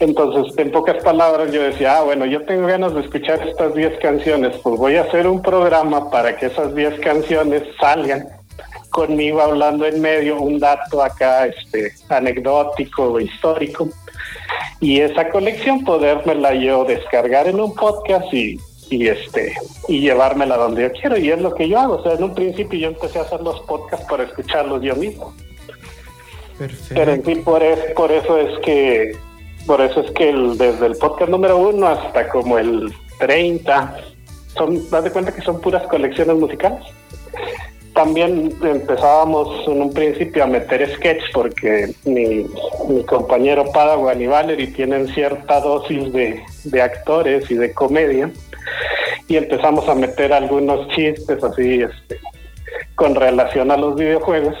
Entonces, 0.00 0.56
en 0.56 0.72
pocas 0.72 1.02
palabras, 1.04 1.52
yo 1.52 1.62
decía, 1.62 1.98
ah, 1.98 2.02
bueno, 2.02 2.24
yo 2.24 2.42
tengo 2.46 2.66
ganas 2.66 2.94
de 2.94 3.02
escuchar 3.02 3.46
estas 3.46 3.74
10 3.74 3.98
canciones, 3.98 4.56
pues 4.62 4.78
voy 4.78 4.96
a 4.96 5.02
hacer 5.02 5.26
un 5.26 5.42
programa 5.42 6.10
para 6.10 6.36
que 6.36 6.46
esas 6.46 6.74
10 6.74 7.00
canciones 7.00 7.62
salgan 7.78 8.26
conmigo 8.88 9.40
hablando 9.40 9.86
en 9.86 10.00
medio 10.00 10.40
un 10.40 10.58
dato 10.58 11.02
acá 11.02 11.46
este 11.46 11.92
anecdótico 12.08 13.12
o 13.12 13.20
histórico. 13.20 13.88
Y 14.80 15.00
esa 15.00 15.28
colección 15.28 15.84
podérmela 15.84 16.54
yo 16.54 16.84
descargar 16.84 17.46
en 17.46 17.60
un 17.60 17.74
podcast 17.74 18.32
y, 18.32 18.58
y 18.88 19.06
este 19.06 19.52
y 19.86 20.00
llevármela 20.00 20.56
donde 20.56 20.82
yo 20.82 20.92
quiero 20.92 21.16
y 21.18 21.30
es 21.30 21.40
lo 21.40 21.54
que 21.54 21.68
yo 21.68 21.78
hago. 21.78 21.96
O 21.96 22.02
sea 22.02 22.14
en 22.14 22.24
un 22.24 22.34
principio 22.34 22.78
yo 22.78 22.88
empecé 22.88 23.18
a 23.18 23.22
hacer 23.22 23.42
los 23.42 23.60
podcasts 23.60 24.06
para 24.08 24.24
escucharlos 24.24 24.82
yo 24.82 24.96
mismo. 24.96 25.34
Perfecto. 26.58 26.94
pero 26.94 27.12
en 27.12 27.24
fin 27.24 27.44
por 27.44 27.62
eso 27.62 27.82
por 27.94 28.12
eso 28.12 28.36
es 28.36 28.58
que 28.58 29.16
por 29.66 29.80
eso 29.80 30.00
es 30.00 30.10
que 30.12 30.30
el- 30.30 30.56
desde 30.58 30.86
el 30.86 30.96
podcast 30.96 31.30
número 31.30 31.56
uno 31.58 31.86
hasta 31.86 32.28
como 32.28 32.58
el 32.58 32.92
30 33.18 33.96
son 34.56 34.88
das 34.90 35.04
de 35.04 35.10
cuenta 35.12 35.32
que 35.34 35.42
son 35.42 35.60
puras 35.60 35.86
colecciones 35.86 36.36
musicales. 36.36 36.80
También 37.94 38.52
empezábamos 38.62 39.66
en 39.66 39.82
un 39.82 39.92
principio 39.92 40.44
a 40.44 40.46
meter 40.46 40.88
sketch 40.94 41.22
porque 41.34 41.92
mi, 42.04 42.46
mi 42.88 43.04
compañero 43.04 43.64
Padawan 43.72 44.20
y 44.22 44.26
Valerie 44.26 44.68
tienen 44.68 45.08
cierta 45.08 45.60
dosis 45.60 46.12
de, 46.12 46.40
de 46.64 46.82
actores 46.82 47.50
y 47.50 47.54
de 47.54 47.74
comedia. 47.74 48.30
Y 49.28 49.36
empezamos 49.36 49.88
a 49.88 49.94
meter 49.94 50.32
algunos 50.32 50.88
chistes 50.88 51.42
así 51.42 51.82
este, 51.82 52.18
con 52.94 53.14
relación 53.14 53.70
a 53.70 53.76
los 53.76 53.96
videojuegos 53.96 54.54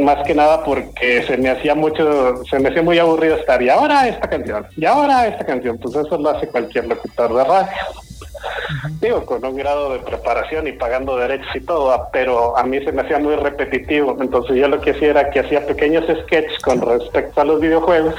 Más 0.00 0.24
que 0.26 0.34
nada 0.34 0.64
porque 0.64 1.22
se 1.22 1.36
me 1.36 1.48
hacía 1.48 1.76
mucho, 1.76 2.44
se 2.44 2.58
me 2.58 2.70
hacía 2.70 2.82
muy 2.82 2.98
aburrido 2.98 3.36
estar 3.36 3.62
y 3.62 3.68
ahora 3.68 4.08
esta 4.08 4.28
canción, 4.28 4.66
y 4.76 4.84
ahora 4.84 5.28
esta 5.28 5.46
canción, 5.46 5.78
pues 5.78 5.94
eso 5.94 6.18
lo 6.18 6.30
hace 6.30 6.48
cualquier 6.48 6.88
locutor 6.88 7.32
de 7.32 7.44
radio. 7.44 7.68
Digo, 9.00 9.24
con 9.24 9.44
un 9.44 9.56
grado 9.56 9.92
de 9.92 10.00
preparación 10.00 10.66
y 10.66 10.72
pagando 10.72 11.16
derechos 11.16 11.54
y 11.54 11.60
todo, 11.60 11.92
ah, 11.92 12.08
pero 12.12 12.56
a 12.56 12.64
mí 12.64 12.82
se 12.84 12.92
me 12.92 13.02
hacía 13.02 13.18
muy 13.18 13.36
repetitivo. 13.36 14.16
Entonces 14.20 14.56
yo 14.56 14.68
lo 14.68 14.80
que 14.80 14.90
hacía 14.90 15.10
era 15.10 15.30
que 15.30 15.40
hacía 15.40 15.66
pequeños 15.66 16.04
sketches 16.22 16.58
con 16.60 16.80
respecto 16.80 17.40
a 17.40 17.44
los 17.44 17.60
videojuegos 17.60 18.14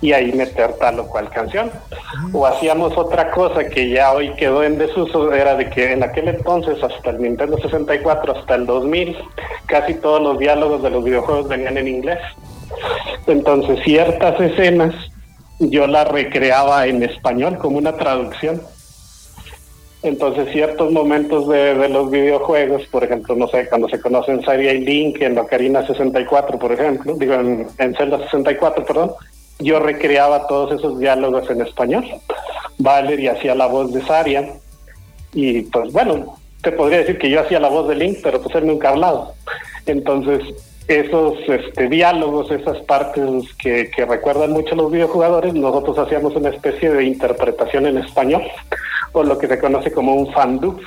y 0.00 0.12
ahí 0.12 0.32
meter 0.32 0.72
tal 0.74 1.00
o 1.00 1.06
cual 1.06 1.28
canción. 1.30 1.70
O 2.32 2.46
hacíamos 2.46 2.96
otra 2.96 3.30
cosa 3.30 3.64
que 3.64 3.90
ya 3.90 4.12
hoy 4.12 4.34
quedó 4.34 4.62
en 4.62 4.78
desuso, 4.78 5.32
era 5.32 5.54
de 5.54 5.68
que 5.70 5.92
en 5.92 6.02
aquel 6.02 6.28
entonces, 6.28 6.82
hasta 6.82 7.10
el 7.10 7.20
Nintendo 7.20 7.58
64, 7.58 8.38
hasta 8.38 8.54
el 8.54 8.66
2000, 8.66 9.16
casi 9.66 9.94
todos 9.94 10.22
los 10.22 10.38
diálogos 10.38 10.82
de 10.82 10.90
los 10.90 11.04
videojuegos 11.04 11.48
venían 11.48 11.76
en 11.76 11.88
inglés. 11.88 12.18
Entonces 13.26 13.78
ciertas 13.84 14.40
escenas 14.40 14.94
yo 15.58 15.86
las 15.86 16.08
recreaba 16.08 16.86
en 16.86 17.02
español 17.02 17.58
como 17.58 17.78
una 17.78 17.96
traducción. 17.96 18.62
Entonces 20.02 20.50
ciertos 20.50 20.90
momentos 20.90 21.46
de, 21.48 21.88
los 21.88 22.10
videojuegos, 22.10 22.86
por 22.86 23.04
ejemplo, 23.04 23.34
no 23.36 23.48
sé, 23.48 23.68
cuando 23.68 23.88
se 23.88 24.00
conocen 24.00 24.42
Saria 24.42 24.72
y 24.72 24.80
Link 24.80 25.20
en 25.20 25.36
Ocarina 25.38 25.86
64, 25.86 26.58
por 26.58 26.72
ejemplo, 26.72 27.14
digo 27.18 27.34
en, 27.34 27.66
en 27.78 27.94
Zelda 27.94 28.18
64, 28.18 28.84
perdón, 28.86 29.12
yo 29.58 29.78
recreaba 29.78 30.46
todos 30.46 30.72
esos 30.78 30.98
diálogos 30.98 31.50
en 31.50 31.60
español. 31.60 32.04
Valerie 32.78 33.30
hacía 33.30 33.54
la 33.54 33.66
voz 33.66 33.92
de 33.92 34.00
Saria 34.00 34.54
y 35.34 35.62
pues 35.62 35.92
bueno, 35.92 36.36
te 36.62 36.72
podría 36.72 36.98
decir 36.98 37.18
que 37.18 37.28
yo 37.28 37.40
hacía 37.40 37.60
la 37.60 37.68
voz 37.68 37.88
de 37.88 37.94
Link, 37.94 38.18
pero 38.22 38.40
pues 38.40 38.54
él 38.56 38.66
nunca 38.66 38.88
ha 38.88 38.92
hablado. 38.92 39.34
Entonces 39.84 40.42
esos 40.88 41.38
este, 41.46 41.88
diálogos, 41.88 42.50
esas 42.50 42.78
partes 42.82 43.24
que, 43.62 43.90
que 43.94 44.04
recuerdan 44.04 44.50
mucho 44.50 44.74
a 44.74 44.78
los 44.78 44.90
videojugadores, 44.90 45.54
nosotros 45.54 45.96
hacíamos 45.98 46.34
una 46.34 46.48
especie 46.48 46.90
de 46.90 47.04
interpretación 47.04 47.86
en 47.86 47.98
español, 47.98 48.42
o 49.12 49.22
lo 49.22 49.38
que 49.38 49.46
se 49.48 49.58
conoce 49.58 49.92
como 49.92 50.14
un 50.14 50.32
fandub. 50.32 50.80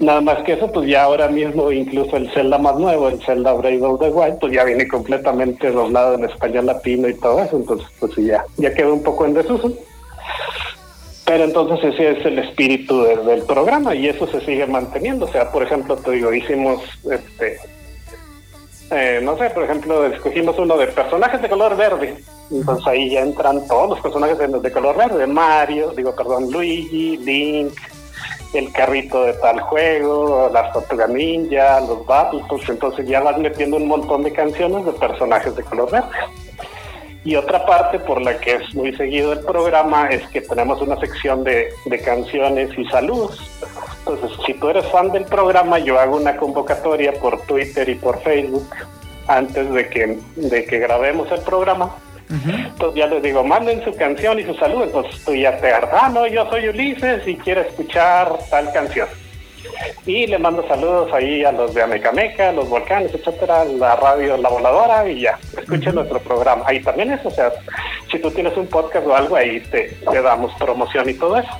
Nada 0.00 0.20
más 0.20 0.42
que 0.44 0.52
eso, 0.52 0.70
pues 0.70 0.88
ya 0.88 1.02
ahora 1.02 1.26
mismo, 1.28 1.72
incluso 1.72 2.16
el 2.16 2.30
Zelda 2.30 2.56
más 2.58 2.76
nuevo, 2.76 3.08
el 3.08 3.20
Zelda 3.24 3.52
Breath 3.54 3.82
of 3.82 4.00
the 4.00 4.10
Wild, 4.10 4.38
pues 4.38 4.52
ya 4.52 4.62
viene 4.62 4.86
completamente 4.86 5.72
doblado 5.72 6.14
en 6.14 6.24
español 6.24 6.66
latino 6.66 7.08
y 7.08 7.14
todo 7.14 7.42
eso, 7.42 7.56
entonces 7.56 7.88
pues 7.98 8.14
ya, 8.16 8.44
ya 8.58 8.72
quedó 8.72 8.94
un 8.94 9.02
poco 9.02 9.24
en 9.26 9.34
desuso. 9.34 9.72
Pero 11.24 11.44
entonces 11.44 11.92
ese 11.94 12.12
es 12.12 12.24
el 12.26 12.38
espíritu 12.38 13.02
de- 13.02 13.16
del 13.16 13.42
programa 13.42 13.94
y 13.94 14.08
eso 14.08 14.26
se 14.28 14.40
sigue 14.40 14.66
manteniendo. 14.66 15.26
O 15.26 15.28
sea, 15.28 15.50
por 15.50 15.62
ejemplo, 15.62 15.96
te 15.96 16.12
digo, 16.12 16.32
hicimos, 16.32 16.80
este, 17.10 17.58
eh, 18.92 19.20
no 19.22 19.36
sé, 19.36 19.50
por 19.50 19.64
ejemplo, 19.64 20.06
escogimos 20.06 20.58
uno 20.58 20.78
de 20.78 20.86
personajes 20.86 21.42
de 21.42 21.48
color 21.50 21.76
verde. 21.76 22.16
Entonces 22.50 22.86
ahí 22.86 23.10
ya 23.10 23.20
entran 23.20 23.66
todos 23.66 23.90
los 23.90 24.00
personajes 24.00 24.38
de, 24.38 24.72
color 24.72 24.96
verde. 24.96 25.26
Mario, 25.26 25.92
digo, 25.96 26.14
perdón, 26.14 26.50
Luigi, 26.50 27.18
Link, 27.18 27.74
el 28.54 28.72
carrito 28.72 29.24
de 29.24 29.34
tal 29.34 29.60
juego, 29.60 30.50
las 30.52 30.72
tortugas 30.72 31.10
ninja, 31.10 31.80
los 31.80 32.06
Battletoads. 32.06 32.68
Entonces 32.70 33.06
ya 33.06 33.20
vas 33.20 33.38
metiendo 33.38 33.76
un 33.76 33.86
montón 33.86 34.22
de 34.22 34.32
canciones 34.32 34.84
de 34.86 34.92
personajes 34.92 35.54
de 35.54 35.62
color 35.62 35.90
verde. 35.90 36.08
Y 37.24 37.34
otra 37.34 37.66
parte 37.66 37.98
por 37.98 38.22
la 38.22 38.38
que 38.38 38.54
es 38.54 38.74
muy 38.74 38.96
seguido 38.96 39.32
el 39.32 39.40
programa 39.40 40.08
es 40.08 40.26
que 40.28 40.40
tenemos 40.40 40.80
una 40.80 40.96
sección 40.98 41.44
de, 41.44 41.68
de 41.84 42.00
canciones 42.00 42.70
y 42.78 42.86
saludos. 42.86 43.50
Entonces, 43.98 44.30
si 44.46 44.54
tú 44.54 44.70
eres 44.70 44.86
fan 44.86 45.10
del 45.12 45.24
programa, 45.24 45.78
yo 45.78 45.98
hago 45.98 46.16
una 46.16 46.36
convocatoria 46.38 47.12
por 47.20 47.42
Twitter 47.42 47.86
y 47.88 47.96
por 47.96 48.22
Facebook 48.22 48.66
antes 49.26 49.70
de 49.70 49.88
que, 49.88 50.18
de 50.36 50.64
que 50.64 50.78
grabemos 50.78 51.30
el 51.30 51.40
programa. 51.40 51.94
Entonces 52.30 52.94
ya 52.94 53.06
les 53.06 53.22
digo, 53.22 53.42
manden 53.42 53.82
su 53.84 53.94
canción 53.94 54.38
y 54.38 54.44
su 54.44 54.54
saludo. 54.54 54.84
Entonces 54.84 55.24
tú 55.24 55.34
ya 55.34 55.56
te 55.58 55.72
ah, 55.72 56.10
no, 56.12 56.26
yo 56.26 56.48
soy 56.50 56.68
Ulises 56.68 57.26
y 57.26 57.36
quiero 57.36 57.62
escuchar 57.62 58.32
tal 58.50 58.72
canción. 58.72 59.08
Y 60.06 60.26
le 60.26 60.38
mando 60.38 60.66
saludos 60.66 61.12
ahí 61.12 61.44
a 61.44 61.52
los 61.52 61.74
de 61.74 61.82
Amecameca, 61.82 62.52
los 62.52 62.68
volcanes, 62.68 63.12
etcétera, 63.14 63.64
la 63.64 63.96
radio 63.96 64.36
La 64.36 64.48
Voladora 64.48 65.08
y 65.08 65.20
ya, 65.20 65.38
escuchen 65.56 65.94
nuestro 65.94 66.18
programa. 66.20 66.64
Ahí 66.66 66.80
también 66.80 67.12
es, 67.12 67.24
o 67.24 67.30
sea, 67.30 67.52
si 68.10 68.18
tú 68.18 68.30
tienes 68.30 68.56
un 68.56 68.66
podcast 68.66 69.06
o 69.06 69.14
algo, 69.14 69.36
ahí 69.36 69.60
te, 69.60 69.96
te 70.10 70.22
damos 70.22 70.52
promoción 70.58 71.08
y 71.08 71.14
todo 71.14 71.38
eso. 71.38 71.50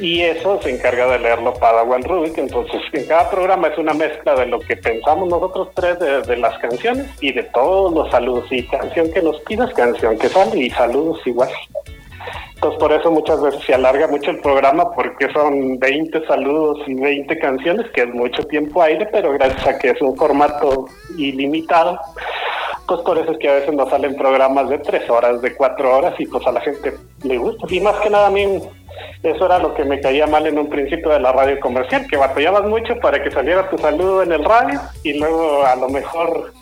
Y 0.00 0.22
eso 0.22 0.60
se 0.62 0.70
encarga 0.70 1.06
de 1.08 1.18
leerlo 1.18 1.52
Padawan 1.54 2.02
Rubik. 2.02 2.38
Entonces, 2.38 2.80
en 2.92 3.06
cada 3.06 3.30
programa 3.30 3.68
es 3.68 3.78
una 3.78 3.92
mezcla 3.92 4.34
de 4.34 4.46
lo 4.46 4.58
que 4.60 4.76
pensamos 4.76 5.28
nosotros 5.28 5.68
tres 5.74 5.98
de, 5.98 6.22
de 6.22 6.36
las 6.38 6.58
canciones 6.58 7.06
y 7.20 7.32
de 7.32 7.42
todos 7.44 7.92
los 7.92 8.10
saludos. 8.10 8.46
Y 8.50 8.66
canción 8.66 9.12
que 9.12 9.20
nos 9.20 9.38
pidas, 9.40 9.72
canción 9.74 10.18
que 10.18 10.28
sale 10.28 10.58
y 10.58 10.70
saludos 10.70 11.20
igual. 11.26 11.50
Entonces, 12.54 12.78
por 12.78 12.92
eso 12.92 13.10
muchas 13.10 13.40
veces 13.40 13.64
se 13.64 13.74
alarga 13.74 14.06
mucho 14.06 14.30
el 14.30 14.40
programa 14.40 14.92
porque 14.92 15.32
son 15.32 15.78
20 15.78 16.26
saludos 16.26 16.80
y 16.86 16.94
20 16.94 17.38
canciones, 17.38 17.90
que 17.92 18.02
es 18.02 18.14
mucho 18.14 18.42
tiempo 18.46 18.82
aire, 18.82 19.08
pero 19.10 19.32
gracias 19.32 19.66
a 19.66 19.78
que 19.78 19.90
es 19.90 20.02
un 20.02 20.14
formato 20.14 20.86
ilimitado, 21.16 21.98
pues 22.90 23.02
por 23.02 23.16
eso 23.18 23.30
es 23.30 23.38
que 23.38 23.48
a 23.48 23.54
veces 23.54 23.72
nos 23.72 23.88
salen 23.88 24.16
programas 24.16 24.68
de 24.68 24.78
tres 24.78 25.08
horas, 25.08 25.40
de 25.40 25.54
cuatro 25.54 25.96
horas 25.96 26.12
y 26.18 26.26
pues 26.26 26.44
a 26.44 26.50
la 26.50 26.60
gente 26.60 26.92
le 27.22 27.38
gusta. 27.38 27.64
Y 27.70 27.78
más 27.78 27.94
que 28.00 28.10
nada 28.10 28.26
a 28.26 28.30
mí 28.30 28.60
eso 29.22 29.46
era 29.46 29.60
lo 29.60 29.74
que 29.74 29.84
me 29.84 30.00
caía 30.00 30.26
mal 30.26 30.44
en 30.48 30.58
un 30.58 30.68
principio 30.68 31.10
de 31.10 31.20
la 31.20 31.30
radio 31.30 31.60
comercial, 31.60 32.08
que 32.08 32.16
batallabas 32.16 32.64
mucho 32.64 32.96
para 32.96 33.22
que 33.22 33.30
saliera 33.30 33.70
tu 33.70 33.78
saludo 33.78 34.24
en 34.24 34.32
el 34.32 34.44
radio 34.44 34.80
y 35.04 35.12
luego 35.20 35.64
a 35.64 35.76
lo 35.76 35.88
mejor 35.88 36.52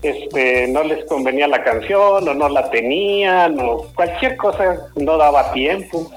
este 0.00 0.68
no 0.68 0.82
les 0.84 1.04
convenía 1.04 1.46
la 1.46 1.62
canción 1.62 2.26
o 2.26 2.32
no 2.32 2.48
la 2.48 2.70
tenían 2.70 3.60
o 3.60 3.88
cualquier 3.94 4.38
cosa 4.38 4.88
no 4.96 5.18
daba 5.18 5.52
tiempo. 5.52 6.10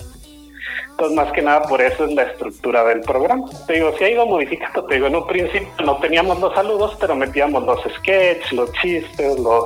Entonces, 1.02 1.18
más 1.18 1.34
que 1.34 1.42
nada 1.42 1.64
por 1.64 1.82
eso 1.82 2.06
es 2.06 2.14
la 2.14 2.22
estructura 2.22 2.84
del 2.84 3.02
programa. 3.02 3.48
Te 3.66 3.74
digo, 3.74 3.92
se 3.98 4.06
ha 4.06 4.10
ido 4.12 4.24
modificando. 4.28 4.86
Te 4.86 4.96
digo, 4.96 5.08
en 5.08 5.16
un 5.16 5.26
principio 5.26 5.68
no 5.84 5.98
teníamos 5.98 6.40
los 6.40 6.54
saludos, 6.54 6.96
pero 7.00 7.16
metíamos 7.16 7.64
los 7.64 7.80
sketches, 7.98 8.54
los 8.54 8.72
chistes, 8.74 9.40
los, 9.40 9.66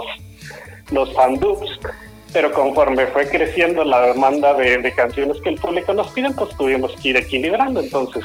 los 0.91 1.13
fandubs. 1.13 1.77
Pero 2.31 2.53
conforme 2.53 3.07
fue 3.07 3.27
creciendo 3.27 3.83
la 3.83 3.99
demanda 4.13 4.53
de, 4.53 4.77
de 4.77 4.93
canciones 4.93 5.35
que 5.41 5.49
el 5.49 5.55
público 5.59 5.93
nos 5.93 6.07
pide, 6.11 6.31
pues 6.31 6.55
tuvimos 6.55 6.93
que 7.01 7.09
ir 7.09 7.17
equilibrando. 7.17 7.81
Entonces, 7.81 8.23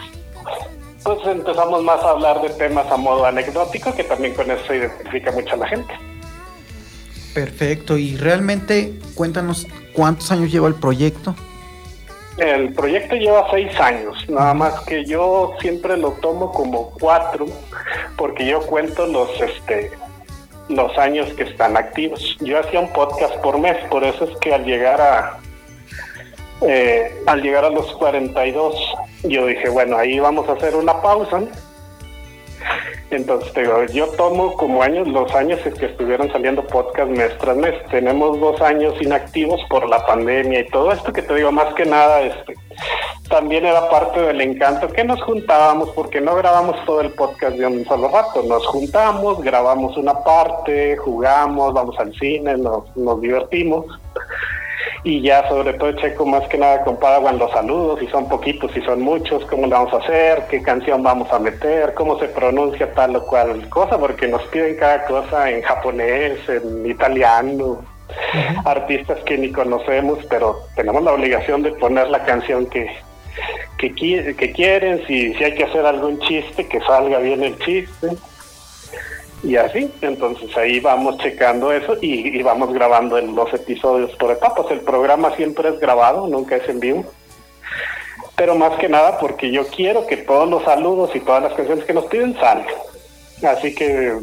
pues 1.03 1.18
empezamos 1.27 1.83
más 1.83 2.01
a 2.05 2.11
hablar 2.11 2.40
de 2.42 2.51
temas 2.51 2.87
a 2.92 2.96
modo 2.96 3.25
anecdótico, 3.27 3.92
que 3.92 4.05
también 4.05 4.35
con 4.35 4.49
eso 4.53 4.64
se 4.68 4.77
identifica 4.77 5.33
mucho 5.33 5.55
a 5.55 5.57
la 5.57 5.66
gente. 5.66 5.92
Perfecto. 7.35 7.99
Y 7.99 8.16
realmente, 8.16 9.01
cuéntanos 9.16 9.66
cuántos 9.94 10.31
años 10.31 10.53
lleva 10.53 10.68
el 10.68 10.77
proyecto. 10.77 11.35
El 12.40 12.72
proyecto 12.72 13.16
lleva 13.16 13.50
seis 13.50 13.79
años, 13.79 14.26
nada 14.31 14.55
más 14.55 14.81
que 14.81 15.05
yo 15.05 15.53
siempre 15.61 15.98
lo 15.98 16.12
tomo 16.12 16.50
como 16.53 16.90
cuatro, 16.98 17.46
porque 18.16 18.46
yo 18.46 18.61
cuento 18.62 19.07
los 19.07 19.29
este 19.42 19.90
los 20.70 20.96
años 20.96 21.31
que 21.35 21.42
están 21.42 21.76
activos. 21.76 22.38
Yo 22.40 22.59
hacía 22.59 22.81
un 22.81 22.90
podcast 22.94 23.35
por 23.42 23.59
mes, 23.59 23.76
por 23.90 24.05
eso 24.05 24.24
es 24.24 24.35
que 24.38 24.55
al 24.55 24.64
llegar 24.64 25.00
a 25.03 25.38
eh, 26.62 27.22
al 27.26 27.42
llegar 27.42 27.66
a 27.66 27.70
los 27.70 27.92
42, 27.92 28.74
yo 29.24 29.44
dije, 29.44 29.68
bueno, 29.68 29.98
ahí 29.98 30.18
vamos 30.18 30.48
a 30.48 30.53
hacer 30.53 30.74
una 30.76 31.00
pausa. 31.03 31.42
Entonces, 33.11 33.53
te 33.53 33.62
digo, 33.62 33.85
yo 33.87 34.07
tomo 34.11 34.55
como 34.55 34.83
años 34.83 35.09
los 35.09 35.35
años 35.35 35.59
en 35.64 35.75
que 35.75 35.87
estuvieron 35.87 36.31
saliendo 36.31 36.64
podcast 36.66 37.11
mes 37.11 37.37
tras 37.38 37.57
mes. 37.57 37.75
Tenemos 37.90 38.38
dos 38.38 38.61
años 38.61 38.94
inactivos 39.01 39.61
por 39.68 39.88
la 39.88 40.05
pandemia 40.07 40.61
y 40.61 40.68
todo 40.68 40.92
esto 40.92 41.12
que 41.12 41.23
te 41.23 41.35
digo, 41.35 41.51
más 41.51 41.75
que 41.75 41.85
nada, 41.85 42.20
este, 42.20 42.55
también 43.29 43.64
era 43.64 43.88
parte 43.88 44.20
del 44.20 44.40
encanto 44.40 44.88
que 44.88 45.05
nos 45.05 45.23
juntábamos, 45.23 45.90
porque 45.90 46.20
no 46.20 46.35
grabamos 46.37 46.77
todo 46.85 47.01
el 47.01 47.11
podcast 47.11 47.57
de 47.57 47.66
un 47.66 47.85
solo 47.85 48.09
rato. 48.09 48.42
Nos 48.42 48.66
juntamos, 48.66 49.40
grabamos 49.40 49.96
una 49.96 50.14
parte, 50.14 50.96
jugamos, 50.96 51.73
vamos 51.73 51.99
al 51.99 52.12
cine, 52.14 52.57
nos, 52.57 52.96
nos 52.96 53.20
divertimos. 53.20 53.87
Y 55.02 55.22
ya 55.22 55.48
sobre 55.48 55.74
todo 55.74 55.92
checo 55.92 56.26
más 56.26 56.46
que 56.48 56.58
nada 56.58 56.82
con 56.84 56.98
Padawan 56.98 57.38
los 57.38 57.50
saludos, 57.52 58.00
si 58.00 58.06
son 58.08 58.28
poquitos, 58.28 58.70
si 58.72 58.80
son 58.82 59.00
muchos, 59.00 59.44
cómo 59.46 59.66
le 59.66 59.72
vamos 59.72 59.92
a 59.94 59.98
hacer, 59.98 60.44
qué 60.50 60.62
canción 60.62 61.02
vamos 61.02 61.32
a 61.32 61.38
meter, 61.38 61.94
cómo 61.94 62.18
se 62.18 62.28
pronuncia 62.28 62.92
tal 62.92 63.16
o 63.16 63.26
cual 63.26 63.68
cosa, 63.70 63.98
porque 63.98 64.28
nos 64.28 64.42
piden 64.48 64.76
cada 64.76 65.04
cosa 65.06 65.50
en 65.50 65.62
japonés, 65.62 66.38
en 66.48 66.88
italiano, 66.90 67.82
artistas 68.64 69.18
que 69.24 69.38
ni 69.38 69.50
conocemos, 69.50 70.18
pero 70.28 70.60
tenemos 70.76 71.02
la 71.02 71.12
obligación 71.12 71.62
de 71.62 71.72
poner 71.72 72.08
la 72.08 72.24
canción 72.24 72.66
que, 72.66 72.86
que, 73.78 73.94
que 73.94 74.52
quieren, 74.52 75.06
si, 75.06 75.32
si 75.34 75.44
hay 75.44 75.54
que 75.54 75.64
hacer 75.64 75.86
algún 75.86 76.18
chiste, 76.20 76.66
que 76.66 76.80
salga 76.80 77.18
bien 77.18 77.42
el 77.42 77.58
chiste 77.60 78.08
y 79.42 79.57
así, 79.57 79.90
entonces 80.03 80.55
ahí 80.57 80.81
vamos 80.81 81.16
checando 81.18 81.72
eso 81.72 81.96
y, 82.00 82.42
vamos 82.42 82.74
grabando 82.74 83.16
en 83.16 83.35
los 83.35 83.53
episodios 83.55 84.14
por 84.16 84.33
etapas. 84.33 84.66
El 84.70 84.81
programa 84.81 85.35
siempre 85.35 85.70
es 85.70 85.81
grabado, 85.81 86.26
nunca 86.26 86.57
es 86.57 86.68
en 86.68 86.81
vivo. 86.81 87.05
Pero 88.37 88.55
más 88.55 88.79
que 88.79 88.88
nada 88.88 89.18
porque 89.18 89.50
yo 89.50 89.66
quiero 89.68 90.07
que 90.07 90.18
todos 90.18 90.48
los 90.48 90.62
saludos 90.64 91.11
y 91.14 91.20
todas 91.20 91.42
las 91.42 91.55
canciones 91.55 91.85
que 91.85 91.94
nos 91.94 92.05
piden 92.07 92.35
salgan. 92.35 92.66
Así 93.42 93.74
que 93.74 94.18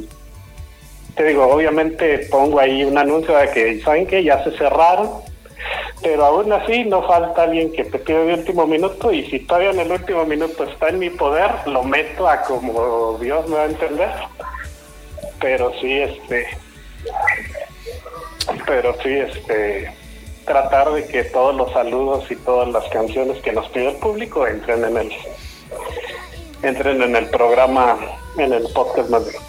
te 1.16 1.24
digo, 1.24 1.48
obviamente 1.48 2.28
pongo 2.30 2.60
ahí 2.60 2.84
un 2.84 2.98
anuncio 2.98 3.36
de 3.36 3.50
que 3.50 3.82
saben 3.82 4.06
que 4.06 4.24
ya 4.24 4.44
se 4.44 4.56
cerraron, 4.56 5.10
pero 6.04 6.26
aún 6.26 6.54
así 6.54 6.86
no 6.86 7.02
falta 7.08 7.44
alguien 7.44 7.72
que 7.72 7.86
te 7.86 7.98
pide 7.98 8.34
el 8.34 8.40
último 8.40 8.68
minuto 8.68 9.12
y 9.12 9.26
si 9.26 9.40
todavía 9.40 9.72
en 9.72 9.80
el 9.80 9.92
último 9.92 10.26
minuto 10.26 10.64
está 10.64 10.90
en 10.90 11.00
mi 11.00 11.10
poder, 11.10 11.50
lo 11.66 11.84
meto 11.84 12.28
a 12.28 12.44
como 12.44 13.18
Dios 13.20 13.48
me 13.50 13.56
va 13.56 13.64
a 13.64 13.66
entender 13.66 14.10
pero 15.40 15.72
sí 15.80 15.92
este 15.94 16.48
pero 18.66 18.96
sí 19.04 19.10
este 19.10 19.92
tratar 20.46 20.92
de 20.94 21.06
que 21.06 21.24
todos 21.26 21.56
los 21.56 21.72
saludos 21.74 22.30
y 22.32 22.36
todas 22.38 22.70
las 22.70 22.86
canciones 22.90 23.42
que 23.42 23.52
nos 23.52 23.68
pide 23.70 23.90
el 23.90 23.98
público 23.98 24.48
entren 24.48 24.84
en 24.86 24.98
el 24.98 25.12
entren 26.64 27.02
en 27.02 27.16
el 27.16 27.30
programa 27.30 27.98
en 28.38 28.54
el 28.54 28.64
podcast 28.74 29.10
más 29.10 29.24
bien. 29.26 29.42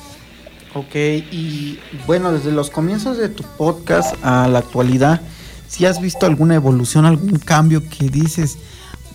Ok, 0.74 0.94
y 1.32 1.78
bueno, 2.06 2.32
desde 2.32 2.52
los 2.52 2.70
comienzos 2.70 3.16
de 3.16 3.28
tu 3.28 3.42
podcast 3.42 4.14
a 4.22 4.46
la 4.48 4.58
actualidad, 4.58 5.20
si 5.66 5.86
has 5.86 6.00
visto 6.00 6.26
alguna 6.26 6.54
evolución, 6.54 7.04
algún 7.04 7.38
cambio 7.38 7.82
que 7.88 8.08
dices, 8.08 8.58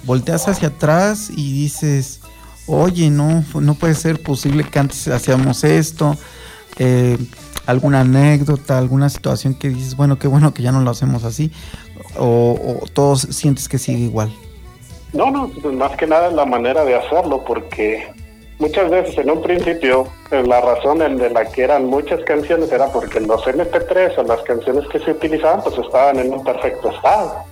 volteas 0.04 0.48
hacia 0.48 0.70
atrás 0.70 1.30
y 1.30 1.54
dices, 1.54 2.22
oye, 2.68 3.10
no, 3.10 3.44
no 3.54 3.76
puede 3.76 3.96
ser 3.96 4.22
posible 4.22 4.64
que 4.64 4.80
antes 4.80 5.08
hacíamos 5.08 5.64
esto, 5.64 6.18
eh, 6.78 7.18
alguna 7.66 8.02
anécdota, 8.02 8.78
alguna 8.78 9.10
situación 9.10 9.54
que 9.54 9.70
dices, 9.70 9.96
bueno, 9.96 10.20
qué 10.20 10.28
bueno 10.28 10.54
que 10.54 10.64
ya 10.64 10.72
no 10.72 10.82
lo 10.82 10.92
hacemos 10.92 11.24
así, 11.24 11.52
o, 12.18 12.80
todos 12.94 13.22
sientes 13.22 13.70
que 13.70 13.78
sigue 13.78 14.04
igual? 14.04 14.32
No, 15.14 15.30
no, 15.30 15.50
pues 15.62 15.76
más 15.76 15.96
que 15.96 16.08
nada 16.08 16.30
la 16.32 16.46
manera 16.46 16.84
de 16.84 16.96
hacerlo, 16.96 17.44
porque 17.46 18.12
muchas 18.60 18.90
veces 18.90 19.18
en 19.18 19.30
un 19.30 19.42
principio 19.42 20.08
eh, 20.32 20.44
la 20.46 20.62
razón 20.62 21.02
en 21.02 21.18
de 21.18 21.30
la 21.30 21.46
que 21.46 21.64
eran 21.64 21.86
muchas 21.86 22.22
canciones 22.24 22.72
era 22.72 22.88
porque 22.88 23.20
los 23.20 23.44
MP3 23.46 24.18
o 24.18 24.24
las 24.24 24.42
canciones 24.42 24.88
que 24.90 25.00
se 25.00 25.12
utilizaban 25.12 25.62
pues 25.64 25.78
estaban 25.78 26.20
en 26.20 26.34
un 26.34 26.44
perfecto 26.44 26.90
estado. 26.90 27.44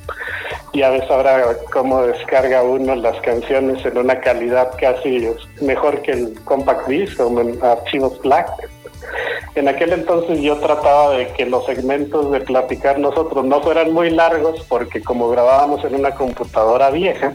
Y 0.73 0.83
a 0.83 0.89
veces 0.89 1.11
ahora 1.11 1.57
como 1.71 2.01
descarga 2.03 2.63
uno 2.63 2.95
las 2.95 3.19
canciones 3.21 3.85
en 3.85 3.97
una 3.97 4.19
calidad 4.21 4.71
casi 4.79 5.27
mejor 5.61 6.01
que 6.01 6.11
el 6.11 6.39
compact 6.45 6.87
disc 6.87 7.19
o 7.19 7.41
en 7.41 7.61
archivos 7.61 8.19
black 8.21 8.49
en 9.55 9.67
aquel 9.67 9.93
entonces 9.93 10.39
yo 10.41 10.57
trataba 10.57 11.17
de 11.17 11.27
que 11.33 11.45
los 11.45 11.65
segmentos 11.65 12.31
de 12.31 12.39
platicar 12.41 12.99
nosotros 12.99 13.43
no 13.45 13.61
fueran 13.61 13.91
muy 13.93 14.09
largos 14.09 14.65
porque 14.69 15.01
como 15.01 15.29
grabábamos 15.29 15.83
en 15.83 15.95
una 15.95 16.11
computadora 16.11 16.89
vieja, 16.89 17.33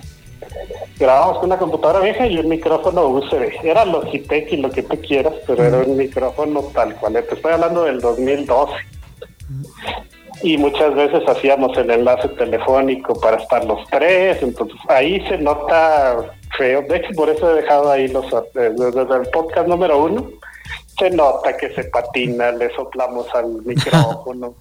grabábamos 0.99 1.39
con 1.39 1.47
una 1.47 1.59
computadora 1.59 2.01
vieja 2.01 2.27
y 2.27 2.39
un 2.39 2.49
micrófono 2.49 3.07
USB. 3.09 3.53
Era 3.63 3.85
Logitech 3.85 4.53
y 4.53 4.57
lo 4.57 4.71
que 4.71 4.83
tú 4.83 4.99
quieras, 5.01 5.35
pero 5.47 5.65
era 5.65 5.79
un 5.79 5.97
micrófono 5.97 6.63
tal 6.73 6.95
cual. 6.97 7.13
Te 7.13 7.35
estoy 7.35 7.53
hablando 7.53 7.85
del 7.85 8.01
2012. 8.01 8.73
Y 10.43 10.59
muchas 10.59 10.95
veces 10.95 11.23
hacíamos 11.27 11.77
el 11.79 11.91
enlace 11.91 12.29
telefónico 12.29 13.19
para 13.21 13.39
estar 13.39 13.65
los 13.65 13.87
tres, 13.89 14.43
entonces 14.43 14.79
ahí 14.89 15.21
se 15.29 15.39
nota 15.39 16.35
feo. 16.59 16.83
De 16.83 16.97
hecho, 16.97 17.09
por 17.17 17.31
eso 17.31 17.51
he 17.51 17.63
dejado 17.63 17.91
ahí 17.91 18.09
los 18.09 18.27
eh, 18.33 18.73
desde 18.77 19.01
el 19.01 19.31
podcast 19.33 19.67
número 19.67 20.03
uno 20.03 20.31
se 20.99 21.11
nota 21.11 21.57
que 21.57 21.75
se 21.75 21.85
patina, 21.85 22.53
le 22.53 22.75
soplamos 22.75 23.33
al 23.35 23.47
micrófono, 23.65 24.55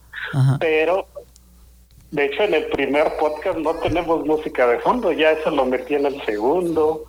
pero 0.59 1.07
de 2.11 2.25
hecho 2.25 2.43
en 2.43 2.53
el 2.53 2.65
primer 2.67 3.17
podcast 3.17 3.57
no 3.57 3.75
tenemos 3.75 4.25
música 4.25 4.67
de 4.67 4.79
fondo, 4.79 5.11
ya 5.11 5.31
eso 5.31 5.49
lo 5.51 5.65
metí 5.65 5.95
en 5.95 6.05
el 6.05 6.23
segundo. 6.25 7.05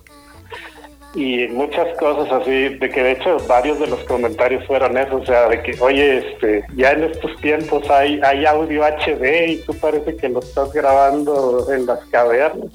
Y 1.15 1.47
muchas 1.47 1.97
cosas 1.97 2.31
así, 2.31 2.75
de 2.77 2.89
que 2.89 3.01
de 3.01 3.13
hecho 3.13 3.37
varios 3.47 3.79
de 3.79 3.87
los 3.87 4.01
comentarios 4.01 4.63
fueron 4.67 4.97
eso, 4.97 5.15
o 5.15 5.25
sea, 5.25 5.47
de 5.47 5.63
que, 5.63 5.75
oye, 5.79 6.17
este, 6.17 6.63
ya 6.75 6.91
en 6.91 7.05
estos 7.05 7.35
tiempos 7.37 7.89
hay, 7.89 8.19
hay 8.23 8.45
audio 8.45 8.83
HD 8.83 9.47
y 9.47 9.57
tú 9.65 9.73
parece 9.79 10.15
que 10.15 10.29
lo 10.29 10.41
estás 10.41 10.71
grabando 10.73 11.73
en 11.73 11.87
las 11.87 12.05
cavernas. 12.07 12.69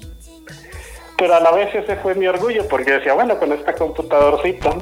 Pero 1.17 1.35
a 1.35 1.39
la 1.39 1.51
vez 1.51 1.73
ese 1.73 1.95
fue 1.97 2.15
mi 2.15 2.27
orgullo, 2.27 2.67
porque 2.67 2.93
decía, 2.93 3.13
bueno, 3.13 3.39
con 3.39 3.53
esta 3.53 3.75
computadorcita 3.75 4.75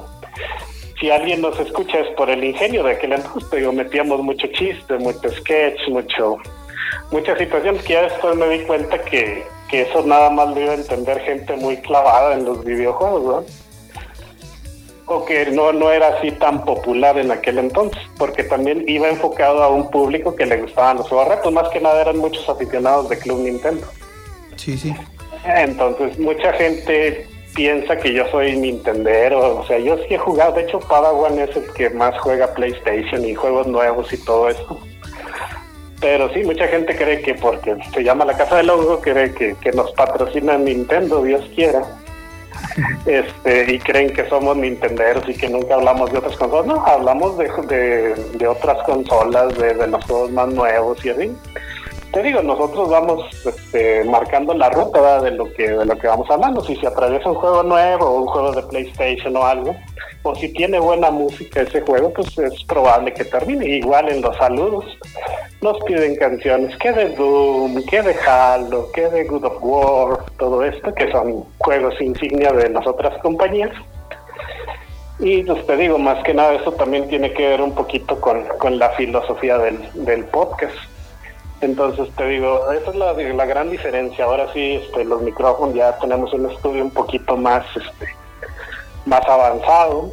si 1.02 1.10
alguien 1.10 1.42
nos 1.42 1.60
escucha 1.60 2.00
es 2.00 2.10
por 2.16 2.30
el 2.30 2.44
ingenio 2.44 2.84
de 2.84 2.92
aquel 2.92 3.14
entonces, 3.14 3.50
pero 3.50 3.74
metíamos 3.74 4.22
mucho 4.22 4.46
chiste, 4.54 4.98
mucho 5.00 5.30
sketch, 5.32 5.90
mucho, 5.90 6.38
muchas 7.12 7.40
situaciones 7.40 7.82
que 7.82 7.94
ya 7.94 8.04
después 8.04 8.36
me 8.36 8.48
di 8.50 8.60
cuenta 8.66 9.02
que, 9.02 9.44
que 9.68 9.82
eso 9.82 10.04
nada 10.04 10.30
más 10.30 10.50
lo 10.54 10.62
iba 10.62 10.74
a 10.74 10.76
entender 10.76 11.20
gente 11.22 11.56
muy 11.56 11.78
clavada 11.78 12.36
en 12.36 12.46
los 12.46 12.64
videojuegos, 12.64 13.24
¿no? 13.24 13.44
O 15.08 15.26
que 15.26 15.48
no, 15.48 15.74
no 15.74 15.92
era 15.92 16.10
así 16.10 16.32
tan 16.34 16.64
popular 16.64 17.18
en 17.18 17.32
aquel 17.32 17.58
entonces, 17.58 18.02
porque 18.20 18.44
también 18.44 18.86
iba 18.88 19.10
enfocado 19.10 19.64
a 19.64 19.70
un 19.70 19.90
público 19.90 20.36
que 20.36 20.46
le 20.46 20.62
gustaban 20.62 20.98
los 20.98 21.10
juegos 21.10 21.52
más 21.52 21.68
que 21.70 21.82
nada 21.82 22.00
eran 22.00 22.18
muchos 22.18 22.48
aficionados 22.48 23.10
de 23.10 23.18
Club 23.18 23.40
Nintendo. 23.40 23.88
Sí, 24.56 24.78
sí. 24.78 24.94
Entonces, 25.44 26.20
mucha 26.20 26.54
gente 26.54 27.28
piensa 27.54 27.98
que 27.98 28.14
yo 28.14 28.28
soy 28.30 28.56
Nintendero, 28.56 29.60
o 29.60 29.66
sea, 29.66 29.78
yo 29.80 29.98
sí 29.98 30.14
he 30.14 30.18
jugado, 30.18 30.54
de 30.54 30.64
hecho 30.64 30.80
Padawan 30.80 31.40
es 31.40 31.56
el 31.56 31.72
que 31.74 31.90
más 31.90 32.18
juega 32.20 32.54
PlayStation 32.54 33.26
y 33.26 33.36
juegos 33.36 33.68
nuevos 33.68 34.12
y 34.14 34.18
todo 34.18 34.50
eso. 34.50 34.80
Pero 36.00 36.34
sí, 36.34 36.44
mucha 36.44 36.68
gente 36.68 36.96
cree 36.96 37.22
que 37.22 37.36
porque 37.36 37.78
se 37.94 38.04
llama 38.04 38.26
la 38.26 38.36
Casa 38.36 38.58
del 38.58 38.70
Hongo, 38.70 39.00
cree 39.02 39.34
que, 39.34 39.56
que 39.62 39.72
nos 39.72 39.92
patrocina 39.92 40.58
Nintendo, 40.58 41.24
Dios 41.24 41.44
quiera. 41.56 41.84
Este, 43.06 43.74
y 43.74 43.80
creen 43.80 44.14
que 44.14 44.30
somos 44.30 44.56
Nintenderos 44.56 45.28
y 45.28 45.34
que 45.34 45.50
nunca 45.50 45.74
hablamos 45.74 46.12
de 46.12 46.20
otras 46.20 46.38
consolas. 46.38 46.68
No, 46.68 46.86
hablamos 46.86 47.38
de, 47.38 47.50
de, 47.68 48.16
de 48.38 48.48
otras 48.48 48.82
consolas, 48.84 49.58
de, 49.58 49.74
de 49.74 49.88
los 49.88 50.06
juegos 50.06 50.32
más 50.32 50.48
nuevos 50.50 51.04
y 51.04 51.10
así 51.10 51.32
te 52.12 52.24
digo, 52.24 52.42
nosotros 52.42 52.90
vamos 52.90 53.26
este, 53.46 54.04
marcando 54.04 54.54
la 54.54 54.70
ruta 54.70 55.22
de 55.22 55.32
lo 55.32 55.52
que 55.54 55.70
de 55.70 55.86
lo 55.86 55.98
que 55.98 56.08
vamos 56.08 56.30
hablando. 56.30 56.64
Si 56.64 56.76
se 56.76 56.88
atraviesa 56.88 57.30
un 57.30 57.36
juego 57.36 57.64
nuevo 57.64 58.12
un 58.12 58.28
juego 58.28 58.52
de 58.52 58.64
PlayStation 58.64 59.36
o 59.38 59.46
algo, 59.46 59.76
o 60.24 60.36
si 60.36 60.52
tiene 60.54 60.80
buena 60.80 61.10
música 61.10 61.62
ese 61.62 61.82
juego, 61.82 62.12
pues 62.14 62.38
es 62.38 62.64
probable 62.66 63.14
que 63.14 63.24
termine. 63.24 63.66
Igual 63.66 64.10
en 64.10 64.22
los 64.22 64.36
saludos 64.38 64.86
nos 65.62 65.80
piden 65.86 66.16
canciones 66.16 66.76
que 66.78 66.92
de 66.92 67.10
Doom, 67.16 67.86
que 67.86 68.02
de 68.02 68.16
Halo, 68.16 68.92
que 68.92 69.10
de 69.10 69.24
Good 69.26 69.46
of 69.46 69.58
War, 69.62 70.26
todo 70.38 70.64
esto, 70.64 70.94
que 70.94 71.12
son 71.12 71.46
juegos 71.60 72.00
insignia 72.02 72.52
de 72.52 72.70
las 72.70 72.86
otras 72.86 73.18
compañías. 73.20 73.72
Y 75.20 75.44
pues 75.44 75.66
te 75.68 75.78
digo, 75.78 76.00
más 76.00 76.22
que 76.24 76.34
nada 76.34 76.56
eso 76.56 76.72
también 76.72 77.08
tiene 77.08 77.32
que 77.32 77.48
ver 77.48 77.62
un 77.62 77.76
poquito 77.76 78.20
con, 78.20 78.44
con 78.58 78.80
la 78.80 78.90
filosofía 78.90 79.60
del, 79.60 79.78
del 79.94 80.26
podcast 80.26 80.76
entonces 81.62 82.10
te 82.16 82.28
digo, 82.28 82.72
esa 82.72 82.90
es 82.90 82.96
la, 82.96 83.14
la 83.14 83.46
gran 83.46 83.70
diferencia. 83.70 84.26
Ahora 84.26 84.52
sí, 84.52 84.82
este, 84.84 85.06
los 85.06 85.22
micrófonos 85.22 85.76
ya 85.76 85.98
tenemos 86.00 86.34
un 86.34 86.50
estudio 86.50 86.84
un 86.84 86.90
poquito 86.90 87.38
más, 87.38 87.64
este, 87.76 88.08
más 89.06 89.22
avanzado. 89.28 90.12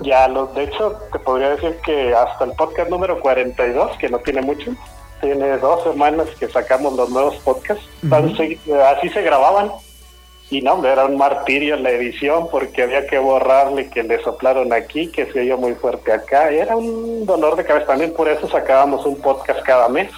Ya 0.00 0.26
los, 0.26 0.52
de 0.54 0.64
hecho, 0.64 0.98
te 1.12 1.20
podría 1.20 1.50
decir 1.50 1.76
que 1.84 2.14
hasta 2.14 2.44
el 2.44 2.52
podcast 2.52 2.90
número 2.90 3.20
42, 3.20 3.96
que 3.98 4.08
no 4.08 4.18
tiene 4.18 4.42
mucho, 4.42 4.72
tiene 5.20 5.56
dos 5.58 5.84
semanas 5.84 6.26
que 6.38 6.48
sacamos 6.48 6.94
los 6.94 7.10
nuevos 7.10 7.36
podcasts. 7.36 7.84
así 8.12 9.08
se 9.08 9.22
grababan. 9.22 9.70
Y 10.50 10.62
no, 10.62 10.84
era 10.84 11.04
un 11.04 11.16
martirio 11.16 11.76
la 11.76 11.90
edición 11.90 12.48
porque 12.50 12.82
había 12.82 13.06
que 13.06 13.20
borrarle 13.20 13.88
que 13.88 14.02
le 14.02 14.20
soplaron 14.20 14.72
aquí, 14.72 15.06
que 15.06 15.30
se 15.30 15.42
oyó 15.42 15.56
muy 15.58 15.74
fuerte 15.74 16.12
acá. 16.12 16.50
Era 16.50 16.74
un 16.76 17.24
dolor 17.24 17.54
de 17.54 17.64
cabeza. 17.64 17.86
También 17.86 18.12
por 18.12 18.28
eso 18.28 18.48
sacábamos 18.48 19.06
un 19.06 19.20
podcast 19.20 19.62
cada 19.62 19.88
mes 19.88 20.10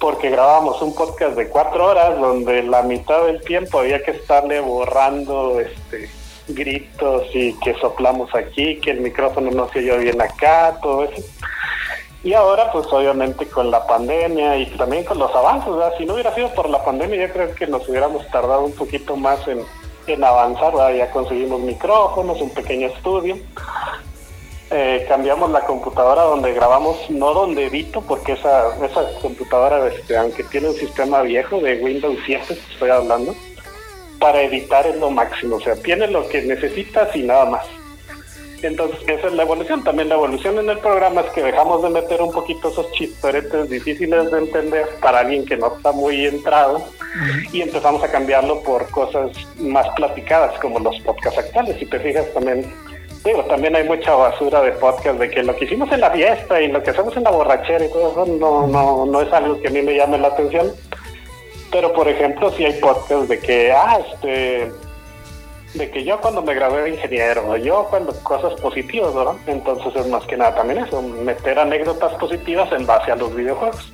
porque 0.00 0.30
grabamos 0.30 0.80
un 0.82 0.94
podcast 0.94 1.36
de 1.36 1.48
cuatro 1.48 1.86
horas 1.86 2.18
donde 2.18 2.62
la 2.62 2.82
mitad 2.82 3.24
del 3.26 3.40
tiempo 3.42 3.80
había 3.80 4.02
que 4.02 4.12
estarle 4.12 4.60
borrando 4.60 5.60
este 5.60 6.10
gritos 6.48 7.24
y 7.34 7.52
que 7.60 7.74
soplamos 7.74 8.34
aquí, 8.34 8.76
que 8.80 8.92
el 8.92 9.00
micrófono 9.00 9.50
no 9.50 9.68
se 9.68 9.80
oyó 9.80 9.98
bien 9.98 10.20
acá, 10.20 10.78
todo 10.82 11.04
eso. 11.04 11.22
Y 12.24 12.34
ahora, 12.34 12.72
pues 12.72 12.86
obviamente 12.90 13.46
con 13.46 13.70
la 13.70 13.86
pandemia 13.86 14.56
y 14.56 14.66
también 14.76 15.04
con 15.04 15.18
los 15.18 15.34
avances, 15.34 15.72
si 15.98 16.04
no 16.04 16.14
hubiera 16.14 16.34
sido 16.34 16.52
por 16.54 16.68
la 16.68 16.84
pandemia, 16.84 17.26
yo 17.26 17.32
creo 17.32 17.54
que 17.54 17.66
nos 17.66 17.88
hubiéramos 17.88 18.26
tardado 18.28 18.64
un 18.64 18.72
poquito 18.72 19.16
más 19.16 19.46
en, 19.46 19.62
en 20.06 20.24
avanzar, 20.24 20.72
ya 20.96 21.10
conseguimos 21.10 21.60
micrófonos, 21.60 22.40
un 22.40 22.50
pequeño 22.50 22.88
estudio. 22.88 23.36
Eh, 24.70 25.06
cambiamos 25.08 25.50
la 25.50 25.62
computadora 25.62 26.22
donde 26.24 26.52
grabamos, 26.52 27.08
no 27.08 27.32
donde 27.32 27.66
edito, 27.66 28.02
porque 28.02 28.32
esa, 28.32 28.76
esa 28.84 29.18
computadora, 29.22 29.86
este, 29.88 30.16
aunque 30.16 30.44
tiene 30.44 30.68
un 30.68 30.74
sistema 30.74 31.22
viejo 31.22 31.58
de 31.60 31.80
Windows 31.82 32.18
7, 32.26 32.58
estoy 32.72 32.90
hablando, 32.90 33.34
para 34.18 34.42
editar 34.42 34.86
es 34.86 34.96
lo 34.96 35.10
máximo, 35.10 35.56
o 35.56 35.60
sea, 35.60 35.74
tiene 35.76 36.06
lo 36.08 36.28
que 36.28 36.42
necesitas 36.42 37.14
y 37.16 37.22
nada 37.22 37.46
más. 37.46 37.66
Entonces, 38.62 38.98
esa 39.06 39.28
es 39.28 39.32
la 39.34 39.42
evolución. 39.42 39.84
También 39.84 40.08
la 40.08 40.16
evolución 40.16 40.58
en 40.58 40.68
el 40.68 40.78
programa 40.78 41.20
es 41.20 41.30
que 41.30 41.42
dejamos 41.42 41.82
de 41.82 41.90
meter 41.90 42.20
un 42.20 42.32
poquito 42.32 42.70
esos 42.70 42.90
chistoretes 42.92 43.70
difíciles 43.70 44.30
de 44.30 44.38
entender 44.38 44.88
para 45.00 45.20
alguien 45.20 45.44
que 45.44 45.56
no 45.56 45.76
está 45.76 45.92
muy 45.92 46.26
entrado 46.26 46.84
y 47.52 47.62
empezamos 47.62 48.02
a 48.02 48.10
cambiarlo 48.10 48.60
por 48.62 48.88
cosas 48.90 49.30
más 49.58 49.88
platicadas 49.90 50.58
como 50.58 50.80
los 50.80 50.98
podcasts 51.00 51.38
actuales. 51.38 51.76
Si 51.78 51.86
te 51.86 52.00
fijas 52.00 52.26
también, 52.34 52.64
digo, 53.28 53.44
también 53.44 53.76
hay 53.76 53.84
mucha 53.84 54.14
basura 54.14 54.60
de 54.62 54.72
podcast 54.72 55.18
de 55.18 55.30
que 55.30 55.42
lo 55.42 55.54
que 55.56 55.64
hicimos 55.64 55.90
en 55.92 56.00
la 56.00 56.10
fiesta 56.10 56.60
y 56.60 56.68
lo 56.68 56.82
que 56.82 56.90
hacemos 56.90 57.16
en 57.16 57.24
la 57.24 57.30
borrachera 57.30 57.84
y 57.84 57.88
todo 57.88 58.10
eso 58.10 58.26
no, 58.26 58.66
no, 58.66 59.06
no 59.06 59.20
es 59.20 59.32
algo 59.32 59.60
que 59.60 59.68
a 59.68 59.70
mí 59.70 59.82
me 59.82 59.94
llame 59.94 60.18
la 60.18 60.28
atención. 60.28 60.72
Pero, 61.70 61.92
por 61.92 62.08
ejemplo, 62.08 62.50
si 62.52 62.64
hay 62.64 62.80
podcasts 62.80 63.28
de 63.28 63.38
que, 63.38 63.72
ah, 63.72 64.00
este 64.10 64.72
de 65.74 65.90
que 65.90 66.02
yo 66.02 66.18
cuando 66.20 66.42
me 66.42 66.54
gradué 66.54 66.82
de 66.82 66.90
ingeniero, 66.90 67.56
yo 67.58 67.86
cuando 67.90 68.12
cosas 68.22 68.58
positivas, 68.60 69.14
¿verdad? 69.14 69.34
Entonces 69.46 69.94
es 69.96 70.06
más 70.06 70.24
que 70.24 70.36
nada 70.36 70.54
también 70.54 70.84
eso, 70.84 71.02
meter 71.02 71.58
anécdotas 71.58 72.14
positivas 72.14 72.72
en 72.72 72.86
base 72.86 73.12
a 73.12 73.16
los 73.16 73.34
videojuegos. 73.34 73.92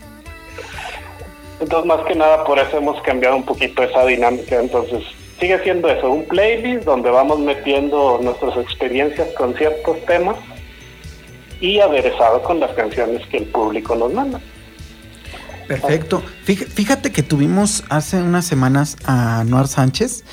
Entonces 1.60 1.86
más 1.86 2.06
que 2.06 2.14
nada 2.14 2.44
por 2.44 2.58
eso 2.58 2.78
hemos 2.78 3.00
cambiado 3.02 3.36
un 3.36 3.44
poquito 3.44 3.82
esa 3.82 4.06
dinámica. 4.06 4.60
Entonces 4.60 5.02
sigue 5.40 5.62
siendo 5.62 5.88
eso, 5.88 6.10
un 6.10 6.24
playlist 6.26 6.84
donde 6.84 7.10
vamos 7.10 7.38
metiendo 7.40 8.20
nuestras 8.22 8.56
experiencias 8.58 9.28
con 9.36 9.54
ciertos 9.54 10.04
temas 10.06 10.36
y 11.60 11.80
aderezado 11.80 12.42
con 12.42 12.60
las 12.60 12.72
canciones 12.72 13.26
que 13.28 13.38
el 13.38 13.44
público 13.44 13.94
nos 13.94 14.12
manda. 14.12 14.40
Perfecto. 15.66 16.22
Fíjate 16.44 17.10
que 17.10 17.22
tuvimos 17.22 17.84
hace 17.88 18.22
unas 18.22 18.44
semanas 18.44 18.96
a 19.04 19.44
Noar 19.46 19.66
Sánchez 19.66 20.24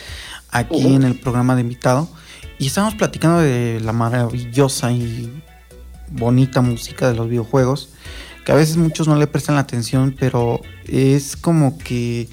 aquí 0.49 0.93
en 0.93 1.03
el 1.03 1.17
programa 1.17 1.55
de 1.55 1.61
invitado 1.61 2.09
y 2.59 2.67
estábamos 2.67 2.95
platicando 2.95 3.39
de 3.39 3.79
la 3.79 3.93
maravillosa 3.93 4.91
y 4.91 5.31
bonita 6.09 6.61
música 6.61 7.07
de 7.07 7.15
los 7.15 7.29
videojuegos, 7.29 7.93
que 8.45 8.51
a 8.51 8.55
veces 8.55 8.75
muchos 8.75 9.07
no 9.07 9.15
le 9.15 9.27
prestan 9.27 9.55
la 9.55 9.61
atención, 9.61 10.15
pero 10.19 10.59
es 10.87 11.37
como 11.37 11.77
que 11.77 12.27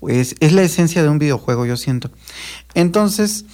pues 0.00 0.34
es 0.40 0.52
la 0.52 0.62
esencia 0.62 1.02
de 1.02 1.08
un 1.08 1.18
videojuego, 1.18 1.66
yo 1.66 1.76
siento. 1.76 2.10
Entonces, 2.74 3.44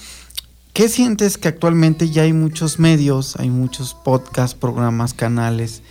¿qué 0.73 0.89
sientes 0.89 1.39
que 1.39 1.49
actualmente 1.49 2.09
ya 2.09 2.23
hay 2.23 2.33
muchos 2.33 2.79
medios, 2.79 3.37
hay 3.37 3.51
muchos 3.51 3.95
podcasts, 3.95 4.57
programas, 4.57 5.13
canales 5.13 5.83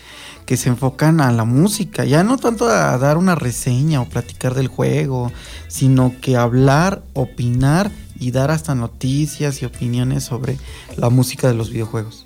que 0.46 0.58
se 0.58 0.70
enfocan 0.70 1.22
a 1.22 1.32
la 1.32 1.44
música, 1.44 2.06
ya 2.06 2.24
no 2.24 2.38
tanto 2.38 2.68
a 2.68 2.98
dar 2.98 3.18
una 3.18 3.36
reseña 3.36 4.02
o 4.02 4.06
platicar 4.06 4.54
del 4.54 4.68
juego, 4.68 5.32
sino 5.68 6.14
que 6.22 6.38
hablar, 6.38 7.02
opinar 7.14 7.90
y 8.20 8.32
dar 8.32 8.52
hasta 8.52 8.76
noticias 8.76 9.62
y 9.62 9.66
opiniones 9.66 10.24
sobre 10.24 10.58
la 10.98 11.10
música 11.10 11.48
de 11.48 11.56
los 11.56 11.72
videojuegos. 11.72 12.26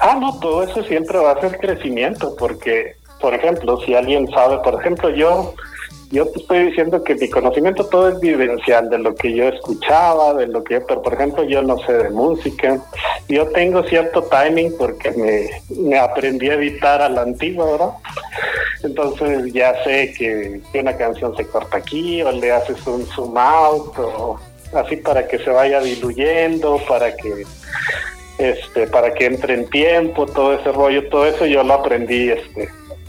Ah, 0.00 0.16
no, 0.20 0.38
todo 0.38 0.62
eso 0.62 0.82
siempre 0.84 1.18
va 1.18 1.32
a 1.32 1.40
ser 1.40 1.58
crecimiento, 1.58 2.36
porque, 2.38 2.96
por 3.20 3.34
ejemplo, 3.34 3.80
si 3.84 3.94
alguien 3.94 4.28
sabe, 4.30 4.58
por 4.58 4.80
ejemplo, 4.80 5.10
yo, 5.10 5.54
yo 6.10 6.26
te 6.26 6.40
estoy 6.40 6.66
diciendo 6.66 7.02
que 7.02 7.14
mi 7.14 7.28
conocimiento 7.28 7.84
todo 7.86 8.08
es 8.08 8.20
vivencial, 8.20 8.88
de 8.88 8.98
lo 8.98 9.14
que 9.14 9.34
yo 9.34 9.48
escuchaba, 9.48 10.34
de 10.34 10.46
lo 10.46 10.64
que 10.64 10.74
yo, 10.74 10.86
pero 10.86 11.02
por 11.02 11.14
ejemplo, 11.14 11.44
yo 11.44 11.62
no 11.62 11.78
sé 11.78 11.92
de 11.92 12.10
música, 12.10 12.80
yo 13.28 13.46
tengo 13.48 13.82
cierto 13.84 14.22
timing 14.22 14.74
porque 14.78 15.10
me, 15.12 15.50
me 15.80 15.98
aprendí 15.98 16.48
a 16.48 16.54
editar 16.54 17.02
a 17.02 17.08
la 17.08 17.22
antigua, 17.22 17.66
¿verdad? 17.72 17.90
Entonces 18.82 19.52
ya 19.52 19.82
sé 19.84 20.14
que, 20.16 20.60
que 20.72 20.80
una 20.80 20.96
canción 20.96 21.36
se 21.36 21.46
corta 21.46 21.78
aquí, 21.78 22.22
o 22.22 22.32
le 22.32 22.52
haces 22.52 22.86
un 22.86 23.04
zoom 23.06 23.36
out, 23.36 23.98
o 23.98 24.38
así 24.72 24.96
para 24.96 25.26
que 25.26 25.38
se 25.38 25.50
vaya 25.50 25.80
diluyendo, 25.80 26.80
para 26.88 27.14
que 27.14 27.44
este, 28.38 28.86
para 28.86 29.12
que 29.14 29.26
entre 29.26 29.54
en 29.54 29.68
tiempo, 29.68 30.24
todo 30.24 30.54
ese 30.54 30.70
rollo, 30.70 31.08
todo 31.08 31.26
eso 31.26 31.44
yo 31.44 31.64
lo 31.64 31.74
aprendí 31.74 32.30
este, 32.30 32.68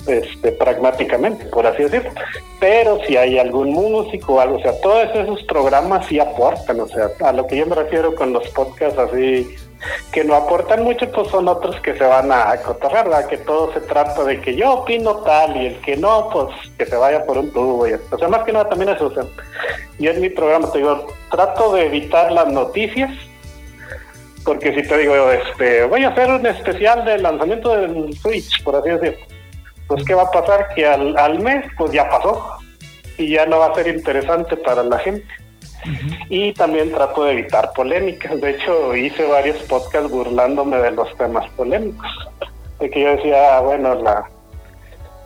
este, 0.09 0.51
pragmáticamente, 0.51 1.45
por 1.45 1.65
así 1.67 1.83
decirlo. 1.83 2.11
Pero 2.59 2.99
si 3.05 3.15
hay 3.17 3.39
algún 3.39 3.71
músico 3.71 4.35
o 4.35 4.39
algo, 4.39 4.57
o 4.57 4.61
sea, 4.61 4.79
todos 4.81 5.09
esos 5.15 5.43
programas 5.43 6.05
sí 6.07 6.19
aportan, 6.19 6.79
o 6.79 6.87
sea, 6.87 7.09
a 7.21 7.31
lo 7.31 7.47
que 7.47 7.57
yo 7.57 7.65
me 7.65 7.75
refiero 7.75 8.13
con 8.15 8.33
los 8.33 8.47
podcasts 8.49 8.99
así 8.99 9.55
que 10.11 10.23
no 10.23 10.35
aportan 10.35 10.83
mucho, 10.83 11.09
pues 11.11 11.29
son 11.29 11.47
otros 11.47 11.79
que 11.81 11.97
se 11.97 12.03
van 12.03 12.31
a 12.31 12.55
cotorrear, 12.57 13.05
¿verdad? 13.05 13.27
Que 13.27 13.37
todo 13.37 13.71
se 13.73 13.81
trata 13.81 14.23
de 14.23 14.41
que 14.41 14.55
yo 14.55 14.73
opino 14.73 15.17
tal 15.17 15.55
y 15.55 15.67
el 15.67 15.75
que 15.81 15.95
no, 15.95 16.29
pues 16.29 16.47
que 16.77 16.85
se 16.85 16.95
vaya 16.95 17.25
por 17.25 17.37
un 17.37 17.51
tubo. 17.51 17.87
Y, 17.87 17.93
o 17.93 18.17
sea, 18.17 18.27
más 18.27 18.43
que 18.43 18.51
nada 18.51 18.67
también 18.67 18.89
eso. 18.89 19.07
O 19.07 19.13
yo 19.99 20.11
en 20.11 20.21
mi 20.21 20.29
programa 20.29 20.71
te 20.71 20.79
digo, 20.79 21.07
trato 21.31 21.73
de 21.73 21.85
evitar 21.85 22.31
las 22.31 22.47
noticias, 22.47 23.11
porque 24.43 24.73
si 24.73 24.87
te 24.87 24.97
digo, 24.97 25.31
este, 25.31 25.85
voy 25.85 26.03
a 26.03 26.09
hacer 26.09 26.29
un 26.29 26.45
especial 26.45 27.05
del 27.05 27.23
lanzamiento 27.23 27.75
del 27.75 28.13
Switch, 28.17 28.63
por 28.63 28.75
así 28.75 28.89
decirlo, 28.89 29.25
pues 29.89 30.05
¿qué 30.05 30.13
va 30.13 30.23
a 30.23 30.31
pasar? 30.31 30.69
Que 30.75 30.87
al, 30.87 31.17
al 31.17 31.39
mes, 31.39 31.65
pues 31.77 31.91
ya 31.91 32.09
pasó 32.09 32.57
y 33.17 33.31
ya 33.31 33.45
no 33.45 33.59
va 33.59 33.67
a 33.67 33.75
ser 33.75 33.87
interesante 33.87 34.55
para 34.55 34.83
la 34.83 34.97
gente. 34.99 35.27
Y 36.29 36.53
también 36.53 36.91
trato 36.91 37.23
de 37.23 37.31
evitar 37.31 37.73
polémicas. 37.73 38.39
De 38.39 38.51
hecho, 38.51 38.95
hice 38.95 39.25
varios 39.25 39.57
podcasts 39.63 40.09
burlándome 40.09 40.77
de 40.77 40.91
los 40.91 41.13
temas 41.17 41.49
polémicos. 41.57 42.07
De 42.79 42.89
que 42.89 43.01
yo 43.01 43.09
decía, 43.15 43.57
ah, 43.57 43.61
bueno, 43.61 43.95
la, 43.95 44.29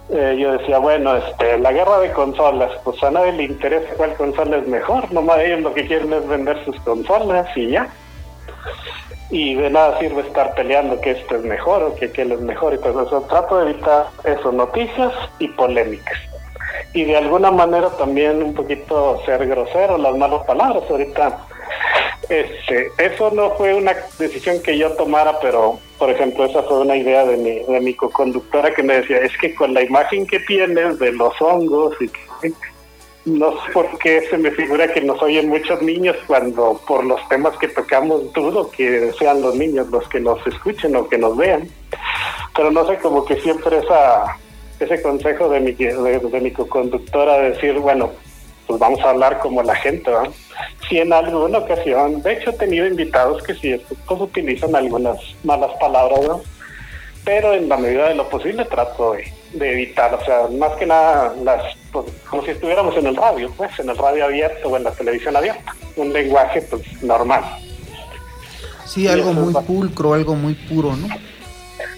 eh, 0.09 0.38
yo 0.39 0.53
decía, 0.53 0.80
bueno, 0.80 1.16
este, 1.16 1.57
la 1.57 1.72
guerra 1.72 1.99
de 1.99 2.11
consolas, 2.11 2.72
pues 2.84 3.01
a 3.03 3.11
nadie 3.11 3.34
le 3.34 3.43
interesa 3.43 3.93
cuál 3.95 4.14
consola 4.16 4.57
es 4.57 4.68
mejor, 4.68 5.11
nomás 5.11 5.39
ellos 5.39 5.61
lo 5.61 5.74
que 5.74 5.88
quieren 5.88 6.11
es 6.14 6.28
vender 6.28 6.64
sus 6.66 6.80
consolas 6.82 7.47
y 7.55 7.72
ya. 7.72 7.88
Y 9.34 9.55
de 9.55 9.69
nada 9.69 9.99
sirve 9.99 10.21
estar 10.21 10.53
peleando 10.53 11.01
que 11.01 11.11
esto 11.11 11.36
es 11.36 11.43
mejor 11.43 11.81
o 11.81 11.95
que 11.95 12.05
aquel 12.05 12.31
es 12.31 12.39
mejor 12.39 12.75
y 12.75 12.77
todo 12.77 13.01
eso. 13.01 13.21
Trato 13.23 13.57
de 13.57 13.71
evitar 13.71 14.05
eso, 14.23 14.51
noticias 14.51 15.11
y 15.39 15.47
polémicas 15.47 16.19
y 16.93 17.05
de 17.05 17.17
alguna 17.17 17.51
manera 17.51 17.89
también 17.97 18.41
un 18.43 18.53
poquito 18.53 19.19
ser 19.25 19.47
grosero, 19.47 19.97
las 19.97 20.15
malas 20.15 20.45
palabras. 20.45 20.84
Ahorita, 20.89 21.39
este, 22.29 22.91
eso 22.99 23.31
no 23.31 23.51
fue 23.51 23.73
una 23.73 23.95
decisión 24.19 24.61
que 24.61 24.77
yo 24.77 24.91
tomara, 24.91 25.39
pero 25.39 25.79
por 25.97 26.11
ejemplo, 26.11 26.45
esa 26.45 26.61
fue 26.63 26.81
una 26.81 26.95
idea 26.95 27.25
de 27.25 27.38
mi, 27.38 27.59
de 27.59 27.79
mi 27.79 27.93
co-conductora 27.95 28.73
que 28.73 28.84
me 28.84 28.97
decía, 28.97 29.17
es 29.17 29.36
que 29.38 29.55
con 29.55 29.73
la 29.73 29.81
imagen 29.81 30.27
que 30.27 30.39
tienes 30.41 30.99
de 30.99 31.11
los 31.13 31.34
hongos 31.41 31.95
y 32.01 32.09
no 33.26 33.51
sé 33.51 33.71
por 33.71 33.97
qué 33.99 34.21
se 34.30 34.38
me 34.38 34.51
figura 34.51 34.91
que 34.91 35.01
nos 35.01 35.21
oyen 35.21 35.47
muchos 35.47 35.82
niños 35.82 36.15
cuando 36.28 36.82
por 36.86 37.05
los 37.05 37.26
temas 37.30 37.57
que 37.57 37.69
tocamos 37.69 38.34
dudo 38.34 38.69
que 38.69 39.13
sean 39.17 39.41
los 39.41 39.55
niños 39.55 39.88
los 39.89 40.07
que 40.09 40.19
nos 40.19 40.45
escuchen 40.45 40.95
o 40.95 41.07
que 41.07 41.17
nos 41.17 41.38
vean. 41.38 41.69
Pero 42.55 42.71
no 42.71 42.86
sé, 42.86 42.97
como 42.97 43.24
que 43.26 43.39
siempre 43.39 43.78
esa 43.78 44.38
ese 44.80 45.01
consejo 45.01 45.47
de 45.49 45.61
mi, 45.61 45.71
de, 45.71 46.41
mi 46.41 46.51
conductora 46.51 47.39
decir, 47.39 47.80
bueno, 47.80 48.11
pues 48.67 48.80
vamos 48.80 48.99
a 49.01 49.11
hablar 49.11 49.39
como 49.39 49.63
la 49.63 49.76
gente. 49.76 50.11
Si 50.88 50.97
en 50.97 51.13
alguna 51.13 51.59
ocasión, 51.59 52.21
de 52.21 52.34
hecho 52.34 52.49
he 52.49 52.53
tenido 52.53 52.86
invitados 52.86 53.41
que 53.43 53.53
sí, 53.55 53.82
pues 54.05 54.21
utilizan 54.21 54.76
algunas 54.76 55.17
malas 55.43 55.71
palabras. 55.80 56.41
Pero 57.24 57.53
en 57.53 57.69
la 57.69 57.78
medida 57.78 58.09
de 58.09 58.15
lo 58.15 58.28
posible 58.30 58.65
trato 58.65 59.13
de, 59.13 59.32
evitar, 59.60 60.14
o 60.14 60.26
sea, 60.26 60.47
más 60.47 60.72
que 60.78 60.86
nada 60.86 61.34
las, 61.43 61.76
pues, 61.91 62.06
como 62.30 62.43
si 62.43 62.51
estuviéramos 62.51 62.95
en 62.97 63.08
el 63.08 63.16
radio, 63.16 63.51
pues, 63.56 63.78
en 63.80 63.89
el 63.89 63.97
radio 63.97 64.26
abierto 64.26 64.70
o 64.70 64.78
en 64.78 64.84
la 64.84 64.91
televisión 64.91 65.36
abierta, 65.36 65.76
un 65.95 66.12
lenguaje 66.12 66.62
pues 66.64 66.82
normal. 67.04 67.43
Sí, 68.86 69.08
algo 69.08 69.34
muy 69.34 69.54
pulcro, 69.64 70.14
algo 70.14 70.36
muy 70.36 70.54
puro, 70.54 70.95
¿no? 70.95 71.08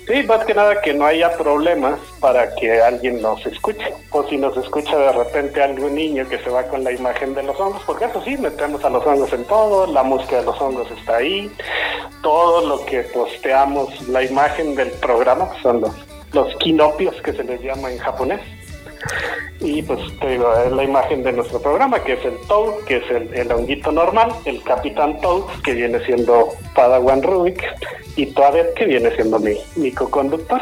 Sí, 0.07 0.21
más 0.23 0.45
que 0.45 0.53
nada 0.53 0.81
que 0.81 0.93
no 0.93 1.03
haya 1.05 1.35
problemas 1.35 1.99
para 2.19 2.53
que 2.55 2.79
alguien 2.79 3.23
nos 3.23 3.43
escuche. 3.47 3.91
O 4.11 4.23
si 4.27 4.37
nos 4.37 4.55
escucha 4.55 4.95
de 4.95 5.11
repente 5.11 5.63
algún 5.63 5.95
niño 5.95 6.29
que 6.29 6.37
se 6.37 6.49
va 6.49 6.63
con 6.63 6.83
la 6.83 6.91
imagen 6.91 7.33
de 7.33 7.41
los 7.41 7.59
hongos, 7.59 7.81
porque 7.87 8.05
eso 8.05 8.21
sí, 8.23 8.37
metemos 8.37 8.85
a 8.85 8.91
los 8.91 9.05
hongos 9.05 9.33
en 9.33 9.43
todo, 9.45 9.87
la 9.87 10.03
música 10.03 10.37
de 10.37 10.45
los 10.45 10.61
hongos 10.61 10.91
está 10.91 11.17
ahí, 11.17 11.51
todo 12.21 12.67
lo 12.67 12.85
que 12.85 13.01
posteamos, 13.01 14.07
la 14.07 14.23
imagen 14.23 14.75
del 14.75 14.91
programa, 14.91 15.49
son 15.63 15.81
los, 15.81 15.91
los 16.35 16.55
quinopios 16.57 17.15
que 17.23 17.33
se 17.33 17.43
les 17.43 17.59
llama 17.61 17.91
en 17.91 17.97
japonés. 17.97 18.41
Y 19.61 19.81
pues 19.81 19.99
te 20.19 20.31
digo, 20.31 20.53
es 20.65 20.71
la 20.71 20.83
imagen 20.83 21.23
de 21.23 21.31
nuestro 21.31 21.61
programa, 21.61 22.03
que 22.03 22.13
es 22.13 22.25
el 22.25 22.35
Toad, 22.47 22.83
que 22.85 22.97
es 22.97 23.09
el, 23.09 23.33
el 23.33 23.51
honguito 23.51 23.91
normal, 23.91 24.29
el 24.43 24.61
Capitán 24.63 25.19
Toad, 25.21 25.43
que 25.63 25.73
viene 25.73 26.03
siendo 26.05 26.49
Padawan 26.75 27.23
Rubik, 27.23 27.63
y 28.17 28.25
Toadette, 28.27 28.73
que 28.75 28.85
viene 28.85 29.15
siendo 29.15 29.39
mi, 29.39 29.55
mi 29.75 29.91
co-conductor. 29.91 30.61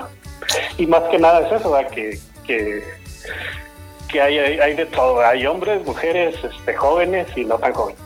Y 0.78 0.86
más 0.86 1.04
que 1.10 1.18
nada 1.18 1.48
es 1.48 1.60
eso, 1.60 1.72
¿verdad? 1.72 1.90
Que, 1.92 2.20
que, 2.46 2.84
que 4.10 4.22
hay, 4.22 4.38
hay, 4.38 4.60
hay 4.60 4.76
de 4.76 4.86
todo. 4.86 5.26
Hay 5.26 5.46
hombres, 5.46 5.84
mujeres, 5.86 6.36
este, 6.44 6.76
jóvenes 6.76 7.28
y 7.36 7.46
no 7.46 7.58
tan 7.58 7.74
jóvenes. 7.74 8.00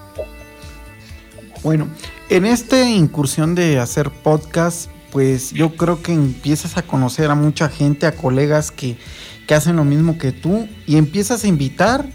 Bueno, 1.63 1.89
en 2.29 2.45
esta 2.45 2.81
incursión 2.87 3.55
de 3.55 3.79
hacer 3.79 4.09
podcast, 4.09 4.89
pues 5.17 5.51
yo 5.51 5.75
creo 5.75 6.03
que 6.03 6.13
empiezas 6.13 6.77
a 6.77 6.83
conocer 6.83 7.31
a 7.31 7.33
mucha 7.33 7.69
gente, 7.69 8.05
a 8.05 8.11
colegas 8.11 8.69
que, 8.69 8.99
que 9.47 9.55
hacen 9.55 9.75
lo 9.75 9.83
mismo 9.83 10.19
que 10.19 10.31
tú 10.31 10.69
y 10.85 10.97
empiezas 10.97 11.43
a 11.43 11.47
invitar 11.47 12.07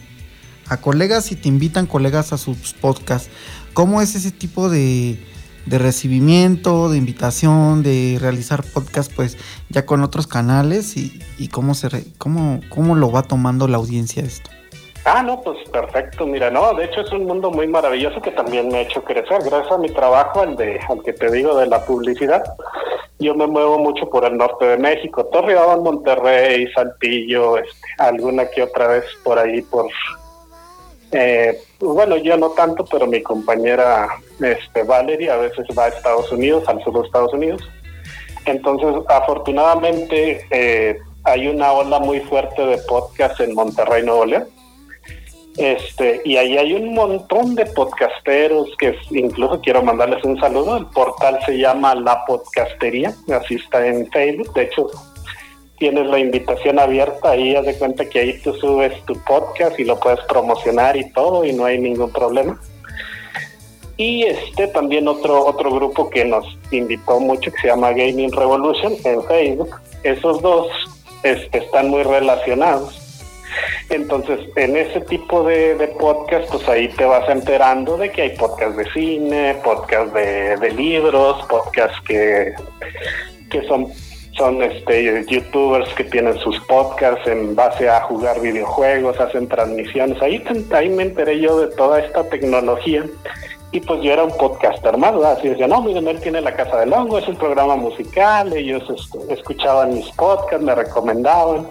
a 0.69 0.77
colegas 0.77 1.33
y 1.33 1.35
te 1.35 1.49
invitan 1.49 1.87
colegas 1.87 2.33
a 2.33 2.39
sus 2.39 2.75
podcasts. 2.75 3.29
¿Cómo 3.73 4.03
es 4.03 4.15
ese 4.15 4.31
tipo 4.31 4.71
de, 4.71 5.19
de 5.67 5.79
recibimiento, 5.81 6.91
de 6.91 6.99
invitación, 6.99 7.83
de 7.83 8.19
realizar 8.21 8.63
podcast 8.63 9.13
pues 9.13 9.37
ya 9.69 9.85
con 9.85 10.05
otros 10.05 10.29
canales 10.29 10.97
y, 10.97 11.21
y 11.39 11.49
cómo, 11.49 11.75
se 11.75 12.07
cómo, 12.19 12.61
cómo 12.69 12.95
lo 12.95 13.11
va 13.11 13.25
tomando 13.25 13.67
la 13.67 13.79
audiencia 13.79 14.23
esto? 14.23 14.49
Ah, 15.05 15.23
no, 15.23 15.41
pues 15.41 15.59
perfecto. 15.71 16.27
Mira, 16.27 16.51
no, 16.51 16.75
de 16.75 16.85
hecho 16.85 17.01
es 17.01 17.13
un 17.13 17.27
mundo 17.27 17.51
muy 17.51 17.67
maravilloso 17.67 18.21
que 18.23 18.31
también 18.31 18.69
me 18.69 18.79
ha 18.79 18.81
hecho 18.83 19.03
crecer. 19.03 19.43
Gracias 19.45 19.73
a 19.73 19.79
mi 19.79 19.89
trabajo, 19.89 20.41
al 20.41 20.57
de, 20.57 20.79
al 20.89 21.03
que 21.03 21.13
te 21.13 21.31
digo 21.31 21.57
de 21.57 21.67
la 21.67 21.85
publicidad, 21.85 22.43
yo 23.19 23.35
me 23.35 23.47
muevo 23.47 23.79
mucho 23.79 24.09
por 24.09 24.25
el 24.25 24.37
norte 24.37 24.65
de 24.65 24.77
México, 24.79 25.25
Torreón, 25.27 25.83
Monterrey, 25.83 26.71
Saltillo, 26.73 27.59
este, 27.59 27.87
alguna 27.99 28.49
que 28.49 28.63
otra 28.63 28.89
vez 28.89 29.05
por 29.25 29.39
ahí, 29.39 29.63
por, 29.63 29.87
eh, 31.13 31.61
bueno, 31.79 32.17
yo 32.17 32.37
no 32.37 32.51
tanto, 32.51 32.85
pero 32.85 33.07
mi 33.07 33.23
compañera, 33.23 34.09
este, 34.41 34.83
Valerie, 34.83 35.31
a 35.31 35.37
veces 35.37 35.67
va 35.77 35.85
a 35.85 35.89
Estados 35.89 36.31
Unidos, 36.33 36.69
al 36.69 36.83
sur 36.83 36.95
de 36.95 37.07
Estados 37.07 37.33
Unidos. 37.35 37.63
Entonces, 38.47 39.05
afortunadamente, 39.09 40.47
eh, 40.51 40.99
hay 41.25 41.49
una 41.49 41.73
ola 41.73 41.99
muy 42.01 42.21
fuerte 42.21 42.65
de 42.65 42.79
podcast 42.79 43.41
en 43.41 43.55
Monterrey, 43.55 44.05
Nuevo 44.05 44.25
León. 44.25 44.49
Este, 45.57 46.23
y 46.25 46.37
ahí 46.37 46.57
hay 46.57 46.73
un 46.73 46.95
montón 46.95 47.55
de 47.55 47.67
podcasteros 47.67 48.69
que 48.79 48.97
incluso 49.11 49.61
quiero 49.61 49.83
mandarles 49.83 50.25
un 50.25 50.39
saludo. 50.41 50.79
El 50.79 50.87
portal 50.87 51.39
se 51.45 51.59
llama 51.59 51.95
La 51.95 52.25
Podcastería, 52.25 53.15
así 53.33 53.57
está 53.57 53.87
en 53.87 54.11
Facebook. 54.11 54.53
De 54.55 54.63
hecho, 54.63 54.87
tienes 55.79 56.07
la 56.07 56.19
invitación 56.19 56.79
abierta 56.79 57.31
ahí, 57.31 57.55
haz 57.55 57.67
de 57.67 57.77
cuenta 57.77 58.09
que 58.09 58.21
ahí 58.21 58.41
tú 58.41 58.55
subes 58.55 58.95
tu 59.05 59.15
podcast 59.25 59.79
y 59.79 59.85
lo 59.85 59.99
puedes 60.01 60.21
promocionar 60.21 60.97
y 60.97 61.13
todo 61.13 61.45
y 61.45 61.53
no 61.53 61.65
hay 61.65 61.79
ningún 61.79 62.11
problema. 62.11 62.59
Y 63.97 64.23
este 64.23 64.69
también 64.69 65.07
otro 65.07 65.45
otro 65.45 65.71
grupo 65.71 66.09
que 66.09 66.25
nos 66.25 66.47
invitó 66.71 67.21
mucho 67.21 67.53
que 67.53 67.61
se 67.61 67.67
llama 67.67 67.91
Gaming 67.91 68.33
Revolution 68.33 68.95
en 69.05 69.23
Facebook. 69.25 69.77
Esos 70.03 70.41
dos 70.41 70.69
este, 71.23 71.59
están 71.59 71.89
muy 71.89 72.03
relacionados. 72.03 73.02
Entonces, 73.91 74.41
en 74.57 74.77
ese 74.77 75.01
tipo 75.03 75.45
de, 75.45 75.95
podcast, 75.99 76.51
pues 76.51 76.69
ahí 76.69 76.89
te 76.89 77.05
vas 77.05 77.29
enterando 77.29 77.97
de 77.97 78.11
que 78.11 78.23
hay 78.23 78.31
podcast 78.31 78.77
de 78.77 78.91
cine, 78.93 79.57
podcast 79.63 80.13
de, 80.15 80.71
libros, 80.73 81.45
podcast 81.47 81.95
que, 82.07 82.55
que 83.51 83.63
son, 83.65 83.89
son 84.37 84.63
este, 84.63 85.25
youtubers 85.27 85.93
que 85.95 86.05
tienen 86.05 86.39
sus 86.39 86.59
podcasts 86.61 87.27
en 87.27 87.55
base 87.55 87.89
a 87.89 88.01
jugar 88.01 88.41
videojuegos, 88.41 89.21
hacen 89.21 89.49
transmisiones. 89.49 90.21
Ahí, 90.23 90.43
ahí 90.73 90.89
me 90.89 91.05
enteré 91.05 91.41
yo 91.41 91.61
de 91.61 91.75
toda 91.77 92.01
esta 92.01 92.25
tecnología. 92.29 93.05
Y 93.73 93.81
pues 93.81 94.03
yo 94.03 94.13
era 94.13 94.23
un 94.23 94.37
podcaster 94.37 94.97
más, 94.99 95.15
¿verdad? 95.15 95.33
Así 95.39 95.49
decía, 95.49 95.67
no, 95.67 95.81
miren, 95.81 96.07
él 96.07 96.21
tiene 96.21 96.43
La 96.43 96.55
Casa 96.55 96.79
del 96.79 96.93
Hongo, 96.93 97.19
es 97.19 97.27
un 97.27 97.37
programa 97.37 97.75
musical, 97.75 98.53
ellos 98.53 98.83
este, 98.91 99.33
escuchaban 99.33 99.95
mis 99.95 100.11
podcasts, 100.11 100.63
me 100.63 100.75
recomendaban. 100.75 101.67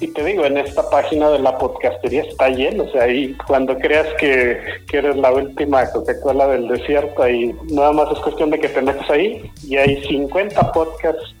Y 0.00 0.06
te 0.12 0.24
digo, 0.24 0.44
en 0.44 0.58
esta 0.58 0.88
página 0.90 1.28
de 1.30 1.40
la 1.40 1.58
podcastería 1.58 2.22
está 2.22 2.48
lleno, 2.50 2.84
o 2.84 2.88
sea, 2.90 3.02
ahí 3.02 3.36
cuando 3.48 3.76
creas 3.78 4.06
que, 4.20 4.60
que 4.88 4.98
eres 4.98 5.16
la 5.16 5.32
última 5.32 5.90
Coca-Cola 5.90 6.46
del 6.46 6.68
desierto, 6.68 7.20
ahí 7.20 7.52
nada 7.64 7.90
más 7.90 8.12
es 8.12 8.18
cuestión 8.20 8.50
de 8.50 8.60
que 8.60 8.68
te 8.68 8.80
metes 8.80 9.10
ahí 9.10 9.50
y 9.64 9.76
hay 9.76 10.00
50 10.04 10.72
podcasts 10.72 11.34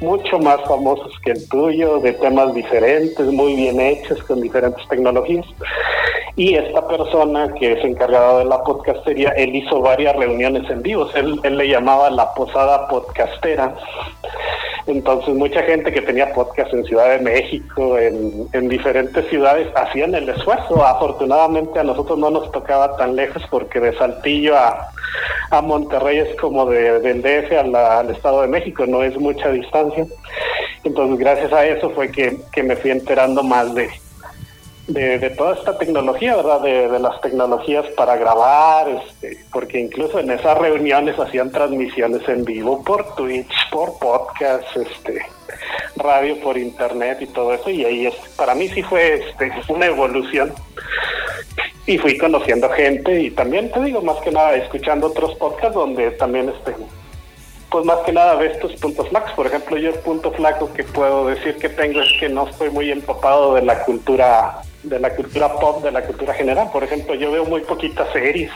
mucho 0.00 0.38
más 0.38 0.60
famosos 0.62 1.12
que 1.24 1.32
el 1.32 1.48
tuyo, 1.48 1.98
de 2.00 2.12
temas 2.12 2.54
diferentes, 2.54 3.26
muy 3.26 3.54
bien 3.54 3.80
hechos, 3.80 4.22
con 4.24 4.40
diferentes 4.40 4.86
tecnologías. 4.88 5.46
Y 6.34 6.54
esta 6.54 6.86
persona 6.88 7.52
que 7.58 7.72
es 7.72 7.84
encargada 7.84 8.38
de 8.38 8.46
la 8.46 8.62
podcastería, 8.62 9.30
él 9.30 9.54
hizo 9.54 9.80
varias 9.80 10.16
reuniones 10.16 10.68
en 10.70 10.82
vivo, 10.82 11.08
él, 11.14 11.38
él 11.42 11.58
le 11.58 11.68
llamaba 11.68 12.10
la 12.10 12.32
posada 12.34 12.88
podcastera. 12.88 13.74
Entonces 14.86 15.34
mucha 15.34 15.62
gente 15.62 15.92
que 15.92 16.00
tenía 16.00 16.32
podcast 16.32 16.72
en 16.72 16.84
Ciudad 16.84 17.10
de 17.10 17.18
México, 17.18 17.98
en, 17.98 18.48
en 18.52 18.68
diferentes 18.68 19.28
ciudades, 19.28 19.68
hacían 19.76 20.14
el 20.14 20.28
esfuerzo. 20.28 20.84
Afortunadamente 20.84 21.78
a 21.78 21.84
nosotros 21.84 22.18
no 22.18 22.30
nos 22.30 22.50
tocaba 22.50 22.96
tan 22.96 23.14
lejos 23.14 23.42
porque 23.50 23.78
de 23.78 23.96
Saltillo 23.96 24.56
a, 24.56 24.91
a 25.50 25.60
Monterrey 25.60 26.18
es 26.18 26.34
como 26.40 26.66
de, 26.66 27.00
del 27.00 27.22
DF 27.22 27.52
a 27.58 27.62
la- 27.64 27.98
al 28.00 28.10
Estado 28.10 28.42
de 28.42 28.48
México, 28.48 28.86
no 28.86 29.02
es 29.02 29.18
mucha 29.18 29.50
distancia. 29.50 30.06
Entonces 30.84 31.18
gracias 31.18 31.52
a 31.52 31.64
eso 31.66 31.90
fue 31.90 32.10
que, 32.10 32.38
me 32.62 32.76
fui 32.76 32.90
enterando 32.90 33.42
más 33.42 33.72
de, 33.74 33.88
de, 34.88 35.30
toda 35.30 35.54
esta 35.54 35.78
tecnología, 35.78 36.34
¿verdad? 36.36 36.60
De, 36.60 36.88
de 36.88 36.98
las 36.98 37.20
tecnologías 37.20 37.86
para 37.96 38.16
grabar, 38.16 38.88
este, 38.88 39.38
porque 39.52 39.78
incluso 39.78 40.18
en 40.18 40.30
esas 40.30 40.58
reuniones 40.58 41.18
hacían 41.18 41.50
transmisiones 41.52 42.28
en 42.28 42.44
vivo 42.44 42.82
por 42.82 43.14
Twitch, 43.14 43.52
por 43.70 43.96
podcast, 43.98 44.76
este, 44.76 45.22
radio 45.96 46.40
por 46.40 46.58
internet 46.58 47.18
y 47.20 47.26
todo 47.26 47.54
eso, 47.54 47.70
y 47.70 47.84
ahí 47.84 48.06
es, 48.06 48.14
para 48.36 48.54
mí 48.54 48.68
sí 48.68 48.82
fue 48.82 49.22
este, 49.28 49.52
una 49.68 49.86
evolución. 49.86 50.52
Y 51.86 51.98
fui 51.98 52.16
conociendo 52.16 52.68
gente 52.70 53.20
y 53.20 53.30
también 53.30 53.70
te 53.72 53.80
digo, 53.80 54.02
más 54.02 54.18
que 54.18 54.30
nada, 54.30 54.54
escuchando 54.54 55.08
otros 55.08 55.34
podcasts 55.36 55.74
donde 55.74 56.12
también 56.12 56.48
este 56.48 56.74
pues 57.72 57.86
más 57.86 58.00
que 58.00 58.12
nada 58.12 58.34
ves 58.34 58.58
tus 58.60 58.74
puntos 58.74 59.08
flacos. 59.08 59.32
Por 59.32 59.46
ejemplo, 59.46 59.78
yo 59.78 59.88
el 59.88 59.98
punto 60.00 60.30
flaco 60.30 60.72
que 60.74 60.84
puedo 60.84 61.26
decir 61.26 61.56
que 61.56 61.70
tengo 61.70 62.02
es 62.02 62.12
que 62.20 62.28
no 62.28 62.46
estoy 62.46 62.68
muy 62.68 62.92
empapado 62.92 63.54
de 63.54 63.62
la 63.62 63.82
cultura, 63.84 64.60
de 64.82 65.00
la 65.00 65.16
cultura 65.16 65.54
pop, 65.54 65.82
de 65.82 65.90
la 65.90 66.02
cultura 66.02 66.34
general. 66.34 66.68
Por 66.70 66.84
ejemplo, 66.84 67.14
yo 67.14 67.32
veo 67.32 67.46
muy 67.46 67.62
poquitas 67.62 68.12
series, 68.12 68.50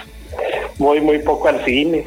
voy 0.76 1.00
muy 1.00 1.18
poco 1.20 1.48
al 1.48 1.64
cine. 1.64 2.06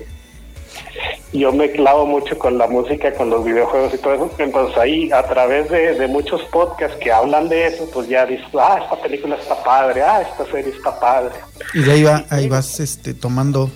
Yo 1.31 1.51
me 1.51 1.71
clavo 1.71 2.07
mucho 2.07 2.39
con 2.39 2.57
la 2.57 2.67
música, 2.67 3.13
con 3.13 3.29
los 3.29 3.45
videojuegos 3.45 3.93
y 3.93 3.97
todo 3.99 4.13
eso. 4.13 4.31
Entonces 4.39 4.77
ahí, 4.77 5.11
a 5.11 5.23
través 5.23 5.69
de, 5.69 5.93
de 5.93 6.07
muchos 6.07 6.41
podcasts 6.45 6.97
que 6.97 7.11
hablan 7.11 7.49
de 7.49 7.67
eso, 7.67 7.87
pues 7.93 8.07
ya 8.07 8.25
dices, 8.25 8.47
ah, 8.59 8.79
esta 8.83 8.99
película 9.01 9.35
está 9.35 9.63
padre, 9.63 10.01
ah, 10.01 10.21
esta 10.21 10.51
serie 10.51 10.73
está 10.75 10.99
padre. 10.99 11.35
Y 11.75 11.81
de 11.81 11.91
ahí, 11.91 12.03
va, 12.03 12.25
ahí 12.31 12.49
vas 12.49 12.79
este, 12.79 13.13
tomando 13.13 13.69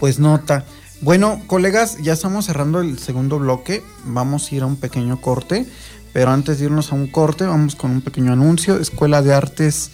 pues 0.00 0.18
nota. 0.18 0.64
Bueno, 1.00 1.40
colegas, 1.46 1.98
ya 2.02 2.12
estamos 2.12 2.46
cerrando 2.46 2.80
el 2.80 2.98
segundo 2.98 3.38
bloque. 3.38 3.82
Vamos 4.04 4.50
a 4.50 4.54
ir 4.54 4.62
a 4.62 4.66
un 4.66 4.76
pequeño 4.76 5.20
corte. 5.20 5.66
Pero 6.12 6.32
antes 6.32 6.58
de 6.58 6.64
irnos 6.64 6.90
a 6.90 6.96
un 6.96 7.06
corte, 7.06 7.44
vamos 7.44 7.76
con 7.76 7.92
un 7.92 8.00
pequeño 8.00 8.32
anuncio. 8.32 8.78
Escuela 8.78 9.22
de 9.22 9.32
Artes 9.32 9.92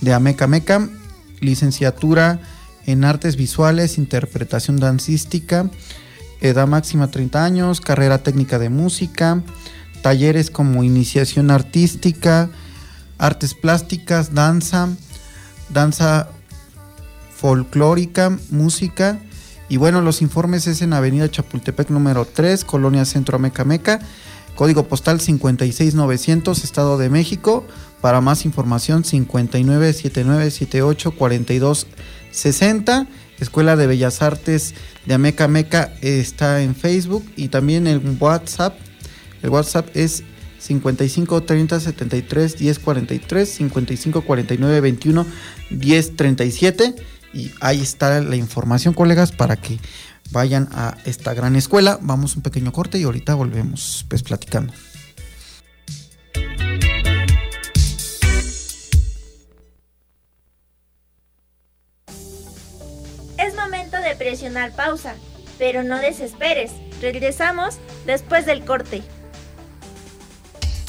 de 0.00 0.12
Ameca 0.12 0.46
Meca, 0.46 0.88
licenciatura 1.40 2.38
en 2.86 3.04
Artes 3.04 3.36
Visuales, 3.36 3.98
Interpretación 3.98 4.76
Dancística, 4.78 5.68
edad 6.40 6.66
máxima 6.66 7.10
30 7.10 7.44
años, 7.44 7.80
carrera 7.80 8.18
técnica 8.18 8.58
de 8.58 8.70
música, 8.70 9.42
talleres 10.02 10.50
como 10.50 10.84
iniciación 10.84 11.50
artística, 11.50 12.48
artes 13.18 13.54
plásticas, 13.54 14.34
danza, 14.34 14.88
danza 15.68 16.28
folclórica, 17.34 18.38
música. 18.50 19.18
Y 19.68 19.78
bueno, 19.78 20.00
los 20.00 20.22
informes 20.22 20.66
es 20.66 20.80
en 20.80 20.92
Avenida 20.92 21.28
Chapultepec 21.28 21.90
número 21.90 22.24
3, 22.24 22.64
Colonia 22.64 23.04
Centro 23.04 23.38
Meca 23.38 23.64
Meca, 23.64 24.00
código 24.54 24.86
postal 24.86 25.20
56900, 25.20 26.62
Estado 26.62 26.98
de 26.98 27.10
México. 27.10 27.64
Para 28.00 28.20
más 28.20 28.44
información 28.44 29.02
5979784260. 32.36 33.06
Escuela 33.40 33.76
de 33.76 33.86
Bellas 33.86 34.22
Artes 34.22 34.74
de 35.04 35.14
Ameca 35.14 35.48
Meca 35.48 35.92
está 36.00 36.62
en 36.62 36.74
Facebook 36.74 37.24
y 37.36 37.48
también 37.48 37.86
en 37.86 38.16
WhatsApp. 38.18 38.78
El 39.42 39.50
WhatsApp 39.50 39.88
es 39.94 40.22
55 40.58 41.42
30 41.42 41.80
73 41.80 42.58
10 42.58 42.78
43 42.78 43.48
55 43.48 44.20
49 44.22 44.80
21 44.80 45.26
10 45.70 46.16
37 46.16 46.94
y 47.34 47.52
ahí 47.60 47.80
está 47.80 48.20
la 48.20 48.36
información 48.36 48.94
colegas 48.94 49.32
para 49.32 49.56
que 49.56 49.78
vayan 50.30 50.68
a 50.72 50.96
esta 51.04 51.34
gran 51.34 51.54
escuela 51.54 51.98
vamos 52.02 52.34
un 52.34 52.42
pequeño 52.42 52.72
corte 52.72 52.98
y 52.98 53.04
ahorita 53.04 53.34
volvemos 53.34 54.06
pues 54.08 54.22
platicando 54.22 54.72
presionar 64.16 64.74
pausa, 64.74 65.14
pero 65.58 65.82
no 65.82 65.98
desesperes. 65.98 66.72
Regresamos 67.00 67.76
después 68.06 68.46
del 68.46 68.64
corte. 68.64 69.02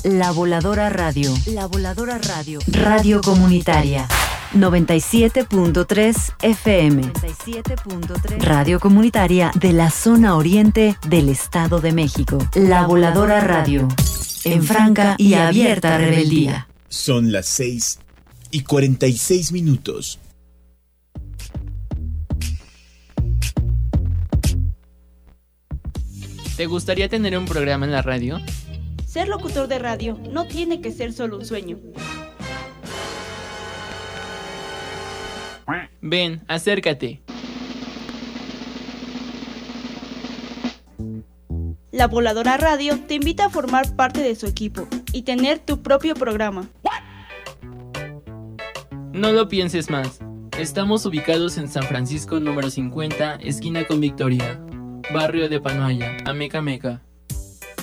La 0.04 0.32
Voladora 0.32 0.90
Radio. 0.90 1.34
La 1.48 1.66
Voladora 1.66 2.18
Radio. 2.18 2.60
Radio 2.68 3.22
Comunitaria. 3.22 4.08
97.3 4.54 6.34
FM. 6.42 7.02
97.3 7.02 8.38
Radio 8.40 8.80
Comunitaria 8.80 9.52
de 9.56 9.74
la 9.74 9.90
zona 9.92 10.36
oriente 10.36 10.96
del 11.08 11.30
Estado 11.30 11.82
de 11.82 11.92
México. 11.92 12.38
La 12.54 12.86
Voladora 12.88 13.42
Radio. 13.42 13.88
En 14.46 14.64
franca 14.64 15.16
y 15.18 15.34
abierta 15.34 15.98
rebeldía. 15.98 16.68
Son 16.88 17.34
las 17.34 17.48
6 17.48 18.00
y 18.52 18.62
46 18.62 19.52
minutos. 19.52 20.20
¿Te 26.58 26.66
gustaría 26.66 27.08
tener 27.08 27.38
un 27.38 27.46
programa 27.46 27.86
en 27.86 27.92
la 27.92 28.02
radio? 28.02 28.40
Ser 29.06 29.28
locutor 29.28 29.68
de 29.68 29.78
radio 29.78 30.20
no 30.32 30.48
tiene 30.48 30.82
que 30.82 30.92
ser 30.92 31.14
solo 31.14 31.38
un 31.38 31.46
sueño. 31.46 31.78
Ven, 36.02 36.42
acércate. 36.48 37.22
La 41.92 42.08
Voladora 42.08 42.58
Radio 42.58 43.00
te 43.08 43.14
invita 43.14 43.46
a 43.46 43.50
formar 43.52 43.96
parte 43.96 44.22
de 44.22 44.34
su 44.34 44.48
equipo 44.48 44.88
y 45.14 45.22
tener 45.22 45.60
tu 45.60 45.84
propio 45.84 46.16
programa. 46.16 46.68
No 49.14 49.32
lo 49.32 49.48
pienses 49.48 49.92
más. 49.92 50.22
Estamos 50.58 51.06
ubicados 51.06 51.60
en 51.60 51.68
San 51.68 51.84
Francisco 51.84 52.40
número 52.40 52.72
50, 52.72 53.36
esquina 53.36 53.86
con 53.86 54.02
Victoria, 54.02 54.60
barrio 55.14 55.50
de 55.50 55.60
Panoaya, 55.60 56.18
Ameca 56.26 56.62
Meca. 56.62 57.02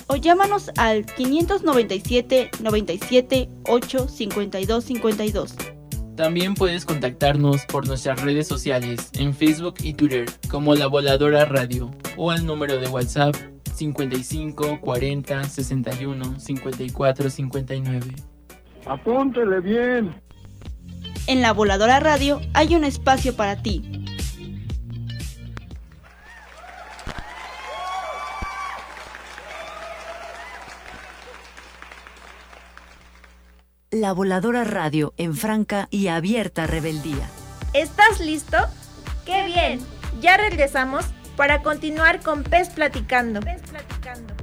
O 0.06 0.16
llámanos 0.16 0.70
al 0.76 1.06
597 1.06 2.50
97 2.60 3.48
8 3.66 4.08
52 4.08 4.84
52. 4.84 5.54
También 6.16 6.54
puedes 6.54 6.84
contactarnos 6.84 7.64
por 7.66 7.88
nuestras 7.88 8.22
redes 8.22 8.46
sociales 8.46 9.10
en 9.14 9.34
Facebook 9.34 9.74
y 9.82 9.94
Twitter 9.94 10.26
como 10.48 10.74
La 10.74 10.86
Voladora 10.86 11.44
Radio 11.44 11.90
o 12.16 12.30
al 12.30 12.46
número 12.46 12.78
de 12.78 12.88
WhatsApp 12.88 13.34
55 13.74 14.80
40 14.80 15.44
61 15.44 16.38
54 16.38 17.30
59. 17.30 18.14
Apúntele 18.86 19.60
bien. 19.60 20.14
En 21.26 21.40
La 21.40 21.52
Voladora 21.52 22.00
Radio 22.00 22.40
hay 22.52 22.76
un 22.76 22.84
espacio 22.84 23.34
para 23.34 23.62
ti. 23.62 24.03
La 34.04 34.12
Voladora 34.12 34.64
Radio 34.64 35.14
en 35.16 35.34
franca 35.34 35.88
y 35.90 36.08
abierta 36.08 36.66
rebeldía. 36.66 37.26
¿Estás 37.72 38.20
listo? 38.20 38.58
¡Qué 39.24 39.46
bien! 39.46 39.80
Ya 40.20 40.36
regresamos 40.36 41.06
para 41.38 41.62
continuar 41.62 42.20
con 42.20 42.42
Pez 42.42 42.68
Platicando. 42.68 43.40
Pez 43.40 43.62
Platicando. 43.62 44.34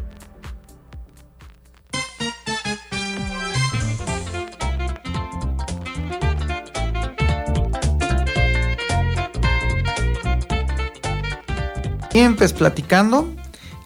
Bien, 12.11 12.35
pues 12.35 12.53
platicando 12.53 13.31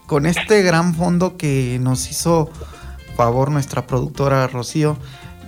con 0.06 0.24
este 0.24 0.62
gran 0.62 0.94
fondo 0.94 1.36
que 1.36 1.76
nos 1.82 2.10
hizo 2.10 2.50
favor 3.14 3.50
nuestra 3.50 3.86
productora 3.86 4.46
Rocío 4.46 4.96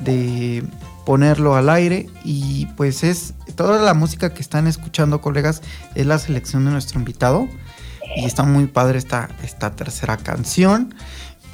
de 0.01 0.65
ponerlo 1.05 1.57
al 1.57 1.71
aire 1.71 2.09
y 2.25 2.67
pues 2.77 3.03
es 3.03 3.35
toda 3.55 3.81
la 3.83 3.95
música 3.95 4.35
que 4.35 4.43
están 4.43 4.67
escuchando 4.67 5.21
colegas 5.21 5.63
es 5.95 6.07
la 6.07 6.19
selección 6.19 6.65
de 6.65 6.71
nuestro 6.71 6.99
invitado 6.99 7.49
y 8.17 8.25
está 8.25 8.43
muy 8.43 8.67
padre 8.67 8.99
esta, 8.99 9.29
esta 9.43 9.75
tercera 9.75 10.17
canción 10.19 10.95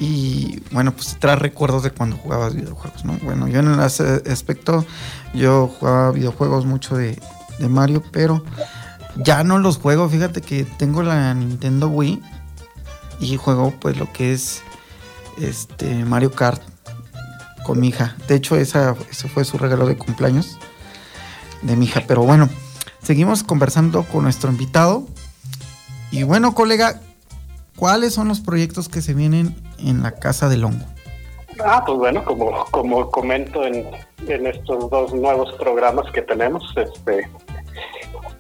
y 0.01 0.61
bueno 0.73 0.93
pues 0.93 1.17
trae 1.21 1.37
recuerdos 1.37 1.85
de 1.85 1.93
cuando 1.93 2.17
jugabas 2.17 2.55
videojuegos 2.55 3.05
no 3.05 3.17
bueno 3.23 3.47
yo 3.47 3.61
en 3.61 3.79
ese 3.81 4.23
aspecto 4.31 4.85
yo 5.35 5.69
jugaba 5.69 6.11
videojuegos 6.11 6.67
mucho 6.67 6.97
de, 6.97 7.17
de 7.61 7.69
Mario 7.69 8.03
pero 8.11 8.43
ya 9.17 9.45
no 9.45 9.59
los 9.59 9.79
juego. 9.79 10.09
Fíjate 10.09 10.41
que 10.41 10.65
tengo 10.65 11.03
la 11.03 11.35
Nintendo 11.35 11.89
Wii 11.89 12.21
y 13.21 13.37
juego 13.37 13.73
pues 13.81 13.97
lo 13.97 14.13
que 14.13 14.33
es 14.33 14.63
este 15.41 16.05
Mario 16.05 16.33
Kart 16.33 16.63
con 17.65 17.81
mi 17.81 17.89
hija. 17.89 18.15
De 18.29 18.37
hecho, 18.37 18.55
esa, 18.55 18.95
ese 19.11 19.29
fue 19.29 19.45
su 19.45 19.59
regalo 19.59 19.87
de 19.87 19.97
cumpleaños 19.97 20.59
de 21.63 21.75
mi 21.75 21.87
hija. 21.87 22.03
Pero 22.07 22.23
bueno, 22.23 22.49
seguimos 23.03 23.43
conversando 23.43 24.05
con 24.05 24.23
nuestro 24.23 24.51
invitado. 24.51 25.05
Y 26.13 26.23
bueno, 26.23 26.55
colega, 26.55 27.01
¿cuáles 27.77 28.15
son 28.15 28.29
los 28.29 28.41
proyectos 28.41 28.89
que 28.89 29.03
se 29.03 29.15
vienen 29.15 29.57
en 29.79 30.05
la 30.05 30.13
Casa 30.13 30.49
del 30.49 30.63
Hongo? 30.63 30.85
Ah, 31.65 31.83
pues 31.85 31.99
bueno, 31.99 32.25
como, 32.25 32.65
como 32.67 33.11
comento 33.11 33.65
en, 33.65 33.87
en 34.29 34.47
estos 34.47 34.91
dos 34.91 35.15
nuevos 35.15 35.53
programas 35.55 36.11
que 36.13 36.23
tenemos, 36.23 36.63
este, 36.77 37.29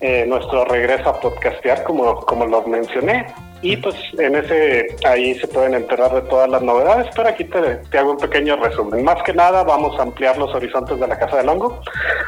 eh, 0.01 0.27
nuestro 0.27 0.65
regreso 0.65 1.09
a 1.09 1.21
podcastear, 1.21 1.85
como, 1.85 2.17
como 2.27 2.47
los 2.47 2.67
mencioné. 2.67 3.27
Y 3.65 3.79
pues 3.79 3.95
en 4.19 4.35
ese, 4.37 4.95
ahí 5.07 5.35
se 5.37 5.49
pueden 5.49 5.73
enterar 5.73 6.13
de 6.13 6.21
todas 6.29 6.51
las 6.51 6.61
novedades, 6.61 7.07
pero 7.17 7.31
aquí 7.31 7.45
te, 7.45 7.77
te, 7.91 7.97
hago 7.97 8.11
un 8.11 8.19
pequeño 8.19 8.57
resumen. 8.57 9.03
Más 9.03 9.23
que 9.23 9.33
nada 9.33 9.65
vamos 9.65 9.99
a 9.99 10.03
ampliar 10.03 10.37
los 10.37 10.55
horizontes 10.55 11.01
de 11.01 11.07
la 11.07 11.19
Casa 11.19 11.39
del 11.39 11.49
Hongo, 11.49 11.81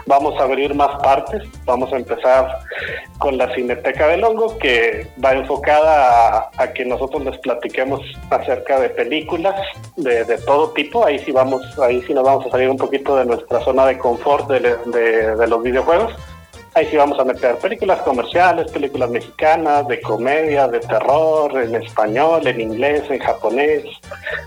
vamos 0.06 0.40
a 0.40 0.44
abrir 0.44 0.74
más 0.74 0.98
partes, 1.02 1.42
vamos 1.66 1.92
a 1.92 1.96
empezar 1.96 2.48
con 3.18 3.36
la 3.36 3.54
Cineteca 3.54 4.08
del 4.08 4.24
Hongo, 4.24 4.56
que 4.56 5.08
va 5.22 5.34
enfocada 5.34 6.38
a, 6.38 6.50
a 6.56 6.72
que 6.72 6.86
nosotros 6.86 7.22
les 7.26 7.36
platiquemos 7.40 8.00
acerca 8.30 8.80
de 8.80 8.88
películas 8.88 9.60
de, 9.96 10.24
de, 10.24 10.38
todo 10.38 10.70
tipo, 10.70 11.04
ahí 11.04 11.18
sí 11.18 11.32
vamos, 11.32 11.60
ahí 11.80 12.00
sí 12.06 12.14
nos 12.14 12.24
vamos 12.24 12.46
a 12.46 12.50
salir 12.50 12.70
un 12.70 12.78
poquito 12.78 13.14
de 13.14 13.26
nuestra 13.26 13.60
zona 13.60 13.84
de 13.84 13.98
confort 13.98 14.48
de, 14.48 14.60
de, 14.86 15.36
de 15.36 15.46
los 15.48 15.62
videojuegos. 15.62 16.14
Ahí 16.76 16.86
sí 16.90 16.96
vamos 16.98 17.18
a 17.18 17.24
meter 17.24 17.56
películas 17.56 18.02
comerciales, 18.02 18.70
películas 18.70 19.08
mexicanas, 19.08 19.88
de 19.88 19.98
comedia, 20.02 20.68
de 20.68 20.80
terror, 20.80 21.56
en 21.56 21.74
español, 21.74 22.46
en 22.46 22.60
inglés, 22.60 23.02
en 23.08 23.18
japonés, 23.18 23.82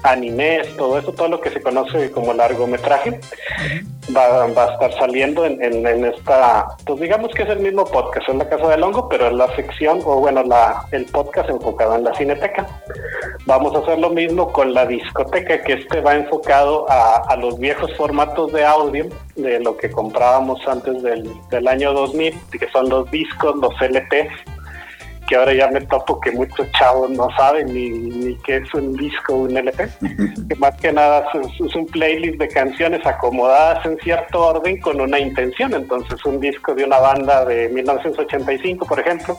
animes, 0.04 0.78
todo 0.78 1.00
eso, 1.00 1.12
todo 1.12 1.28
lo 1.28 1.42
que 1.42 1.50
se 1.50 1.60
conoce 1.60 2.12
como 2.12 2.32
largometraje, 2.36 3.20
va, 4.16 4.46
va 4.46 4.66
a 4.66 4.74
estar 4.74 4.94
saliendo 5.00 5.44
en, 5.44 5.60
en, 5.64 5.88
en, 5.88 6.06
esta, 6.06 6.68
pues 6.86 7.00
digamos 7.00 7.34
que 7.34 7.42
es 7.42 7.50
el 7.50 7.62
mismo 7.62 7.84
podcast, 7.86 8.30
es 8.30 8.36
la 8.36 8.48
Casa 8.48 8.68
del 8.68 8.84
Hongo, 8.84 9.10
pero 9.10 9.26
es 9.26 9.34
la 9.34 9.56
sección, 9.56 10.00
o 10.06 10.20
bueno, 10.20 10.44
la, 10.44 10.86
el 10.92 11.06
podcast 11.06 11.50
enfocado 11.50 11.96
en 11.96 12.04
la 12.04 12.14
cineteca. 12.14 12.68
Vamos 13.48 13.76
a 13.76 13.80
hacer 13.80 13.98
lo 13.98 14.12
mismo 14.12 14.52
con 14.52 14.76
la 14.76 14.86
discoteca, 14.86 15.64
que 15.64 15.74
este 15.74 16.00
va 16.02 16.14
enfocado 16.14 16.86
a, 16.92 17.24
a 17.28 17.36
los 17.38 17.58
viejos 17.58 17.92
formatos 17.98 18.52
de 18.54 18.64
audio, 18.64 19.08
de 19.36 19.60
lo 19.62 19.76
que 19.78 19.90
comprábamos 19.90 20.60
antes 20.68 21.02
del, 21.02 21.28
del 21.50 21.68
año 21.68 21.92
2000 21.94 22.19
que 22.20 22.68
son 22.72 22.90
los 22.90 23.10
discos, 23.12 23.56
los 23.58 23.74
LPs, 23.82 24.32
que 25.28 25.36
ahora 25.36 25.54
ya 25.54 25.68
me 25.70 25.82
topo 25.82 26.20
que 26.20 26.32
muchos 26.32 26.70
chavos 26.72 27.12
no 27.12 27.30
saben 27.38 27.72
ni, 27.74 27.90
ni 27.90 28.36
qué 28.38 28.58
es 28.58 28.74
un 28.74 28.96
disco, 28.96 29.36
un 29.36 29.56
LP, 29.56 29.88
que 30.50 30.56
más 30.56 30.76
que 30.78 30.92
nada 30.92 31.30
es, 31.34 31.66
es, 31.68 31.76
un 31.76 31.86
playlist 31.86 32.40
de 32.40 32.48
canciones 32.48 33.06
acomodadas 33.06 33.86
en 33.86 33.98
cierto 34.00 34.42
orden 34.42 34.82
con 34.82 35.00
una 35.00 35.20
intención. 35.20 35.74
Entonces, 35.76 36.26
un 36.26 36.40
disco 36.40 36.74
de 36.74 36.84
una 36.84 36.98
banda 36.98 37.46
de 37.46 37.70
1985, 37.70 38.88
por 38.88 39.00
ejemplo, 39.00 39.38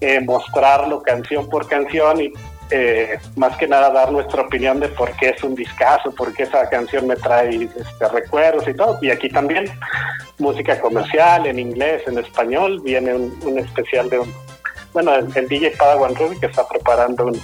eh, 0.00 0.20
mostrarlo 0.20 1.02
canción 1.02 1.48
por 1.48 1.68
canción 1.68 2.20
y 2.20 2.32
eh, 2.76 3.20
más 3.36 3.56
que 3.56 3.68
nada 3.68 3.88
dar 3.90 4.10
nuestra 4.10 4.42
opinión 4.42 4.80
de 4.80 4.88
por 4.88 5.12
qué 5.12 5.28
es 5.28 5.44
un 5.44 5.54
discazo, 5.54 6.10
por 6.12 6.34
qué 6.34 6.42
esa 6.42 6.68
canción 6.68 7.06
me 7.06 7.14
trae 7.14 7.54
este, 7.64 8.08
recuerdos 8.12 8.66
y 8.66 8.74
todo. 8.74 8.98
Y 9.00 9.10
aquí 9.12 9.28
también 9.28 9.66
música 10.38 10.80
comercial 10.80 11.46
en 11.46 11.60
inglés, 11.60 12.02
en 12.08 12.18
español, 12.18 12.80
viene 12.82 13.14
un, 13.14 13.58
especial 13.60 14.10
de 14.10 14.18
un, 14.18 14.34
bueno, 14.92 15.14
el, 15.14 15.28
el, 15.36 15.46
DJ 15.46 15.70
Padawan 15.78 16.16
Ruby 16.16 16.40
que 16.40 16.46
está 16.46 16.66
preparando 16.66 17.26
un, 17.26 17.40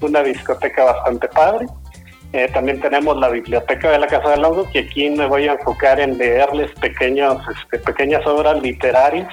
una 0.00 0.24
discoteca 0.24 0.82
bastante 0.82 1.28
padre. 1.28 1.66
Eh, 2.32 2.50
también 2.52 2.80
tenemos 2.80 3.16
la 3.16 3.28
biblioteca 3.28 3.92
de 3.92 3.98
la 4.00 4.08
Casa 4.08 4.30
del 4.30 4.44
Hongo, 4.44 4.68
que 4.70 4.80
aquí 4.80 5.08
me 5.08 5.26
voy 5.26 5.46
a 5.46 5.52
enfocar 5.52 6.00
en 6.00 6.18
leerles 6.18 6.72
pequeños, 6.80 7.40
este, 7.56 7.78
pequeñas 7.78 8.26
obras 8.26 8.60
literarias 8.60 9.32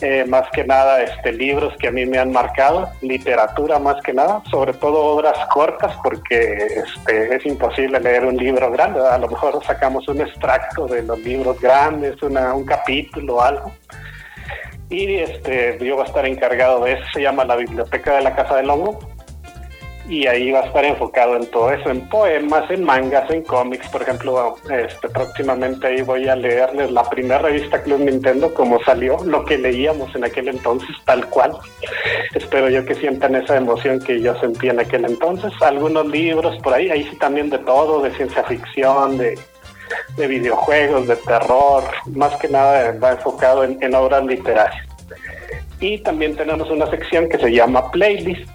eh, 0.00 0.24
más 0.26 0.48
que 0.50 0.64
nada 0.64 1.02
este 1.02 1.32
libros 1.32 1.74
que 1.78 1.88
a 1.88 1.90
mí 1.90 2.04
me 2.04 2.18
han 2.18 2.30
marcado, 2.30 2.88
literatura 3.00 3.78
más 3.78 4.02
que 4.02 4.12
nada, 4.12 4.42
sobre 4.50 4.74
todo 4.74 4.98
obras 4.98 5.38
cortas 5.46 5.96
porque 6.02 6.82
este, 6.84 7.34
es 7.34 7.46
imposible 7.46 7.98
leer 8.00 8.26
un 8.26 8.36
libro 8.36 8.70
grande, 8.70 9.00
a 9.00 9.16
lo 9.16 9.28
mejor 9.28 9.64
sacamos 9.64 10.06
un 10.08 10.20
extracto 10.20 10.86
de 10.86 11.02
los 11.02 11.18
libros 11.20 11.58
grandes, 11.60 12.20
un 12.22 12.64
capítulo 12.64 13.36
o 13.36 13.40
algo. 13.40 13.72
Y 14.88 15.16
este, 15.16 15.78
yo 15.80 15.96
voy 15.96 16.04
a 16.04 16.06
estar 16.06 16.26
encargado 16.26 16.84
de 16.84 16.92
eso, 16.92 17.02
se 17.14 17.22
llama 17.22 17.44
la 17.44 17.56
Biblioteca 17.56 18.16
de 18.16 18.22
la 18.22 18.36
Casa 18.36 18.56
del 18.56 18.70
Hongo. 18.70 18.98
Y 20.08 20.26
ahí 20.26 20.52
va 20.52 20.60
a 20.60 20.66
estar 20.66 20.84
enfocado 20.84 21.36
en 21.36 21.46
todo 21.50 21.72
eso, 21.72 21.90
en 21.90 22.08
poemas, 22.08 22.70
en 22.70 22.84
mangas, 22.84 23.28
en 23.30 23.42
cómics, 23.42 23.88
por 23.88 24.02
ejemplo, 24.02 24.56
este 24.70 25.08
próximamente 25.08 25.86
ahí 25.86 26.02
voy 26.02 26.28
a 26.28 26.36
leerles 26.36 26.92
la 26.92 27.02
primera 27.08 27.38
revista 27.38 27.82
Club 27.82 28.00
Nintendo 28.00 28.54
como 28.54 28.82
salió, 28.84 29.16
lo 29.24 29.44
que 29.44 29.58
leíamos 29.58 30.14
en 30.14 30.24
aquel 30.24 30.48
entonces, 30.48 30.90
tal 31.04 31.26
cual. 31.28 31.56
Espero 32.34 32.68
yo 32.68 32.84
que 32.84 32.94
sientan 32.94 33.34
esa 33.34 33.56
emoción 33.56 34.00
que 34.00 34.20
yo 34.20 34.38
sentí 34.38 34.68
en 34.68 34.80
aquel 34.80 35.04
entonces. 35.04 35.52
Algunos 35.60 36.06
libros 36.06 36.56
por 36.62 36.74
ahí, 36.74 36.90
ahí 36.90 37.04
sí 37.04 37.16
también 37.16 37.50
de 37.50 37.58
todo, 37.58 38.02
de 38.02 38.10
ciencia 38.12 38.44
ficción, 38.44 39.18
de, 39.18 39.38
videojuegos, 40.16 41.06
de 41.06 41.16
terror, 41.16 41.84
más 42.06 42.34
que 42.36 42.48
nada 42.48 42.96
va 43.02 43.12
enfocado 43.12 43.64
en, 43.64 43.78
en 43.80 43.94
obras 43.94 44.24
literarias. 44.24 44.86
Y 45.80 45.98
también 45.98 46.34
tenemos 46.36 46.70
una 46.70 46.88
sección 46.90 47.28
que 47.28 47.38
se 47.38 47.52
llama 47.52 47.90
Playlist, 47.90 48.48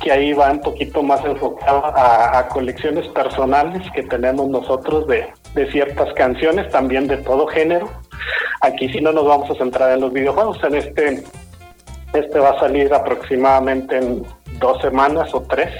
que 0.00 0.12
ahí 0.12 0.32
va 0.32 0.50
un 0.50 0.60
poquito 0.60 1.02
más 1.02 1.24
enfocado 1.24 1.84
a, 1.84 2.46
colecciones 2.48 3.06
personales 3.08 3.82
que 3.94 4.02
tenemos 4.04 4.48
nosotros 4.48 5.06
de, 5.08 5.32
ciertas 5.72 6.12
canciones, 6.14 6.70
también 6.70 7.08
de 7.08 7.16
todo 7.18 7.46
género. 7.48 7.90
Aquí 8.60 8.88
sí 8.90 9.00
no 9.00 9.12
nos 9.12 9.26
vamos 9.26 9.50
a 9.50 9.54
centrar 9.54 9.92
en 9.92 10.00
los 10.00 10.12
videojuegos, 10.12 10.62
en 10.62 10.76
este, 10.76 11.24
este 12.12 12.38
va 12.38 12.50
a 12.50 12.60
salir 12.60 12.92
aproximadamente 12.94 13.96
en 13.96 14.24
dos 14.60 14.80
semanas 14.80 15.34
o 15.34 15.42
tres. 15.42 15.70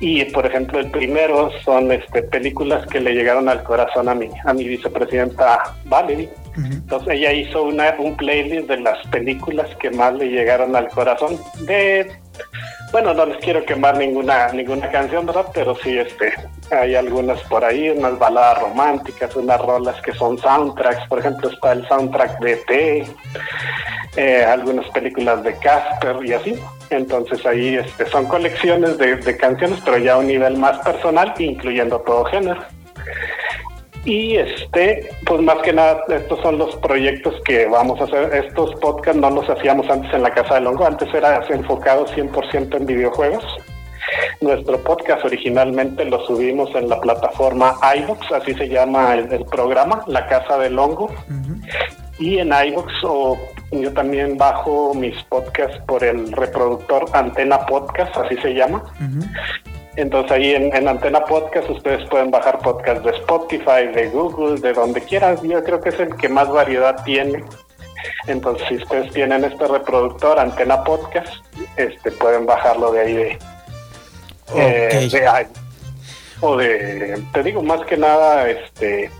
Y 0.00 0.24
por 0.26 0.46
ejemplo, 0.46 0.80
el 0.80 0.90
primero 0.90 1.50
son 1.62 1.92
este, 1.92 2.22
películas 2.22 2.86
que 2.86 3.00
le 3.00 3.14
llegaron 3.14 3.48
al 3.48 3.62
corazón 3.62 4.08
a 4.08 4.14
mi, 4.14 4.28
a 4.44 4.52
mi 4.52 4.64
vicepresidenta 4.66 5.76
Valerie. 5.84 6.30
Entonces 6.56 7.14
ella 7.14 7.32
hizo 7.32 7.64
una, 7.64 7.94
un 7.98 8.16
playlist 8.16 8.68
de 8.68 8.80
las 8.80 9.04
películas 9.08 9.68
que 9.76 9.90
más 9.90 10.14
le 10.14 10.28
llegaron 10.28 10.76
al 10.76 10.88
corazón 10.88 11.38
de 11.66 12.10
bueno, 12.92 13.12
no 13.12 13.26
les 13.26 13.38
quiero 13.38 13.64
quemar 13.64 13.96
ninguna 13.98 14.48
ninguna 14.52 14.88
canción, 14.90 15.26
¿verdad? 15.26 15.46
Pero 15.52 15.74
sí, 15.76 15.98
este, 15.98 16.32
hay 16.70 16.94
algunas 16.94 17.40
por 17.42 17.64
ahí, 17.64 17.90
unas 17.90 18.18
baladas 18.18 18.60
románticas, 18.60 19.34
unas 19.34 19.60
rolas 19.60 20.00
que 20.02 20.12
son 20.12 20.38
soundtracks. 20.38 21.08
Por 21.08 21.18
ejemplo, 21.18 21.50
está 21.50 21.72
el 21.72 21.86
soundtrack 21.88 22.38
de 22.40 22.56
T, 22.56 23.06
eh, 24.16 24.44
algunas 24.44 24.88
películas 24.90 25.42
de 25.42 25.56
Casper 25.58 26.24
y 26.24 26.32
así. 26.34 26.58
Entonces 26.90 27.44
ahí 27.44 27.76
este, 27.76 28.06
son 28.06 28.26
colecciones 28.26 28.96
de 28.98 29.36
canciones, 29.38 29.80
pero 29.84 29.98
ya 29.98 30.14
a 30.14 30.18
un 30.18 30.28
nivel 30.28 30.56
más 30.56 30.78
personal, 30.78 31.34
incluyendo 31.38 31.98
todo 32.00 32.24
género. 32.26 32.62
Y 34.04 34.36
este, 34.36 35.08
pues 35.24 35.40
más 35.40 35.58
que 35.58 35.72
nada, 35.72 36.02
estos 36.08 36.40
son 36.40 36.58
los 36.58 36.76
proyectos 36.76 37.34
que 37.44 37.66
vamos 37.66 38.00
a 38.00 38.04
hacer. 38.04 38.34
Estos 38.34 38.74
podcasts 38.76 39.20
no 39.20 39.30
los 39.30 39.48
hacíamos 39.48 39.88
antes 39.88 40.12
en 40.12 40.22
la 40.22 40.30
Casa 40.30 40.56
del 40.56 40.66
Hongo, 40.66 40.86
antes 40.86 41.12
era 41.14 41.42
enfocado 41.48 42.06
100% 42.06 42.76
en 42.76 42.86
videojuegos. 42.86 43.44
Nuestro 44.42 44.78
podcast 44.78 45.24
originalmente 45.24 46.04
lo 46.04 46.24
subimos 46.26 46.74
en 46.74 46.88
la 46.90 47.00
plataforma 47.00 47.76
iVoox, 47.96 48.32
así 48.32 48.52
se 48.54 48.68
llama 48.68 49.14
el, 49.14 49.44
programa, 49.46 50.04
La 50.06 50.26
Casa 50.26 50.58
del 50.58 50.78
Hongo. 50.78 51.10
Y 52.18 52.38
en 52.38 52.48
iVoox 52.48 52.92
o 53.04 53.38
yo 53.72 53.92
también 53.92 54.36
bajo 54.36 54.92
mis 54.94 55.20
podcasts 55.24 55.78
por 55.86 56.04
el 56.04 56.30
reproductor 56.32 57.06
Antena 57.12 57.64
Podcast, 57.66 58.14
así 58.18 58.36
se 58.36 58.54
llama. 58.54 58.84
Entonces 59.96 60.32
ahí 60.32 60.54
en, 60.54 60.88
Antena 60.88 61.24
Podcast 61.24 61.70
ustedes 61.70 62.08
pueden 62.08 62.30
bajar 62.30 62.58
podcast 62.58 63.04
de 63.04 63.10
Spotify, 63.12 63.86
de 63.94 64.08
Google, 64.10 64.60
de 64.60 64.72
donde 64.72 65.00
quieran. 65.00 65.36
Yo 65.42 65.62
creo 65.62 65.80
que 65.80 65.90
es 65.90 66.00
el 66.00 66.16
que 66.16 66.28
más 66.28 66.48
variedad 66.48 67.02
tiene. 67.04 67.44
Entonces 68.26 68.66
si 68.68 68.76
ustedes 68.76 69.12
tienen 69.12 69.44
este 69.44 69.66
reproductor 69.66 70.38
Antena 70.38 70.82
Podcast, 70.82 71.44
este 71.76 72.10
pueden 72.12 72.44
bajarlo 72.44 72.92
de 72.92 73.00
ahí 73.00 73.14
de, 73.14 73.38
eh, 74.56 75.08
de 75.10 75.48
o 76.40 76.56
de 76.56 77.22
te 77.32 77.42
digo 77.42 77.62
más 77.62 77.80
que 77.86 77.96
nada 77.96 78.48
este 78.50 79.10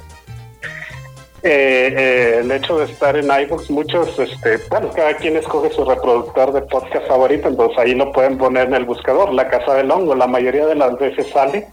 eh, 1.47 1.95
eh, 1.95 2.41
el 2.41 2.51
hecho 2.51 2.79
de 2.79 2.87
estar 2.87 3.15
en 3.17 3.27
iVoox, 3.27 3.69
muchos, 3.69 4.19
este, 4.19 4.57
bueno, 4.71 4.89
cada 4.97 5.15
quien 5.19 5.37
escoge 5.37 5.71
su 5.71 5.85
reproductor 5.85 6.55
de 6.55 6.63
podcast 6.63 7.07
favorito, 7.07 7.49
entonces 7.49 7.79
ahí 7.79 7.95
lo 7.95 8.11
pueden 8.13 8.39
poner 8.39 8.69
en 8.69 8.75
el 8.75 8.87
buscador, 8.87 9.31
La 9.35 9.49
Casa 9.51 9.75
del 9.75 9.91
Hongo, 9.91 10.15
la 10.15 10.27
mayoría 10.27 10.67
de 10.67 10.75
las 10.75 10.99
veces 10.99 11.29
sale. 11.29 11.69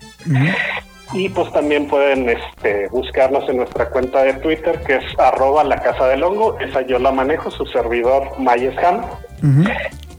Y 1.13 1.30
pues 1.30 1.51
también 1.53 1.88
pueden 1.88 2.28
este, 2.28 2.89
buscarnos 2.89 3.47
en 3.49 3.57
nuestra 3.57 3.89
cuenta 3.89 4.24
de 4.24 4.34
Twitter, 4.36 4.82
que 4.86 4.95
es 4.95 5.19
arroba 5.19 5.63
la 5.63 5.82
casa 5.82 6.07
del 6.07 6.24
hongo, 6.24 6.57
esa 6.59 6.82
yo 6.82 6.99
la 6.99 7.11
manejo, 7.11 7.49
su 7.51 7.65
servidor 7.65 8.39
Mayesham. 8.39 9.01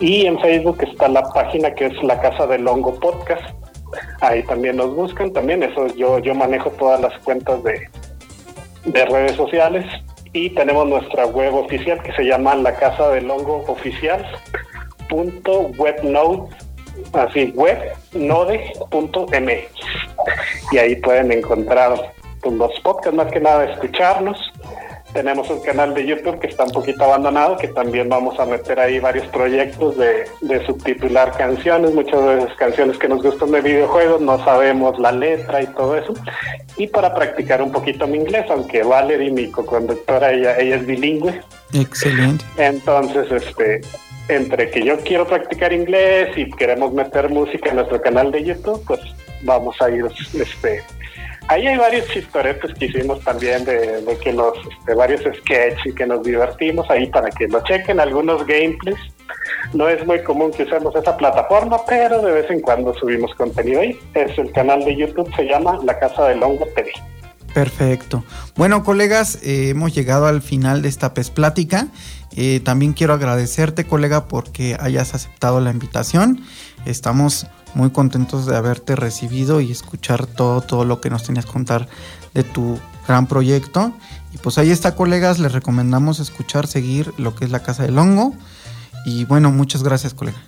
Y 0.01 0.27
en 0.27 0.39
Facebook 0.41 0.79
está 0.83 1.09
la 1.09 1.23
página 1.23 1.75
que 1.75 1.87
es 1.87 2.03
la 2.03 2.21
casa 2.21 2.47
del 2.47 2.67
hongo 2.67 2.95
podcast. 2.99 3.43
Ahí 4.21 4.43
también 4.45 4.77
nos 4.77 4.95
buscan, 4.95 5.33
también 5.33 5.63
eso 5.63 5.87
yo, 5.95 6.19
yo 6.19 6.35
manejo 6.35 6.71
todas 6.71 7.01
las 7.01 7.19
cuentas 7.21 7.63
de, 7.63 7.89
de 8.85 9.05
redes 9.07 9.37
sociales 9.37 9.85
y 10.33 10.51
tenemos 10.51 10.89
nuestra 10.89 11.27
web 11.27 11.55
oficial 11.55 12.03
que 12.03 12.13
se 12.13 12.25
llama 12.25 12.55
la 12.55 12.75
casa 12.75 13.11
del 13.11 13.31
hongo 13.31 13.65
oficial 13.67 14.25
punto 15.09 15.71
webnode 15.77 16.49
así 17.13 17.53
webnode.mx 17.55 18.73
y 20.73 20.79
ahí 20.79 20.97
pueden 20.97 21.33
encontrar 21.33 22.13
los 22.45 22.81
podcasts 22.81 23.15
más 23.15 23.31
que 23.31 23.41
nada 23.41 23.65
escucharnos 23.65 24.39
tenemos 25.13 25.49
un 25.51 25.61
canal 25.61 25.95
de 25.95 26.07
YouTube 26.07 26.39
que 26.41 26.47
está 26.47 26.65
un 26.65 26.71
poquito 26.71 27.05
abandonado, 27.05 27.57
que 27.57 27.69
también 27.69 28.09
vamos 28.09 28.39
a 28.41 28.47
meter 28.47 28.81
ahí 28.81 28.99
varios 28.99 29.27
proyectos 29.27 29.97
de, 29.97 30.27
subtitular 30.67 31.33
canciones, 31.37 31.93
muchas 31.93 32.25
veces 32.25 32.55
canciones 32.57 32.99
que 32.99 33.09
nos 33.09 33.23
gustan 33.23 33.51
de 33.51 33.61
videojuegos, 33.61 34.21
no 34.21 34.43
sabemos 34.45 34.99
la 34.99 35.13
letra 35.13 35.63
y 35.63 35.67
todo 35.69 35.97
eso. 35.97 36.15
Y 36.77 36.87
para 36.87 37.15
practicar 37.15 37.63
un 37.63 37.73
poquito 37.73 38.07
mi 38.07 38.19
inglés, 38.19 38.47
aunque 38.51 38.83
Valerie, 38.83 39.31
mi 39.31 39.51
co-conductora, 39.51 40.33
ella, 40.33 40.59
ella 40.59 40.77
es 40.77 40.87
bilingüe. 40.87 41.41
Excelente. 41.75 42.45
Entonces, 42.57 43.31
este, 43.31 43.81
entre 44.29 44.71
que 44.71 44.85
yo 44.85 44.99
quiero 45.01 45.27
practicar 45.27 45.73
inglés 45.73 46.37
y 46.37 46.51
queremos 46.51 46.93
meter 46.93 47.29
música 47.29 47.71
en 47.71 47.77
nuestro 47.77 48.01
canal 48.01 48.31
de 48.33 48.45
YouTube, 48.45 48.83
pues 48.87 49.01
vamos 49.43 49.77
a 49.81 49.91
ir 49.91 50.05
este, 50.35 50.83
Ahí 51.49 51.67
hay 51.67 51.77
varios 51.77 52.09
chistoretes 52.09 52.73
que 52.75 52.87
hicimos 52.87 53.21
también 53.25 53.65
de, 53.65 54.19
que 54.23 54.33
los, 54.33 54.55
de 54.87 54.95
varios 54.95 55.21
sketches 55.21 55.87
y 55.87 55.95
que 55.95 56.07
nos 56.07 56.23
divertimos 56.23 56.89
ahí 56.91 57.07
para 57.07 57.31
que 57.31 57.49
lo 57.49 57.63
chequen, 57.65 58.01
algunos 58.01 58.47
gameplays. 58.47 58.99
No 59.75 59.89
es 59.89 60.07
muy 60.07 60.23
común 60.23 60.53
que 60.53 60.65
usemos 60.65 60.95
esa 60.95 61.17
plataforma, 61.17 61.79
pero 61.87 62.21
de 62.23 62.33
vez 62.33 62.51
en 62.51 62.61
cuando 62.61 62.95
subimos 62.95 63.35
contenido 63.35 63.81
ahí. 63.81 63.99
Es 64.15 64.37
el 64.39 64.53
canal 64.53 64.85
de 64.85 64.97
YouTube, 64.97 65.35
se 65.35 65.45
llama 65.45 65.79
La 65.85 65.99
Casa 65.99 66.29
del 66.29 66.43
Hongo 66.43 66.67
TV. 66.75 66.93
Perfecto. 67.55 68.25
Bueno, 68.57 68.83
colegas, 68.83 69.39
eh, 69.43 69.71
hemos 69.71 69.95
llegado 69.95 70.27
al 70.27 70.43
final 70.43 70.83
de 70.83 70.89
esta 70.89 71.13
PES 71.13 71.31
Plática. 71.31 71.89
Eh, 72.35 72.61
también 72.61 72.95
quiero 72.95 73.13
agradecerte, 73.13 73.85
colega, 73.85 74.27
porque 74.27 74.77
hayas 74.81 75.15
aceptado 75.15 75.61
la 75.61 75.71
invitación. 75.71 76.41
Estamos 76.87 77.47
muy 77.75 77.91
contentos 77.91 78.47
de 78.47 78.57
haberte 78.57 78.97
recibido 78.97 79.61
y 79.61 79.73
escuchar 79.73 80.27
todo, 80.27 80.61
todo 80.61 80.85
lo 80.85 81.01
que 81.01 81.11
nos 81.11 81.25
tenías 81.25 81.47
que 81.47 81.53
contar 81.53 81.89
de 82.35 82.45
tu 82.45 82.79
gran 83.07 83.27
proyecto. 83.27 83.93
Y 84.33 84.39
pues 84.39 84.59
ahí 84.59 84.71
está, 84.71 84.95
colegas, 84.95 85.39
les 85.39 85.53
recomendamos 85.53 86.21
escuchar, 86.21 86.67
seguir 86.67 87.13
lo 87.19 87.35
que 87.35 87.45
es 87.45 87.51
la 87.51 87.63
Casa 87.63 87.83
del 87.83 87.99
Hongo. 87.99 88.35
Y 89.05 89.25
bueno, 89.25 89.51
muchas 89.51 89.83
gracias, 89.83 90.15
colega. 90.15 90.39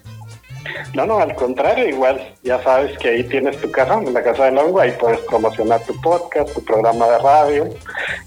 No, 0.94 1.06
no, 1.06 1.18
al 1.18 1.34
contrario, 1.34 1.88
igual 1.88 2.34
ya 2.42 2.62
sabes 2.62 2.96
que 2.98 3.08
ahí 3.08 3.24
tienes 3.24 3.60
tu 3.60 3.70
casa, 3.70 3.94
en 3.94 4.14
la 4.14 4.22
Casa 4.22 4.44
del 4.44 4.58
Hongo, 4.58 4.80
ahí 4.80 4.92
puedes 4.98 5.18
promocionar 5.20 5.80
tu 5.82 6.00
podcast, 6.00 6.52
tu 6.54 6.64
programa 6.64 7.06
de 7.08 7.18
radio. 7.18 7.68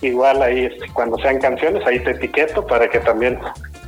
Igual 0.01 0.41
ahí, 0.41 0.65
este, 0.65 0.87
cuando 0.93 1.17
sean 1.19 1.39
canciones, 1.39 1.85
ahí 1.87 2.03
te 2.03 2.11
etiqueto 2.11 2.65
para 2.67 2.89
que 2.89 2.99
también 2.99 3.39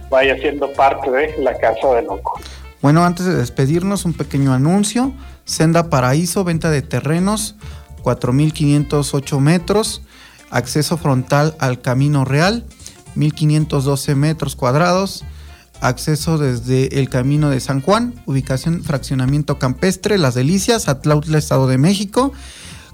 vaya 0.10 0.36
siendo 0.38 0.72
parte 0.74 1.12
de 1.12 1.38
la 1.40 1.58
Casa 1.58 1.94
del 1.96 2.08
Hongo. 2.08 2.40
Bueno, 2.82 3.04
antes 3.04 3.26
de 3.26 3.36
despedirnos, 3.36 4.06
un 4.06 4.14
pequeño 4.14 4.54
anuncio. 4.54 5.14
Senda 5.44 5.90
Paraíso, 5.90 6.44
venta 6.44 6.70
de 6.70 6.82
terrenos, 6.82 7.56
4.508 8.04 9.40
metros, 9.40 10.02
acceso 10.50 10.98
frontal 10.98 11.56
al 11.60 11.82
Camino 11.82 12.24
Real, 12.24 12.66
1.512 13.16 14.16
metros 14.16 14.56
cuadrados, 14.56 15.26
acceso 15.82 16.38
desde 16.38 17.00
el 17.00 17.10
Camino 17.10 17.50
de 17.50 17.60
San 17.60 17.82
Juan, 17.82 18.14
ubicación 18.26 18.84
fraccionamiento 18.84 19.60
campestre, 19.60 20.18
Las 20.18 20.36
Delicias, 20.36 20.88
Atlautla, 20.88 21.38
Estado 21.38 21.68
de 21.68 21.78
México. 21.78 22.32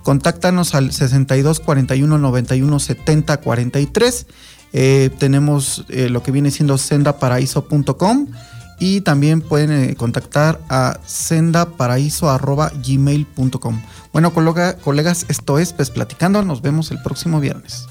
Contáctanos 0.01 0.75
al 0.75 0.91
62 0.91 1.59
41 1.59 2.17
91 2.17 2.79
70 2.79 3.37
43. 3.37 4.27
tenemos 5.17 5.85
eh, 5.89 6.09
lo 6.09 6.23
que 6.23 6.31
viene 6.31 6.51
siendo 6.51 6.77
sendaparaíso.com 6.77 8.27
y 8.79 9.01
también 9.01 9.41
pueden 9.41 9.71
eh, 9.71 9.95
contactar 9.95 10.59
a 10.69 10.99
sendaparaíso.gmail.com. 11.05 13.81
Bueno, 14.13 14.33
colegas, 14.33 15.25
esto 15.27 15.59
es 15.59 15.73
Pues 15.73 15.89
Platicando. 15.89 16.41
Nos 16.41 16.61
vemos 16.61 16.91
el 16.91 17.01
próximo 17.01 17.39
viernes. 17.39 17.87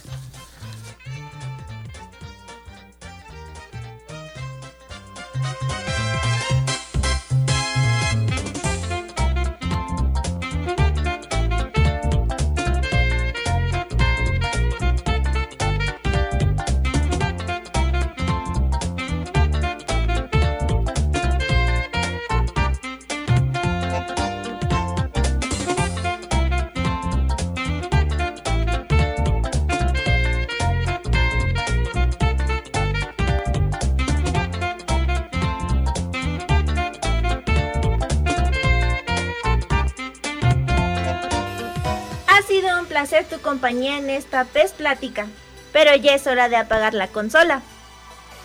Tu 43.23 43.41
compañía 43.41 43.99
en 43.99 44.11
esta 44.11 44.45
PES 44.45 44.73
Plática, 44.73 45.27
pero 45.73 45.95
ya 45.95 46.15
es 46.15 46.27
hora 46.27 46.49
de 46.49 46.57
apagar 46.57 46.95
la 46.95 47.07
consola. 47.07 47.63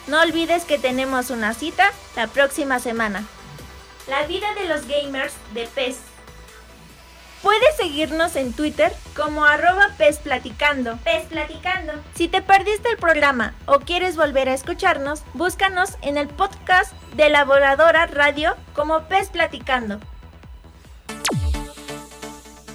No 0.07 0.22
olvides 0.22 0.65
que 0.65 0.78
tenemos 0.78 1.32
una 1.32 1.53
cita 1.53 1.91
la 2.15 2.28
próxima 2.28 2.80
semana. 2.80 3.24
La 4.07 4.26
vida 4.28 4.53
de 4.53 4.65
los 4.65 4.88
gamers 4.88 5.34
de 5.53 5.67
PES. 5.67 5.97
Puedes 7.41 7.78
seguirnos 7.78 8.36
en 8.36 8.53
Twitter 8.53 8.91
como 9.15 9.45
arroba. 9.45 9.89
PES 9.97 10.17
Platicando. 10.20 10.99
Si 12.13 12.28
te 12.28 12.41
perdiste 12.41 12.89
el 12.89 12.97
programa 12.97 13.53
o 13.65 13.80
quieres 13.80 14.17
volver 14.17 14.49
a 14.49 14.53
escucharnos, 14.53 15.24
búscanos 15.34 15.91
en 16.01 16.17
el 16.17 16.28
podcast 16.28 16.93
de 17.15 17.30
la 17.30 17.45
Voladora 17.45 18.07
Radio 18.07 18.55
como 18.74 19.07
PES 19.07 19.30
Platicando. 19.30 19.99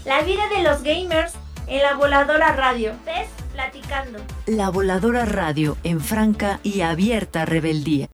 La 0.04 0.22
vida 0.24 0.44
de 0.54 0.62
los 0.62 0.84
gamers 0.84 1.36
en 1.68 1.84
la 1.84 1.96
voladora 1.96 2.52
radio. 2.52 2.92
PES 3.06 3.30
Platicando. 3.54 4.20
La 4.46 4.70
voladora 4.70 5.24
radio 5.24 5.78
en 5.86 6.02
franca 6.02 6.60
y 6.64 6.82
abierta 6.82 7.46
rebeldía. 7.46 8.10